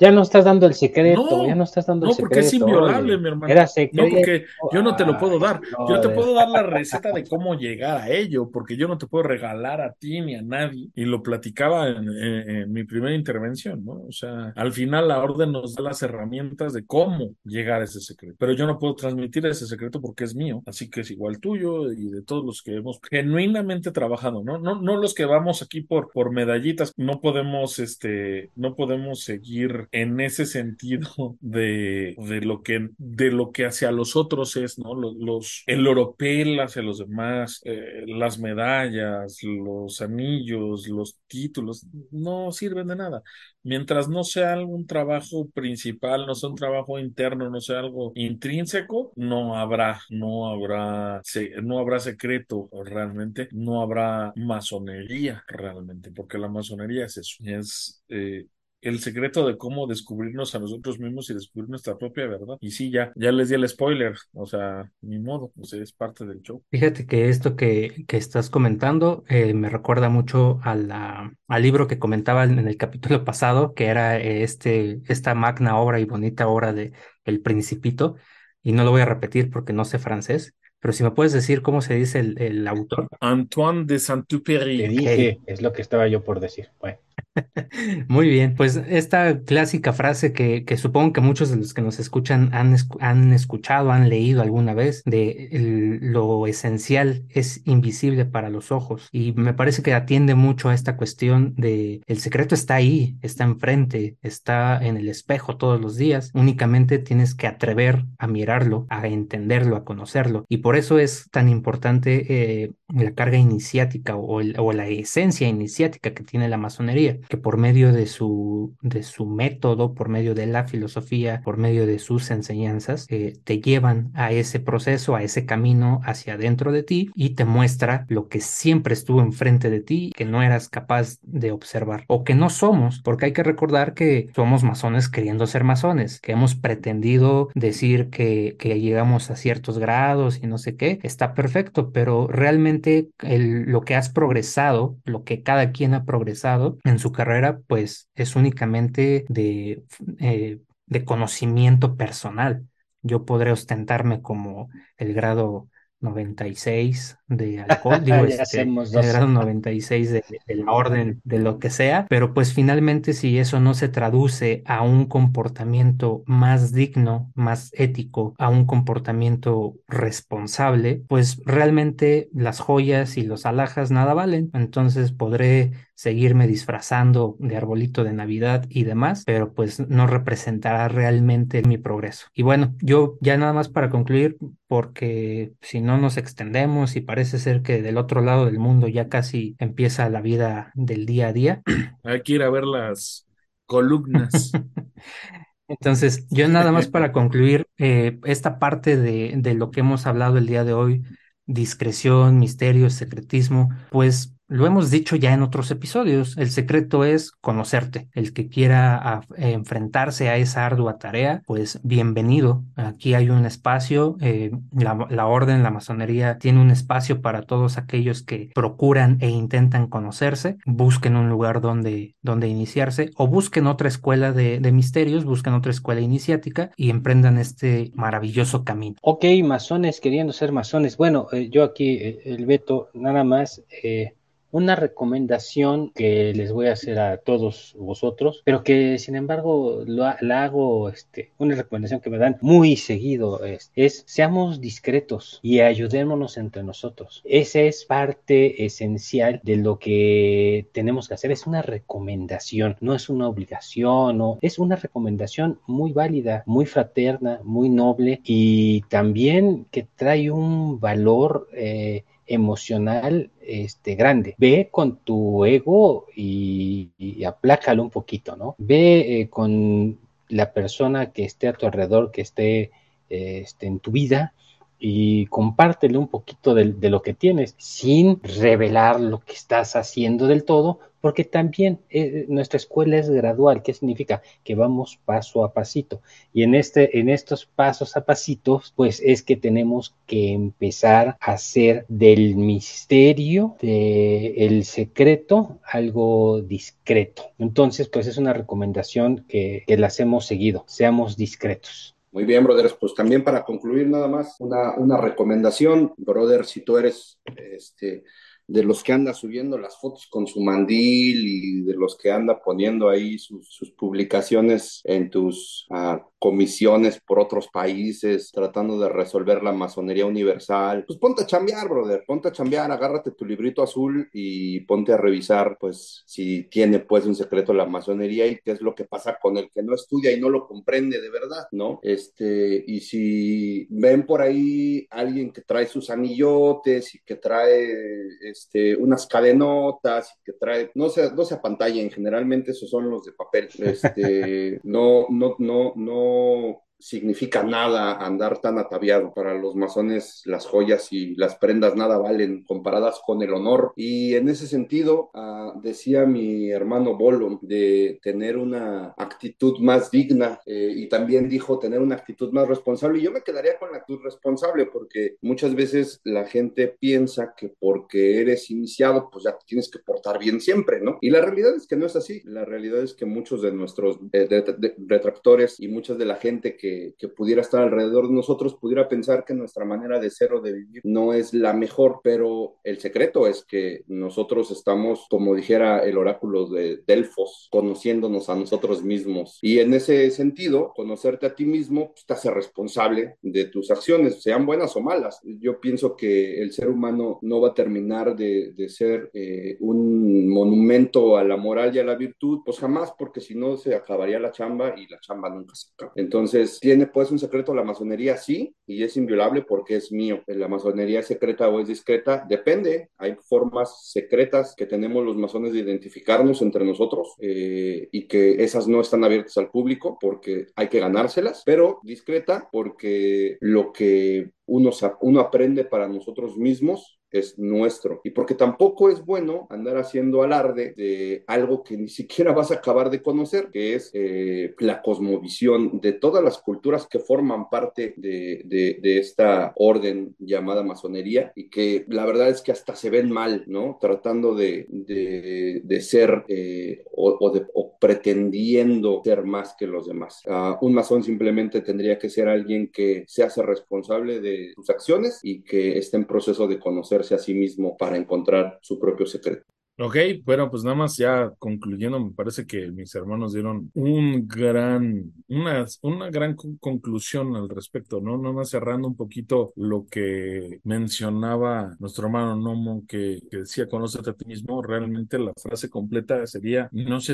Ya 0.00 0.10
no 0.10 0.22
estás 0.22 0.46
dando 0.46 0.66
el 0.66 0.72
secreto, 0.72 1.46
ya 1.46 1.54
no 1.54 1.64
estás 1.64 1.86
dando 1.86 2.06
el 2.06 2.12
secreto. 2.12 2.24
No, 2.24 2.28
porque 2.28 2.40
es 2.40 2.54
inviolable, 2.54 3.18
mi 3.18 3.28
hermano. 3.28 3.52
Era 3.52 3.66
secreto. 3.66 4.02
No, 4.02 4.10
porque 4.10 4.46
yo 4.72 4.82
no 4.82 4.96
te 4.96 5.04
lo 5.04 5.18
puedo 5.18 5.38
dar. 5.38 5.60
yo 5.88 6.00
te 6.00 6.08
puedo 6.08 6.32
dar 6.32 6.48
la 6.48 6.62
receta 6.62 7.12
de 7.12 7.24
cómo 7.24 7.54
llegar 7.54 7.98
a 7.98 8.08
ello, 8.08 8.50
porque 8.50 8.78
yo 8.78 8.88
no 8.88 8.96
te 8.96 9.06
puedo 9.06 9.24
regalar 9.24 9.82
a 9.82 9.92
ti 9.92 10.22
ni 10.22 10.34
a 10.34 10.42
nadie. 10.42 10.88
Y 10.94 11.04
lo 11.04 11.22
platicaba 11.22 11.88
en, 11.88 12.72
mi 12.72 12.84
primera 12.84 13.14
intervención, 13.14 13.84
¿no? 13.84 14.04
O 14.08 14.12
sea, 14.12 14.54
al 14.56 14.72
final 14.72 15.08
la 15.08 15.22
orden 15.22 15.52
nos 15.52 15.74
da 15.74 15.82
las 15.82 16.02
herramientas 16.02 16.72
de 16.72 16.86
cómo 16.86 17.34
llegar 17.44 17.82
a 17.82 17.84
ese 17.84 18.00
secreto. 18.00 18.36
Pero 18.38 18.52
yo 18.52 18.66
no 18.66 18.78
puedo 18.78 18.94
transmitir 18.94 19.44
ese 19.44 19.66
secreto 19.66 20.00
porque 20.00 20.24
es 20.24 20.34
mío. 20.34 20.62
Así 20.64 20.88
que 20.88 21.02
es 21.02 21.10
igual 21.10 21.40
tuyo 21.40 21.92
y 21.92 22.08
de 22.08 22.22
todos 22.22 22.42
los 22.42 22.62
que 22.62 22.76
hemos 22.76 23.00
genuinamente 23.10 23.90
trabajado, 23.90 24.42
¿no? 24.42 24.56
No, 24.56 24.80
no 24.80 24.96
los 24.96 25.12
que 25.12 25.26
vamos 25.26 25.60
aquí 25.60 25.82
por, 25.82 26.10
por 26.10 26.32
medallitas. 26.32 26.94
No 26.96 27.20
podemos, 27.20 27.78
este, 27.78 28.50
no 28.56 28.74
podemos 28.74 29.24
seguir 29.24 29.89
en 29.92 30.20
ese 30.20 30.46
sentido 30.46 31.36
de, 31.40 32.14
de 32.18 32.40
lo 32.42 32.62
que, 32.62 32.90
de 32.98 33.30
lo 33.30 33.52
que 33.52 33.66
hacia 33.66 33.90
los 33.92 34.16
otros 34.16 34.56
es, 34.56 34.78
¿no? 34.78 34.94
Los, 34.94 35.62
el 35.66 35.86
oropel 35.86 36.60
hacia 36.60 36.82
los 36.82 36.98
demás, 36.98 37.60
eh, 37.64 38.04
las 38.06 38.38
medallas, 38.38 39.38
los 39.42 40.00
anillos, 40.00 40.86
los 40.88 41.18
títulos, 41.26 41.86
no 42.10 42.52
sirven 42.52 42.88
de 42.88 42.96
nada. 42.96 43.22
Mientras 43.62 44.08
no 44.08 44.24
sea 44.24 44.52
algún 44.54 44.86
trabajo 44.86 45.48
principal, 45.50 46.26
no 46.26 46.34
sea 46.34 46.48
un 46.50 46.54
trabajo 46.56 46.98
interno, 46.98 47.50
no 47.50 47.60
sea 47.60 47.80
algo 47.80 48.12
intrínseco, 48.14 49.12
no 49.16 49.56
habrá, 49.56 50.00
no 50.10 50.48
habrá, 50.48 51.20
no 51.62 51.78
habrá 51.78 52.00
secreto 52.00 52.68
realmente, 52.84 53.48
no 53.52 53.82
habrá 53.82 54.32
masonería 54.36 55.44
realmente, 55.48 56.10
porque 56.12 56.38
la 56.38 56.48
masonería 56.48 57.04
es 57.06 57.16
eso, 57.18 57.36
es 57.44 58.02
eh, 58.08 58.46
el 58.82 59.00
secreto 59.00 59.46
de 59.46 59.56
cómo 59.56 59.86
descubrirnos 59.86 60.54
a 60.54 60.58
nosotros 60.58 60.98
mismos 60.98 61.28
y 61.30 61.34
descubrir 61.34 61.68
nuestra 61.68 61.96
propia 61.96 62.26
verdad. 62.26 62.56
Y 62.60 62.70
sí, 62.70 62.90
ya, 62.90 63.12
ya 63.14 63.32
les 63.32 63.48
di 63.48 63.54
el 63.54 63.68
spoiler, 63.68 64.14
o 64.32 64.46
sea, 64.46 64.90
ni 65.02 65.18
modo, 65.18 65.52
o 65.58 65.64
sea, 65.64 65.82
es 65.82 65.92
parte 65.92 66.24
del 66.24 66.42
show. 66.42 66.62
Fíjate 66.70 67.06
que 67.06 67.28
esto 67.28 67.56
que, 67.56 68.04
que 68.06 68.16
estás 68.16 68.50
comentando 68.50 69.24
eh, 69.28 69.54
me 69.54 69.68
recuerda 69.68 70.08
mucho 70.08 70.60
a 70.62 70.74
la, 70.74 71.32
al 71.48 71.62
libro 71.62 71.86
que 71.86 71.98
comentaba 71.98 72.44
en 72.44 72.58
el 72.58 72.76
capítulo 72.76 73.24
pasado, 73.24 73.74
que 73.74 73.86
era 73.86 74.18
este, 74.18 75.00
esta 75.08 75.34
magna 75.34 75.78
obra 75.78 76.00
y 76.00 76.04
bonita 76.04 76.48
obra 76.48 76.72
de 76.72 76.92
El 77.24 77.40
Principito, 77.40 78.16
y 78.62 78.72
no 78.72 78.84
lo 78.84 78.90
voy 78.90 79.02
a 79.02 79.06
repetir 79.06 79.50
porque 79.50 79.72
no 79.72 79.84
sé 79.84 79.98
francés, 79.98 80.54
pero 80.80 80.92
si 80.92 81.02
me 81.02 81.10
puedes 81.10 81.32
decir 81.32 81.60
cómo 81.60 81.82
se 81.82 81.94
dice 81.94 82.20
el, 82.20 82.40
el 82.40 82.66
autor. 82.66 83.06
Antoine 83.20 83.84
de 83.84 83.98
Saint-Exupéry. 83.98 84.78
Te 84.78 84.88
dije, 84.88 85.40
es 85.46 85.60
lo 85.60 85.72
que 85.72 85.82
estaba 85.82 86.08
yo 86.08 86.24
por 86.24 86.40
decir. 86.40 86.70
Bueno. 86.80 86.98
Muy 88.08 88.28
bien, 88.28 88.54
pues 88.56 88.76
esta 88.76 89.40
clásica 89.42 89.92
frase 89.92 90.32
que, 90.32 90.64
supongo 90.76 91.12
que 91.12 91.20
muchos 91.20 91.50
de 91.50 91.56
los 91.56 91.74
que 91.74 91.82
nos 91.82 91.98
escuchan 91.98 92.50
han, 92.52 92.76
han 93.00 93.32
escuchado, 93.32 93.92
han 93.92 94.08
leído 94.08 94.42
alguna 94.42 94.74
vez, 94.74 95.02
de 95.04 95.98
lo 96.02 96.46
esencial 96.46 97.24
es 97.28 97.62
invisible 97.64 98.24
para 98.24 98.50
los 98.50 98.72
ojos. 98.72 99.08
Y 99.12 99.32
me 99.32 99.54
parece 99.54 99.82
que 99.82 99.94
atiende 99.94 100.34
mucho 100.34 100.68
a 100.68 100.74
esta 100.74 100.96
cuestión 100.96 101.54
de 101.56 102.02
el 102.06 102.18
secreto 102.18 102.54
está 102.54 102.74
ahí, 102.74 103.16
está 103.22 103.44
enfrente, 103.44 104.16
está 104.22 104.84
en 104.84 104.96
el 104.96 105.08
espejo 105.08 105.56
todos 105.56 105.80
los 105.80 105.96
días. 105.96 106.30
Únicamente 106.34 106.98
tienes 106.98 107.34
que 107.34 107.46
atrever 107.46 108.04
a 108.18 108.26
mirarlo, 108.26 108.86
a 108.90 109.06
entenderlo, 109.06 109.76
a 109.76 109.84
conocerlo. 109.84 110.44
Y 110.48 110.58
por 110.58 110.76
eso 110.76 110.98
es 110.98 111.28
tan 111.30 111.48
importante 111.48 112.62
eh, 112.62 112.72
la 112.88 113.12
carga 113.14 113.36
iniciática 113.36 114.16
o 114.16 114.72
la 114.72 114.88
esencia 114.88 115.48
iniciática 115.48 116.12
que 116.12 116.24
tiene 116.24 116.48
la 116.48 116.56
masonería 116.56 117.20
que 117.30 117.38
por 117.38 117.56
medio 117.56 117.92
de 117.92 118.06
su, 118.06 118.76
de 118.82 119.02
su 119.04 119.24
método, 119.24 119.94
por 119.94 120.08
medio 120.08 120.34
de 120.34 120.46
la 120.46 120.64
filosofía, 120.64 121.40
por 121.42 121.56
medio 121.56 121.86
de 121.86 121.98
sus 122.00 122.30
enseñanzas, 122.30 123.06
eh, 123.08 123.38
te 123.44 123.60
llevan 123.60 124.10
a 124.14 124.32
ese 124.32 124.58
proceso, 124.58 125.14
a 125.14 125.22
ese 125.22 125.46
camino 125.46 126.00
hacia 126.04 126.34
adentro 126.34 126.72
de 126.72 126.82
ti 126.82 127.10
y 127.14 127.30
te 127.30 127.44
muestra 127.44 128.04
lo 128.08 128.28
que 128.28 128.40
siempre 128.40 128.94
estuvo 128.94 129.20
enfrente 129.22 129.70
de 129.70 129.80
ti, 129.80 130.12
que 130.16 130.24
no 130.24 130.42
eras 130.42 130.68
capaz 130.68 131.18
de 131.22 131.52
observar. 131.52 132.04
O 132.08 132.24
que 132.24 132.34
no 132.34 132.50
somos, 132.50 133.00
porque 133.00 133.26
hay 133.26 133.32
que 133.32 133.44
recordar 133.44 133.94
que 133.94 134.28
somos 134.34 134.64
masones 134.64 135.08
queriendo 135.08 135.46
ser 135.46 135.62
masones, 135.62 136.20
que 136.20 136.32
hemos 136.32 136.56
pretendido 136.56 137.48
decir 137.54 138.10
que, 138.10 138.56
que 138.58 138.80
llegamos 138.80 139.30
a 139.30 139.36
ciertos 139.36 139.78
grados 139.78 140.40
y 140.42 140.48
no 140.48 140.58
sé 140.58 140.74
qué, 140.74 140.98
está 141.04 141.32
perfecto, 141.34 141.92
pero 141.92 142.26
realmente 142.26 143.08
lo 143.20 143.82
que 143.82 143.94
has 143.94 144.08
progresado, 144.08 144.96
lo 145.04 145.22
que 145.22 145.44
cada 145.44 145.70
quien 145.70 145.94
ha 145.94 146.04
progresado 146.04 146.78
en 146.82 146.98
su 146.98 147.09
carrera, 147.12 147.60
pues 147.66 148.08
es 148.14 148.36
únicamente 148.36 149.24
de, 149.28 149.84
eh, 150.18 150.60
de 150.86 151.04
conocimiento 151.04 151.96
personal. 151.96 152.66
Yo 153.02 153.24
podré 153.24 153.52
ostentarme 153.52 154.22
como 154.22 154.68
el 154.96 155.14
grado 155.14 155.68
96 156.00 157.18
de 157.28 157.60
alcohol, 157.60 158.00
digo, 158.04 158.24
este, 158.24 158.62
el 158.62 158.88
grado 158.90 159.28
96 159.28 160.10
de, 160.10 160.24
de, 160.46 160.54
la 160.56 160.72
orden 160.72 161.20
de 161.24 161.38
lo 161.38 161.58
que 161.58 161.70
sea, 161.70 162.06
pero 162.08 162.34
pues 162.34 162.52
finalmente 162.54 163.12
si 163.12 163.38
eso 163.38 163.60
no 163.60 163.74
se 163.74 163.88
traduce 163.88 164.62
a 164.66 164.82
un 164.82 165.06
comportamiento 165.06 166.22
más 166.26 166.72
digno, 166.72 167.30
más 167.34 167.70
ético, 167.74 168.34
a 168.38 168.48
un 168.48 168.66
comportamiento 168.66 169.74
responsable, 169.88 171.02
pues 171.08 171.40
realmente 171.44 172.28
las 172.32 172.60
joyas 172.60 173.16
y 173.16 173.22
los 173.22 173.46
alhajas 173.46 173.90
nada 173.90 174.14
valen. 174.14 174.50
Entonces 174.54 175.12
podré 175.12 175.72
seguirme 176.00 176.46
disfrazando 176.46 177.36
de 177.40 177.58
arbolito 177.58 178.04
de 178.04 178.14
Navidad 178.14 178.64
y 178.70 178.84
demás, 178.84 179.22
pero 179.26 179.52
pues 179.52 179.86
no 179.90 180.06
representará 180.06 180.88
realmente 180.88 181.60
mi 181.62 181.76
progreso. 181.76 182.28
Y 182.32 182.42
bueno, 182.42 182.74
yo 182.80 183.18
ya 183.20 183.36
nada 183.36 183.52
más 183.52 183.68
para 183.68 183.90
concluir, 183.90 184.38
porque 184.66 185.52
si 185.60 185.82
no 185.82 185.98
nos 185.98 186.16
extendemos 186.16 186.96
y 186.96 187.02
parece 187.02 187.38
ser 187.38 187.60
que 187.60 187.82
del 187.82 187.98
otro 187.98 188.22
lado 188.22 188.46
del 188.46 188.58
mundo 188.58 188.88
ya 188.88 189.10
casi 189.10 189.56
empieza 189.58 190.08
la 190.08 190.22
vida 190.22 190.72
del 190.74 191.04
día 191.04 191.28
a 191.28 191.32
día. 191.34 191.62
Hay 192.02 192.22
que 192.22 192.32
ir 192.32 192.44
a 192.44 192.48
ver 192.48 192.64
las 192.64 193.26
columnas. 193.66 194.52
Entonces, 195.68 196.26
yo 196.30 196.48
nada 196.48 196.72
más 196.72 196.88
para 196.88 197.12
concluir 197.12 197.66
eh, 197.76 198.18
esta 198.24 198.58
parte 198.58 198.96
de, 198.96 199.34
de 199.36 199.52
lo 199.52 199.70
que 199.70 199.80
hemos 199.80 200.06
hablado 200.06 200.38
el 200.38 200.46
día 200.46 200.64
de 200.64 200.72
hoy, 200.72 201.02
discreción, 201.44 202.38
misterio, 202.38 202.88
secretismo, 202.88 203.68
pues 203.90 204.34
lo 204.50 204.66
hemos 204.66 204.90
dicho 204.90 205.14
ya 205.16 205.32
en 205.32 205.42
otros 205.42 205.70
episodios, 205.70 206.36
el 206.36 206.50
secreto 206.50 207.04
es 207.04 207.30
conocerte. 207.30 208.08
El 208.12 208.32
que 208.32 208.48
quiera 208.48 209.22
enfrentarse 209.36 210.28
a 210.28 210.36
esa 210.36 210.66
ardua 210.66 210.98
tarea, 210.98 211.42
pues 211.46 211.78
bienvenido. 211.84 212.64
Aquí 212.74 213.14
hay 213.14 213.30
un 213.30 213.46
espacio, 213.46 214.16
eh, 214.20 214.50
la, 214.72 215.06
la, 215.08 215.26
orden, 215.26 215.62
la 215.62 215.70
masonería 215.70 216.38
tiene 216.38 216.60
un 216.60 216.70
espacio 216.70 217.22
para 217.22 217.42
todos 217.42 217.78
aquellos 217.78 218.22
que 218.22 218.50
procuran 218.52 219.18
e 219.20 219.28
intentan 219.28 219.86
conocerse, 219.86 220.58
busquen 220.66 221.14
un 221.14 221.28
lugar 221.28 221.60
donde, 221.60 222.16
donde 222.20 222.48
iniciarse 222.48 223.10
o 223.16 223.28
busquen 223.28 223.68
otra 223.68 223.86
escuela 223.86 224.32
de, 224.32 224.58
de 224.58 224.72
misterios, 224.72 225.24
busquen 225.24 225.54
otra 225.54 225.70
escuela 225.70 226.00
iniciática 226.00 226.72
y 226.76 226.90
emprendan 226.90 227.38
este 227.38 227.92
maravilloso 227.94 228.64
camino. 228.64 228.96
Ok, 229.02 229.24
masones 229.44 230.00
queriendo 230.00 230.32
ser 230.32 230.50
masones. 230.50 230.96
Bueno, 230.96 231.28
eh, 231.30 231.50
yo 231.50 231.62
aquí, 231.62 231.92
eh, 231.92 232.20
el 232.24 232.46
veto, 232.46 232.88
nada 232.94 233.22
más. 233.22 233.62
Eh, 233.82 234.14
una 234.52 234.76
recomendación 234.76 235.90
que 235.90 236.32
les 236.34 236.52
voy 236.52 236.68
a 236.68 236.72
hacer 236.72 236.98
a 236.98 237.18
todos 237.18 237.74
vosotros, 237.78 238.42
pero 238.44 238.62
que 238.62 238.98
sin 238.98 239.16
embargo 239.16 239.82
lo, 239.86 240.04
la 240.20 240.44
hago, 240.44 240.88
este, 240.88 241.30
una 241.38 241.54
recomendación 241.54 242.00
que 242.00 242.10
me 242.10 242.18
dan 242.18 242.38
muy 242.40 242.76
seguido 242.76 243.44
es, 243.44 243.70
es 243.76 244.02
seamos 244.06 244.60
discretos 244.60 245.40
y 245.42 245.60
ayudémonos 245.60 246.36
entre 246.36 246.62
nosotros. 246.62 247.22
Esa 247.24 247.60
es 247.60 247.84
parte 247.84 248.64
esencial 248.64 249.40
de 249.42 249.56
lo 249.56 249.78
que 249.78 250.66
tenemos 250.72 251.08
que 251.08 251.14
hacer. 251.14 251.30
Es 251.30 251.46
una 251.46 251.62
recomendación, 251.62 252.76
no 252.80 252.94
es 252.94 253.08
una 253.08 253.28
obligación, 253.28 254.00
es 254.40 254.58
una 254.58 254.76
recomendación 254.76 255.58
muy 255.66 255.92
válida, 255.92 256.42
muy 256.46 256.66
fraterna, 256.66 257.40
muy 257.44 257.68
noble 257.68 258.20
y 258.24 258.82
también 258.82 259.66
que 259.70 259.86
trae 259.96 260.30
un 260.30 260.80
valor 260.80 261.48
eh, 261.52 262.04
emocional 262.30 263.30
este, 263.42 263.96
grande. 263.96 264.34
Ve 264.38 264.68
con 264.70 264.96
tu 264.96 265.44
ego 265.44 266.06
y, 266.14 266.90
y 266.96 267.24
aplácalo 267.24 267.82
un 267.82 267.90
poquito, 267.90 268.36
¿no? 268.36 268.54
Ve 268.58 269.20
eh, 269.20 269.28
con 269.28 269.98
la 270.28 270.52
persona 270.52 271.10
que 271.10 271.24
esté 271.24 271.48
a 271.48 271.52
tu 271.52 271.66
alrededor, 271.66 272.12
que 272.12 272.22
esté 272.22 272.70
este, 273.08 273.66
en 273.66 273.80
tu 273.80 273.90
vida 273.90 274.32
y 274.78 275.26
compártele 275.26 275.98
un 275.98 276.08
poquito 276.08 276.54
de, 276.54 276.72
de, 276.72 276.88
lo 276.88 277.02
que 277.02 277.12
tienes 277.12 277.54
sin 277.58 278.20
revelar 278.22 279.00
lo 279.00 279.18
que 279.18 279.34
estás 279.34 279.76
haciendo 279.76 280.26
del 280.26 280.44
todo, 280.44 280.78
porque 281.00 281.24
también 281.24 281.80
eh, 281.90 282.26
nuestra 282.28 282.56
escuela 282.56 282.98
es 282.98 283.08
gradual. 283.08 283.62
¿Qué 283.62 283.72
significa? 283.74 284.22
Que 284.44 284.54
vamos 284.54 284.98
paso 285.04 285.44
a 285.44 285.52
pasito. 285.52 286.02
Y 286.32 286.42
en, 286.42 286.54
este, 286.54 286.98
en 286.98 287.08
estos 287.08 287.46
pasos 287.46 287.96
a 287.96 288.04
pasitos, 288.04 288.72
pues 288.76 289.00
es 289.04 289.22
que 289.22 289.36
tenemos 289.36 289.94
que 290.06 290.32
empezar 290.32 291.16
a 291.20 291.32
hacer 291.32 291.84
del 291.88 292.36
misterio, 292.36 293.56
del 293.60 294.64
secreto, 294.64 295.58
algo 295.64 296.42
discreto. 296.42 297.30
Entonces, 297.38 297.88
pues 297.88 298.06
es 298.06 298.18
una 298.18 298.32
recomendación 298.32 299.24
que, 299.28 299.64
que 299.66 299.76
las 299.76 300.00
hemos 300.00 300.26
seguido. 300.26 300.64
Seamos 300.66 301.16
discretos. 301.16 301.96
Muy 302.12 302.24
bien, 302.24 302.42
brothers. 302.42 302.74
Pues 302.74 302.94
también 302.94 303.22
para 303.22 303.44
concluir 303.44 303.88
nada 303.88 304.08
más, 304.08 304.34
una, 304.40 304.74
una 304.74 304.96
recomendación, 304.96 305.94
brother, 305.96 306.44
si 306.44 306.62
tú 306.62 306.76
eres 306.76 307.18
este, 307.36 308.04
de 308.50 308.64
los 308.64 308.82
que 308.82 308.92
anda 308.92 309.14
subiendo 309.14 309.58
las 309.58 309.78
fotos 309.78 310.08
con 310.08 310.26
su 310.26 310.40
mandil 310.40 311.24
y 311.24 311.60
de 311.62 311.74
los 311.74 311.96
que 311.96 312.10
anda 312.10 312.42
poniendo 312.42 312.88
ahí 312.88 313.16
sus, 313.16 313.46
sus 313.48 313.70
publicaciones 313.70 314.80
en 314.84 315.08
tus 315.08 315.68
uh, 315.70 316.00
comisiones 316.20 317.00
por 317.00 317.18
otros 317.18 317.48
países, 317.48 318.30
tratando 318.30 318.78
de 318.78 318.90
resolver 318.90 319.42
la 319.42 319.52
masonería 319.52 320.04
universal, 320.04 320.84
pues 320.86 320.98
ponte 320.98 321.22
a 321.22 321.26
chambear, 321.26 321.66
brother, 321.66 322.04
ponte 322.06 322.28
a 322.28 322.32
chambear, 322.32 322.70
agárrate 322.70 323.12
tu 323.12 323.24
librito 323.24 323.62
azul 323.62 324.08
y 324.12 324.60
ponte 324.60 324.92
a 324.92 324.98
revisar, 324.98 325.56
pues, 325.58 326.02
si 326.06 326.44
tiene, 326.44 326.80
pues, 326.80 327.06
un 327.06 327.14
secreto 327.14 327.54
la 327.54 327.64
masonería 327.64 328.26
y 328.26 328.38
qué 328.44 328.52
es 328.52 328.60
lo 328.60 328.74
que 328.74 328.84
pasa 328.84 329.18
con 329.20 329.38
el 329.38 329.50
que 329.50 329.62
no 329.62 329.74
estudia 329.74 330.12
y 330.12 330.20
no 330.20 330.28
lo 330.28 330.46
comprende 330.46 331.00
de 331.00 331.08
verdad, 331.08 331.48
¿no? 331.52 331.80
Este, 331.82 332.62
y 332.66 332.80
si 332.80 333.66
ven 333.70 334.04
por 334.04 334.20
ahí 334.20 334.86
alguien 334.90 335.32
que 335.32 335.40
trae 335.40 335.66
sus 335.66 335.88
anillotes 335.88 336.94
y 336.96 337.00
que 337.00 337.16
trae, 337.16 337.74
este, 338.20 338.76
unas 338.76 339.06
cadenotas 339.06 340.12
y 340.20 340.24
que 340.24 340.32
trae, 340.34 340.70
no 340.74 340.90
se, 340.90 341.10
no 341.14 341.24
se 341.24 341.34
apantallen, 341.34 341.90
generalmente 341.90 342.50
esos 342.50 342.68
son 342.68 342.90
los 342.90 343.04
de 343.04 343.12
papel, 343.12 343.48
este, 343.58 344.60
no, 344.64 345.06
no, 345.08 345.36
no, 345.38 345.72
no 345.76 346.09
o 346.10 346.62
significa 346.80 347.42
nada 347.42 348.04
andar 348.04 348.40
tan 348.40 348.58
ataviado. 348.58 349.12
Para 349.14 349.34
los 349.34 349.54
masones 349.54 350.22
las 350.24 350.46
joyas 350.46 350.92
y 350.92 351.14
las 351.16 351.36
prendas 351.36 351.76
nada 351.76 351.98
valen 351.98 352.44
comparadas 352.44 353.00
con 353.04 353.22
el 353.22 353.32
honor. 353.32 353.72
Y 353.76 354.14
en 354.14 354.28
ese 354.28 354.46
sentido, 354.46 355.10
uh, 355.14 355.60
decía 355.60 356.06
mi 356.06 356.50
hermano 356.50 356.96
Bolo 356.96 357.38
de 357.42 357.98
tener 358.02 358.36
una 358.36 358.94
actitud 358.96 359.58
más 359.60 359.90
digna 359.90 360.40
eh, 360.46 360.72
y 360.74 360.88
también 360.88 361.28
dijo 361.28 361.58
tener 361.58 361.80
una 361.80 361.96
actitud 361.96 362.32
más 362.32 362.48
responsable. 362.48 362.98
Y 362.98 363.02
yo 363.02 363.12
me 363.12 363.22
quedaría 363.22 363.58
con 363.58 363.70
la 363.70 363.78
actitud 363.78 364.02
responsable 364.02 364.66
porque 364.66 365.16
muchas 365.20 365.54
veces 365.54 366.00
la 366.04 366.24
gente 366.24 366.68
piensa 366.68 367.34
que 367.36 367.48
porque 367.48 368.20
eres 368.20 368.50
iniciado, 368.50 369.10
pues 369.10 369.24
ya 369.24 369.36
tienes 369.46 369.68
que 369.70 369.78
portar 369.78 370.18
bien 370.18 370.40
siempre, 370.40 370.80
¿no? 370.80 370.98
Y 371.00 371.10
la 371.10 371.20
realidad 371.20 371.54
es 371.54 371.66
que 371.66 371.76
no 371.76 371.86
es 371.86 371.96
así. 371.96 372.22
La 372.24 372.44
realidad 372.44 372.82
es 372.82 372.94
que 372.94 373.06
muchos 373.06 373.42
de 373.42 373.52
nuestros 373.52 373.98
eh, 374.12 374.44
retractores 374.86 375.58
y 375.60 375.68
muchas 375.68 375.98
de 375.98 376.04
la 376.04 376.16
gente 376.16 376.56
que, 376.56 376.69
que, 376.98 377.08
pudiera 377.08 377.42
estar 377.42 377.62
alrededor 377.62 378.08
de 378.08 378.14
nosotros 378.14 378.54
pudiera 378.54 378.88
pensar 378.88 379.24
que 379.24 379.34
nuestra 379.34 379.64
manera 379.64 379.98
de 379.98 380.10
ser 380.10 380.32
o 380.32 380.40
de 380.40 380.52
vivir 380.52 380.80
no 380.84 381.12
es 381.12 381.34
la 381.34 381.52
mejor, 381.52 382.00
pero 382.02 382.56
el 382.64 382.78
secreto 382.78 383.26
es 383.26 383.44
que 383.44 383.82
nosotros 383.88 384.50
estamos, 384.50 385.06
como 385.10 385.34
dijera 385.34 385.84
el 385.84 385.98
oráculo 385.98 386.46
de 386.46 386.82
Delfos, 386.86 387.48
conociéndonos 387.50 388.28
a 388.28 388.36
nosotros 388.36 388.82
mismos. 388.82 389.38
Y 389.42 389.58
en 389.58 389.74
ese 389.74 390.10
sentido, 390.10 390.72
conocerte 390.74 391.26
a 391.26 391.34
ti 391.34 391.44
mismo 391.44 391.90
pues, 391.92 392.06
te 392.06 392.14
hace 392.14 392.30
responsable 392.30 393.16
de 393.22 393.46
tus 393.46 393.70
acciones, 393.70 394.22
sean 394.22 394.46
buenas 394.46 394.76
o 394.76 394.80
malas. 394.80 395.20
Yo 395.22 395.60
pienso 395.60 395.96
que 395.96 396.40
el 396.40 396.52
ser 396.52 396.68
humano 396.68 397.18
no 397.22 397.40
va 397.40 397.48
a 397.48 397.54
terminar 397.54 398.16
de, 398.16 398.52
de 398.52 398.68
ser 398.68 399.10
eh, 399.14 399.56
un 399.60 400.28
monumento 400.28 401.16
a 401.16 401.24
la 401.24 401.36
moral 401.36 401.74
y 401.74 401.78
a 401.78 401.84
la 401.84 401.94
virtud, 401.94 402.40
pues 402.44 402.58
jamás, 402.58 402.92
porque 402.98 403.20
si 403.20 403.34
no 403.34 403.56
se 403.56 403.74
acabaría 403.74 404.18
la 404.18 404.30
chamba 404.30 404.74
y 404.76 404.86
la 404.86 405.00
chamba 405.00 405.30
nunca 405.30 405.54
se 405.54 405.68
acaba. 405.72 405.92
Entonces, 405.96 406.59
¿tiene 406.60 406.86
pues 406.86 407.10
un 407.10 407.18
secreto 407.18 407.54
la 407.54 407.64
masonería? 407.64 408.16
Sí, 408.16 408.54
y 408.66 408.82
es 408.82 408.96
inviolable 408.96 409.42
porque 409.42 409.76
es 409.76 409.90
mío. 409.90 410.22
¿La 410.26 410.48
masonería 410.48 411.00
es 411.00 411.06
secreta 411.06 411.48
o 411.48 411.60
es 411.60 411.68
discreta? 411.68 412.24
Depende. 412.28 412.90
Hay 412.98 413.16
formas 413.28 413.90
secretas 413.90 414.54
que 414.56 414.66
tenemos 414.66 415.04
los 415.04 415.16
masones 415.16 415.52
de 415.52 415.60
identificarnos 415.60 416.42
entre 416.42 416.64
nosotros 416.64 417.14
eh, 417.20 417.88
y 417.90 418.06
que 418.06 418.42
esas 418.44 418.68
no 418.68 418.80
están 418.80 419.04
abiertas 419.04 419.36
al 419.38 419.50
público 419.50 419.98
porque 420.00 420.46
hay 420.54 420.68
que 420.68 420.80
ganárselas, 420.80 421.42
pero 421.44 421.80
discreta 421.82 422.48
porque 422.52 423.38
lo 423.40 423.72
que 423.72 424.30
uno, 424.50 424.70
uno 425.00 425.20
aprende 425.20 425.64
para 425.64 425.88
nosotros 425.88 426.36
mismos 426.36 427.00
es 427.10 427.38
nuestro. 427.38 428.00
Y 428.04 428.10
porque 428.10 428.34
tampoco 428.34 428.88
es 428.88 429.04
bueno 429.04 429.46
andar 429.50 429.76
haciendo 429.76 430.22
alarde 430.22 430.74
de 430.76 431.24
algo 431.26 431.62
que 431.62 431.76
ni 431.76 431.88
siquiera 431.88 432.32
vas 432.40 432.50
a 432.50 432.54
acabar 432.54 432.90
de 432.90 433.02
conocer, 433.02 433.50
que 433.50 433.74
es 433.74 433.90
eh, 433.94 434.54
la 434.58 434.82
cosmovisión 434.82 435.80
de 435.80 435.92
todas 435.92 436.22
las 436.22 436.38
culturas 436.38 436.86
que 436.86 436.98
forman 436.98 437.48
parte 437.48 437.94
de, 437.96 438.42
de, 438.44 438.98
esta 438.98 439.52
orden 439.56 440.14
llamada 440.18 440.62
masonería 440.62 441.32
y 441.34 441.48
que 441.48 441.84
la 441.88 442.04
verdad 442.04 442.28
es 442.28 442.42
que 442.42 442.52
hasta 442.52 442.74
se 442.74 442.90
ven 442.90 443.10
mal, 443.10 443.44
¿no? 443.46 443.78
Tratando 443.80 444.34
de, 444.34 444.66
de 444.68 445.80
ser 445.80 446.24
eh, 446.28 446.84
o, 446.92 447.76
pretendiendo 447.80 449.00
ser 449.04 449.24
más 449.24 449.54
que 449.58 449.66
los 449.66 449.86
demás. 449.86 450.22
Uh, 450.26 450.64
un 450.64 450.74
masón 450.74 451.02
simplemente 451.02 451.62
tendría 451.62 451.98
que 451.98 452.10
ser 452.10 452.28
alguien 452.28 452.70
que 452.70 453.04
se 453.06 453.22
hace 453.22 453.42
responsable 453.42 454.20
de 454.20 454.39
sus 454.54 454.70
acciones 454.70 455.20
y 455.22 455.42
que 455.42 455.78
esté 455.78 455.96
en 455.96 456.06
proceso 456.06 456.46
de 456.46 456.58
conocer 456.58 457.00
a 457.00 457.18
sí 457.18 457.34
mismo 457.34 457.76
para 457.76 457.96
encontrar 457.96 458.58
su 458.62 458.78
propio 458.78 459.06
secreto. 459.06 459.44
Ok, 459.82 459.96
bueno, 460.26 460.50
pues 460.50 460.62
nada 460.62 460.76
más 460.76 460.98
ya 460.98 461.32
concluyendo, 461.38 461.98
me 461.98 462.10
parece 462.12 462.46
que 462.46 462.70
mis 462.70 462.94
hermanos 462.94 463.32
dieron 463.32 463.70
un 463.72 464.28
gran, 464.28 465.10
una, 465.26 465.64
una 465.80 466.10
gran 466.10 466.36
conclusión 466.36 467.34
al 467.34 467.48
respecto, 467.48 467.98
¿no? 467.98 468.18
Nada 468.18 468.34
más 468.34 468.50
cerrando 468.50 468.88
un 468.88 468.94
poquito 468.94 469.54
lo 469.56 469.86
que 469.90 470.60
mencionaba 470.64 471.74
nuestro 471.78 472.08
hermano 472.08 472.36
Nomo, 472.36 472.84
que, 472.86 473.20
decía, 473.30 473.68
conócete 473.68 474.10
a 474.10 474.12
ti 474.12 474.26
mismo, 474.26 474.60
realmente 474.60 475.18
la 475.18 475.32
frase 475.42 475.70
completa 475.70 476.26
sería, 476.26 476.68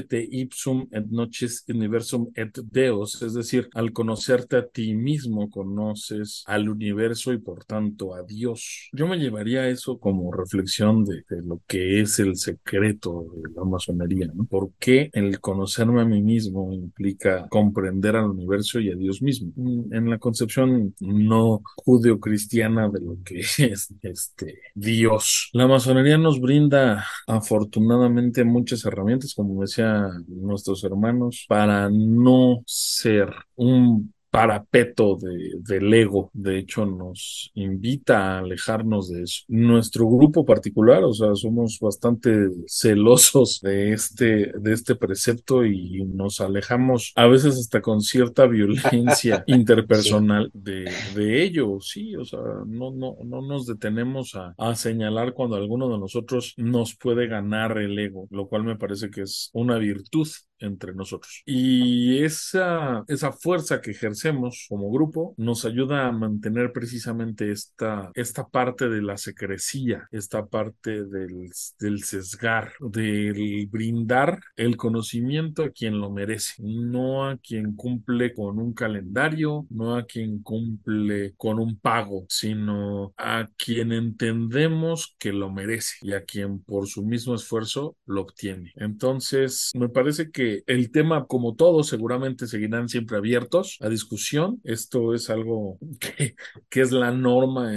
te 0.09 0.27
ipsum 0.29 0.89
et 0.91 1.07
nocis 1.07 1.65
universum 1.69 2.33
et 2.35 2.53
deos, 2.65 3.23
es 3.23 3.35
decir, 3.35 3.69
al 3.75 3.93
conocerte 3.93 4.57
a 4.57 4.67
ti 4.67 4.93
mismo, 4.97 5.49
conoces 5.51 6.43
al 6.47 6.69
universo 6.69 7.33
y 7.33 7.39
por 7.39 7.65
tanto 7.65 8.13
a 8.13 8.25
Dios. 8.25 8.89
Yo 8.93 9.07
me 9.07 9.19
llevaría 9.19 9.69
eso 9.69 10.01
como 10.01 10.33
reflexión 10.33 11.05
de, 11.05 11.23
de 11.31 11.43
lo 11.43 11.61
que 11.69 12.01
es 12.01 12.19
el 12.19 12.35
secreto 12.35 12.56
secreto 12.57 13.27
de 13.35 13.51
la 13.55 13.65
masonería, 13.65 14.31
¿no? 14.35 14.45
¿Por 14.45 14.71
qué 14.79 15.11
el 15.13 15.41
conocerme 15.41 16.03
a 16.03 16.05
mí 16.05 16.23
mismo 16.23 16.73
implica 16.73 17.47
comprender 17.49 18.17
al 18.17 18.31
universo 18.31 18.81
y 18.81 18.91
a 18.91 18.97
Dios 18.97 19.23
mismo? 19.23 19.53
En 19.91 20.11
la 20.11 20.19
concepción 20.19 20.95
no 21.01 21.63
judeocristiana 21.77 22.89
de 22.89 23.01
lo 23.01 23.17
que 23.25 23.41
es 23.59 23.95
este 24.03 24.61
Dios. 24.75 25.51
La 25.53 25.67
masonería 25.67 26.19
nos 26.19 26.41
brinda 26.41 27.05
afortunadamente 27.27 28.45
muchas 28.45 28.85
herramientas, 28.85 29.35
como 29.35 29.63
decían 29.63 30.25
nuestros 30.29 30.85
hermanos, 30.85 31.45
para 31.49 31.89
no 31.91 32.63
ser 32.67 33.31
un 33.57 34.13
parapeto 34.31 35.17
de, 35.17 35.55
del 35.61 35.93
ego. 35.93 36.31
De 36.33 36.59
hecho, 36.59 36.87
nos 36.87 37.51
invita 37.55 38.37
a 38.37 38.39
alejarnos 38.39 39.11
de 39.11 39.23
eso. 39.23 39.45
Nuestro 39.49 40.09
grupo 40.09 40.45
particular, 40.45 41.05
o 41.05 41.13
sea, 41.13 41.35
somos 41.35 41.79
bastante 41.81 42.51
celosos 42.67 43.61
de 43.61 43.93
este, 43.93 44.53
de 44.59 44.73
este 44.73 44.95
precepto 44.95 45.65
y 45.65 46.05
nos 46.05 46.41
alejamos 46.41 47.13
a 47.17 47.27
veces 47.27 47.59
hasta 47.59 47.81
con 47.81 48.01
cierta 48.01 48.47
violencia 48.47 49.45
interpersonal 49.47 50.51
sí. 50.53 50.61
de, 50.63 50.93
de 51.15 51.43
ello. 51.43 51.79
Sí, 51.81 52.17
o 52.17 52.25
sea, 52.25 52.41
no, 52.67 52.91
no, 52.91 53.17
no 53.25 53.43
nos 53.43 53.67
detenemos 53.67 54.35
a, 54.35 54.55
a 54.59 54.75
señalar 54.75 55.33
cuando 55.33 55.57
alguno 55.57 55.89
de 55.89 55.99
nosotros 55.99 56.55
nos 56.57 56.97
puede 56.97 57.27
ganar 57.27 57.79
el 57.79 57.99
ego, 57.99 58.27
lo 58.31 58.49
cual 58.49 58.65
me 58.65 58.77
parece 58.77 59.11
que 59.11 59.23
es 59.23 59.51
una 59.53 59.79
virtud 59.79 60.29
entre 60.59 60.95
nosotros. 60.95 61.43
Y 61.45 62.23
esa, 62.25 63.05
esa 63.09 63.33
fuerza 63.33 63.81
que 63.81 63.91
ejercemos 63.93 64.67
como 64.69 64.91
grupo 64.91 65.35
nos 65.37 65.65
ayuda 65.65 66.07
a 66.07 66.13
mantener 66.13 66.73
precisamente 66.73 67.51
esta, 67.51 68.11
esta 68.15 68.47
parte 68.49 68.89
de 68.89 69.03
la 69.03 69.17
secrecía, 69.17 70.09
esta 70.13 70.47
parte 70.47 71.05
del, 71.05 71.51
del 71.79 72.03
sesgar, 72.05 72.73
del 72.81 73.67
brindar 73.71 74.41
el 74.57 74.77
conocimiento 74.77 75.63
a 75.65 75.71
quien 75.71 76.01
lo 76.01 76.11
merece, 76.11 76.55
no 76.63 77.29
a 77.29 77.37
quien 77.39 77.75
cumple 77.75 78.35
con 78.35 78.59
un 78.59 78.73
calendario, 78.73 79.67
no 79.71 79.97
a 79.97 80.05
quien 80.07 80.43
cumple 80.43 81.35
con 81.37 81.59
un 81.59 81.79
pago, 81.79 82.27
sino 82.29 83.13
a 83.17 83.49
quien 83.57 83.93
entendemos 83.93 85.17
que 85.19 85.33
lo 85.33 85.51
merece 85.51 85.97
y 86.03 86.13
a 86.13 86.25
quien 86.25 86.61
por 86.61 86.87
su 86.89 87.05
mismo 87.05 87.35
esfuerzo 87.35 87.97
lo 88.07 88.23
obtiene. 88.23 88.73
Entonces, 88.77 89.71
me 89.75 89.89
parece 89.89 90.31
que 90.31 90.46
el 90.67 90.91
tema, 90.91 91.27
como 91.27 91.55
todos, 91.55 91.89
seguramente 91.89 92.47
seguirán 92.47 92.89
siempre 92.89 93.17
abiertos 93.17 93.79
a 93.81 93.89
discusión. 93.89 94.61
Esto 94.65 95.15
es 95.15 95.31
algo 95.31 95.79
que, 96.71 96.81
es 96.81 96.93
la 96.93 97.11
norma, 97.13 97.73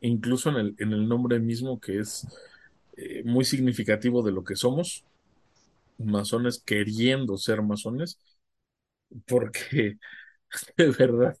incluso 0.00 0.50
en 0.50 0.56
el, 0.56 0.74
en 0.78 0.92
el 0.92 1.08
nombre 1.08 1.38
mismo, 1.40 1.80
que 1.80 1.98
es 1.98 2.26
eh, 2.96 3.22
muy 3.24 3.44
significativo 3.44 4.22
de 4.22 4.32
lo 4.32 4.44
que 4.44 4.56
somos, 4.56 5.04
masones 5.98 6.62
queriendo 6.64 7.36
ser 7.36 7.62
masones, 7.62 8.18
porque 9.26 9.98
de 10.76 10.90
verdad 10.90 11.36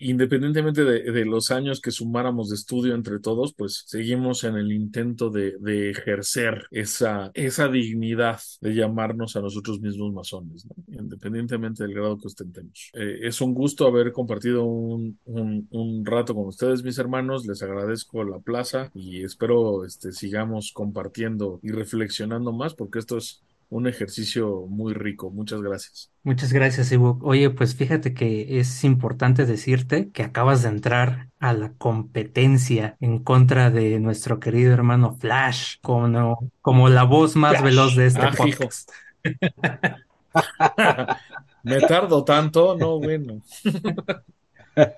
independientemente 0.00 0.84
de, 0.84 1.24
los 1.24 1.50
años 1.50 1.80
que 1.80 1.90
sumáramos 1.90 2.50
de 2.50 2.56
estudio 2.56 2.94
entre 2.94 3.20
todos, 3.20 3.54
pues 3.54 3.84
seguimos 3.86 4.44
en 4.44 4.56
el 4.56 4.72
intento 4.72 5.30
de, 5.30 5.54
ejercer 5.90 6.66
esa, 6.70 7.30
esa 7.34 7.68
dignidad 7.68 8.40
de 8.60 8.74
llamarnos 8.74 9.36
a 9.36 9.40
nosotros 9.40 9.80
mismos 9.80 10.12
masones, 10.12 10.66
independientemente 10.88 11.84
del 11.84 11.94
grado 11.94 12.18
que 12.18 12.26
ostentemos. 12.26 12.90
Eh, 12.94 13.20
es 13.22 13.40
un 13.40 13.54
gusto 13.54 13.86
haber 13.86 14.12
compartido 14.12 14.64
un, 14.64 15.18
un, 15.24 16.04
rato 16.04 16.34
con 16.34 16.46
ustedes, 16.46 16.82
mis 16.82 16.98
hermanos. 16.98 17.46
Les 17.46 17.62
agradezco 17.62 18.24
la 18.24 18.38
plaza 18.40 18.90
y 18.94 19.22
espero 19.22 19.84
este, 19.84 20.12
sigamos 20.12 20.72
compartiendo 20.72 21.60
y 21.62 21.70
reflexionando 21.70 22.52
más 22.52 22.74
porque 22.74 22.98
esto 22.98 23.16
es 23.16 23.42
un 23.74 23.88
ejercicio 23.88 24.66
muy 24.68 24.94
rico. 24.94 25.32
Muchas 25.32 25.60
gracias. 25.60 26.12
Muchas 26.22 26.52
gracias, 26.52 26.92
Ivo. 26.92 27.18
Oye, 27.22 27.50
pues 27.50 27.74
fíjate 27.74 28.14
que 28.14 28.60
es 28.60 28.84
importante 28.84 29.46
decirte 29.46 30.10
que 30.10 30.22
acabas 30.22 30.62
de 30.62 30.68
entrar 30.68 31.30
a 31.40 31.52
la 31.52 31.72
competencia 31.72 32.96
en 33.00 33.18
contra 33.18 33.72
de 33.72 33.98
nuestro 33.98 34.38
querido 34.38 34.72
hermano 34.72 35.16
Flash, 35.18 35.78
como, 35.82 36.52
como 36.62 36.88
la 36.88 37.02
voz 37.02 37.34
más 37.34 37.60
veloz 37.64 37.96
de 37.96 38.06
este 38.06 38.22
ah, 38.22 38.32
podcast. 38.36 38.92
Me 41.64 41.80
tardo 41.80 42.22
tanto, 42.22 42.76
no, 42.78 43.00
bueno. 43.00 43.42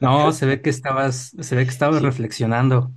No, 0.00 0.32
se 0.32 0.46
ve 0.46 0.62
que 0.62 0.70
estabas, 0.70 1.36
se 1.38 1.54
ve 1.54 1.64
que 1.64 1.70
estabas 1.70 2.00
reflexionando. 2.00 2.92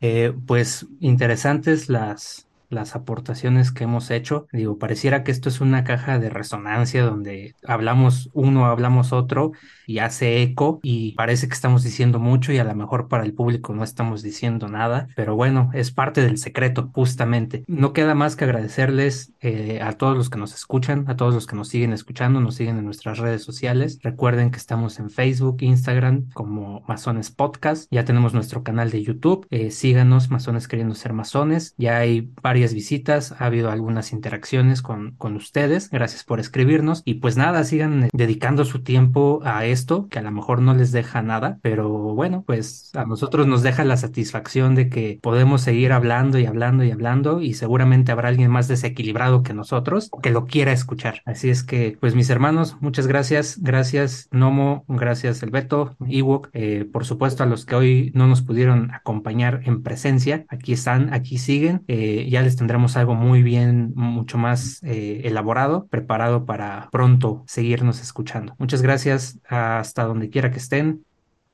Eh, 0.00 0.32
pues 0.46 0.86
interesantes 0.98 1.90
las, 1.90 2.48
las 2.72 2.96
aportaciones 2.96 3.72
que 3.72 3.84
hemos 3.84 4.10
hecho. 4.10 4.46
Digo, 4.52 4.78
pareciera 4.78 5.24
que 5.24 5.30
esto 5.30 5.48
es 5.48 5.60
una 5.60 5.84
caja 5.84 6.18
de 6.18 6.30
resonancia 6.30 7.04
donde 7.04 7.54
hablamos 7.66 8.30
uno, 8.32 8.66
hablamos 8.66 9.12
otro 9.12 9.52
y 9.86 9.98
hace 9.98 10.42
eco 10.42 10.80
y 10.82 11.12
parece 11.12 11.48
que 11.48 11.54
estamos 11.54 11.82
diciendo 11.82 12.18
mucho 12.18 12.52
y 12.52 12.58
a 12.58 12.64
lo 12.64 12.74
mejor 12.74 13.08
para 13.08 13.24
el 13.24 13.34
público 13.34 13.74
no 13.74 13.84
estamos 13.84 14.22
diciendo 14.22 14.68
nada, 14.68 15.08
pero 15.16 15.36
bueno, 15.36 15.70
es 15.74 15.90
parte 15.90 16.22
del 16.22 16.38
secreto 16.38 16.90
justamente. 16.92 17.64
No 17.66 17.92
queda 17.92 18.14
más 18.14 18.36
que 18.36 18.44
agradecerles 18.44 19.32
eh, 19.40 19.80
a 19.82 19.92
todos 19.92 20.16
los 20.16 20.30
que 20.30 20.38
nos 20.38 20.54
escuchan, 20.54 21.04
a 21.08 21.16
todos 21.16 21.34
los 21.34 21.46
que 21.46 21.56
nos 21.56 21.68
siguen 21.68 21.92
escuchando, 21.92 22.40
nos 22.40 22.54
siguen 22.54 22.78
en 22.78 22.84
nuestras 22.84 23.18
redes 23.18 23.42
sociales. 23.42 23.98
Recuerden 24.02 24.50
que 24.50 24.58
estamos 24.58 24.98
en 24.98 25.10
Facebook, 25.10 25.58
Instagram 25.60 26.28
como 26.32 26.82
Masones 26.88 27.30
Podcast. 27.30 27.86
Ya 27.90 28.04
tenemos 28.04 28.34
nuestro 28.34 28.62
canal 28.62 28.90
de 28.90 29.02
YouTube. 29.02 29.46
Eh, 29.50 29.70
síganos, 29.70 30.30
Masones 30.30 30.68
queriendo 30.68 30.94
ser 30.94 31.12
masones. 31.12 31.74
Ya 31.76 31.98
hay 31.98 32.22
visitas, 32.70 33.34
ha 33.38 33.46
habido 33.46 33.70
algunas 33.70 34.12
interacciones 34.12 34.80
con, 34.82 35.16
con 35.16 35.36
ustedes. 35.36 35.90
Gracias 35.90 36.24
por 36.24 36.40
escribirnos 36.40 37.02
y 37.04 37.14
pues 37.14 37.36
nada, 37.36 37.64
sigan 37.64 38.08
dedicando 38.12 38.64
su 38.64 38.82
tiempo 38.82 39.40
a 39.44 39.66
esto, 39.66 40.08
que 40.08 40.18
a 40.18 40.22
lo 40.22 40.30
mejor 40.30 40.62
no 40.62 40.74
les 40.74 40.92
deja 40.92 41.22
nada, 41.22 41.58
pero 41.62 41.88
bueno, 41.88 42.44
pues 42.46 42.90
a 42.94 43.04
nosotros 43.04 43.46
nos 43.46 43.62
deja 43.62 43.84
la 43.84 43.96
satisfacción 43.96 44.74
de 44.74 44.88
que 44.88 45.18
podemos 45.20 45.62
seguir 45.62 45.92
hablando 45.92 46.38
y 46.38 46.46
hablando 46.46 46.84
y 46.84 46.90
hablando 46.90 47.40
y 47.40 47.54
seguramente 47.54 48.12
habrá 48.12 48.28
alguien 48.28 48.50
más 48.50 48.68
desequilibrado 48.68 49.42
que 49.42 49.54
nosotros 49.54 50.10
que 50.22 50.30
lo 50.30 50.46
quiera 50.46 50.72
escuchar. 50.72 51.22
Así 51.24 51.50
es 51.50 51.62
que, 51.62 51.96
pues 52.00 52.14
mis 52.14 52.30
hermanos, 52.30 52.76
muchas 52.80 53.06
gracias. 53.06 53.58
Gracias 53.60 54.28
Nomo, 54.30 54.84
gracias 54.88 55.42
El 55.42 55.50
Beto, 55.50 55.96
Ewok, 56.06 56.50
eh, 56.52 56.88
por 56.92 57.04
supuesto 57.04 57.42
a 57.42 57.46
los 57.46 57.64
que 57.64 57.74
hoy 57.74 58.12
no 58.14 58.26
nos 58.26 58.42
pudieron 58.42 58.90
acompañar 58.92 59.62
en 59.64 59.82
presencia. 59.82 60.44
Aquí 60.48 60.72
están, 60.72 61.12
aquí 61.12 61.38
siguen. 61.38 61.84
Eh, 61.88 62.28
ya 62.30 62.42
les 62.42 62.51
tendremos 62.56 62.96
algo 62.96 63.14
muy 63.14 63.42
bien, 63.42 63.92
mucho 63.94 64.38
más 64.38 64.82
eh, 64.82 65.22
elaborado, 65.24 65.86
preparado 65.86 66.44
para 66.44 66.88
pronto 66.90 67.44
seguirnos 67.46 68.00
escuchando. 68.00 68.54
Muchas 68.58 68.82
gracias 68.82 69.38
hasta 69.48 70.04
donde 70.04 70.30
quiera 70.30 70.50
que 70.50 70.58
estén. 70.58 71.04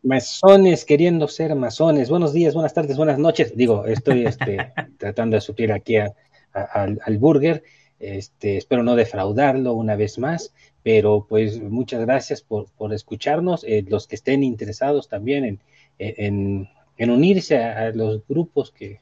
Masones 0.03 0.85
queriendo 0.85 1.27
ser 1.27 1.55
masones. 1.55 2.09
Buenos 2.09 2.33
días, 2.33 2.55
buenas 2.55 2.73
tardes, 2.73 2.97
buenas 2.97 3.19
noches. 3.19 3.57
Digo, 3.57 3.85
estoy 3.85 4.27
este, 4.27 4.73
tratando 4.99 5.37
de 5.37 5.41
suplir 5.41 5.73
aquí 5.73 5.97
al 5.97 7.19
burger. 7.19 7.63
Este, 7.99 8.57
espero 8.59 8.85
no 8.85 8.95
defraudarlo 8.95 9.73
una 9.73 9.97
vez 9.97 10.19
más, 10.19 10.55
pero 10.85 11.27
pues 11.29 11.61
muchas 11.61 12.01
gracias 12.01 12.43
por, 12.43 12.69
escucharnos. 12.93 13.65
Eh, 13.65 13.85
los 13.89 14.07
que 14.07 14.15
estén 14.15 14.45
interesados 14.45 15.09
también 15.09 15.45
en, 15.45 16.69
en, 16.97 17.11
unirse 17.11 17.59
a, 17.59 17.91
los 17.91 18.23
grupos 18.29 18.71
que 18.71 19.01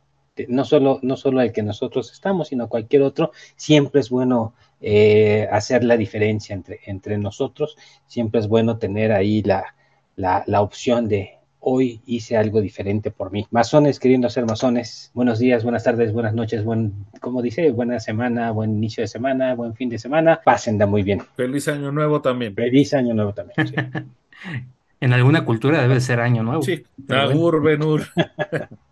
no 0.48 0.64
solo, 0.64 0.98
no 1.02 1.16
solo 1.16 1.40
el 1.40 1.52
que 1.52 1.62
nosotros 1.62 2.12
estamos, 2.12 2.48
sino 2.48 2.68
cualquier 2.68 3.02
otro, 3.02 3.32
siempre 3.56 4.00
es 4.00 4.10
bueno 4.10 4.54
eh, 4.80 5.48
hacer 5.50 5.84
la 5.84 5.96
diferencia 5.96 6.54
entre, 6.54 6.80
entre 6.86 7.18
nosotros. 7.18 7.76
Siempre 8.06 8.40
es 8.40 8.48
bueno 8.48 8.78
tener 8.78 9.12
ahí 9.12 9.42
la, 9.42 9.74
la, 10.16 10.60
opción 10.60 11.08
de 11.08 11.38
hoy 11.60 12.00
hice 12.06 12.36
algo 12.36 12.60
diferente 12.60 13.10
por 13.10 13.30
mí. 13.32 13.46
Masones 13.50 13.98
queriendo 13.98 14.28
ser 14.28 14.44
masones. 14.46 15.10
Buenos 15.14 15.38
días, 15.38 15.62
buenas 15.62 15.84
tardes, 15.84 16.12
buenas 16.12 16.34
noches, 16.34 16.64
buen, 16.64 16.92
como 17.20 17.42
dice, 17.42 17.70
buena 17.72 17.98
semana, 18.00 18.50
buen 18.50 18.76
inicio 18.76 19.02
de 19.02 19.08
semana, 19.08 19.54
buen 19.54 19.74
fin 19.74 19.88
de 19.88 19.98
semana. 19.98 20.40
Pasen 20.44 20.78
da 20.78 20.86
muy 20.86 21.02
bien. 21.02 21.22
Feliz 21.34 21.68
año 21.68 21.90
nuevo 21.90 22.20
también. 22.20 22.54
Feliz 22.54 22.94
año 22.94 23.14
nuevo 23.14 23.32
también. 23.32 23.56
en 25.00 25.12
alguna 25.12 25.44
cultura 25.44 25.82
debe 25.82 26.00
ser 26.00 26.20
año 26.20 26.42
nuevo. 26.42 26.62
Sí, 26.62 26.84
Agur, 27.08 27.62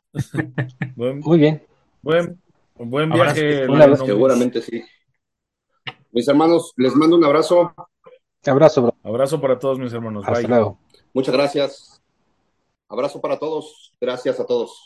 Muy 0.96 1.38
bien. 1.38 1.62
Buen, 2.02 2.40
buen 2.76 3.10
viaje. 3.10 3.66
Seguramente 4.04 4.60
sí. 4.62 4.84
Mis 6.12 6.28
hermanos, 6.28 6.72
les 6.76 6.94
mando 6.94 7.16
un 7.16 7.24
abrazo. 7.24 7.74
Abrazo, 8.46 8.82
bro. 8.82 8.94
Abrazo 9.02 9.40
para 9.40 9.58
todos 9.58 9.78
mis 9.78 9.92
hermanos. 9.92 10.24
Hasta 10.26 10.46
luego. 10.46 10.78
Muchas 11.12 11.34
gracias. 11.34 12.02
Abrazo 12.88 13.20
para 13.20 13.38
todos. 13.38 13.92
Gracias 14.00 14.38
a 14.38 14.46
todos. 14.46 14.82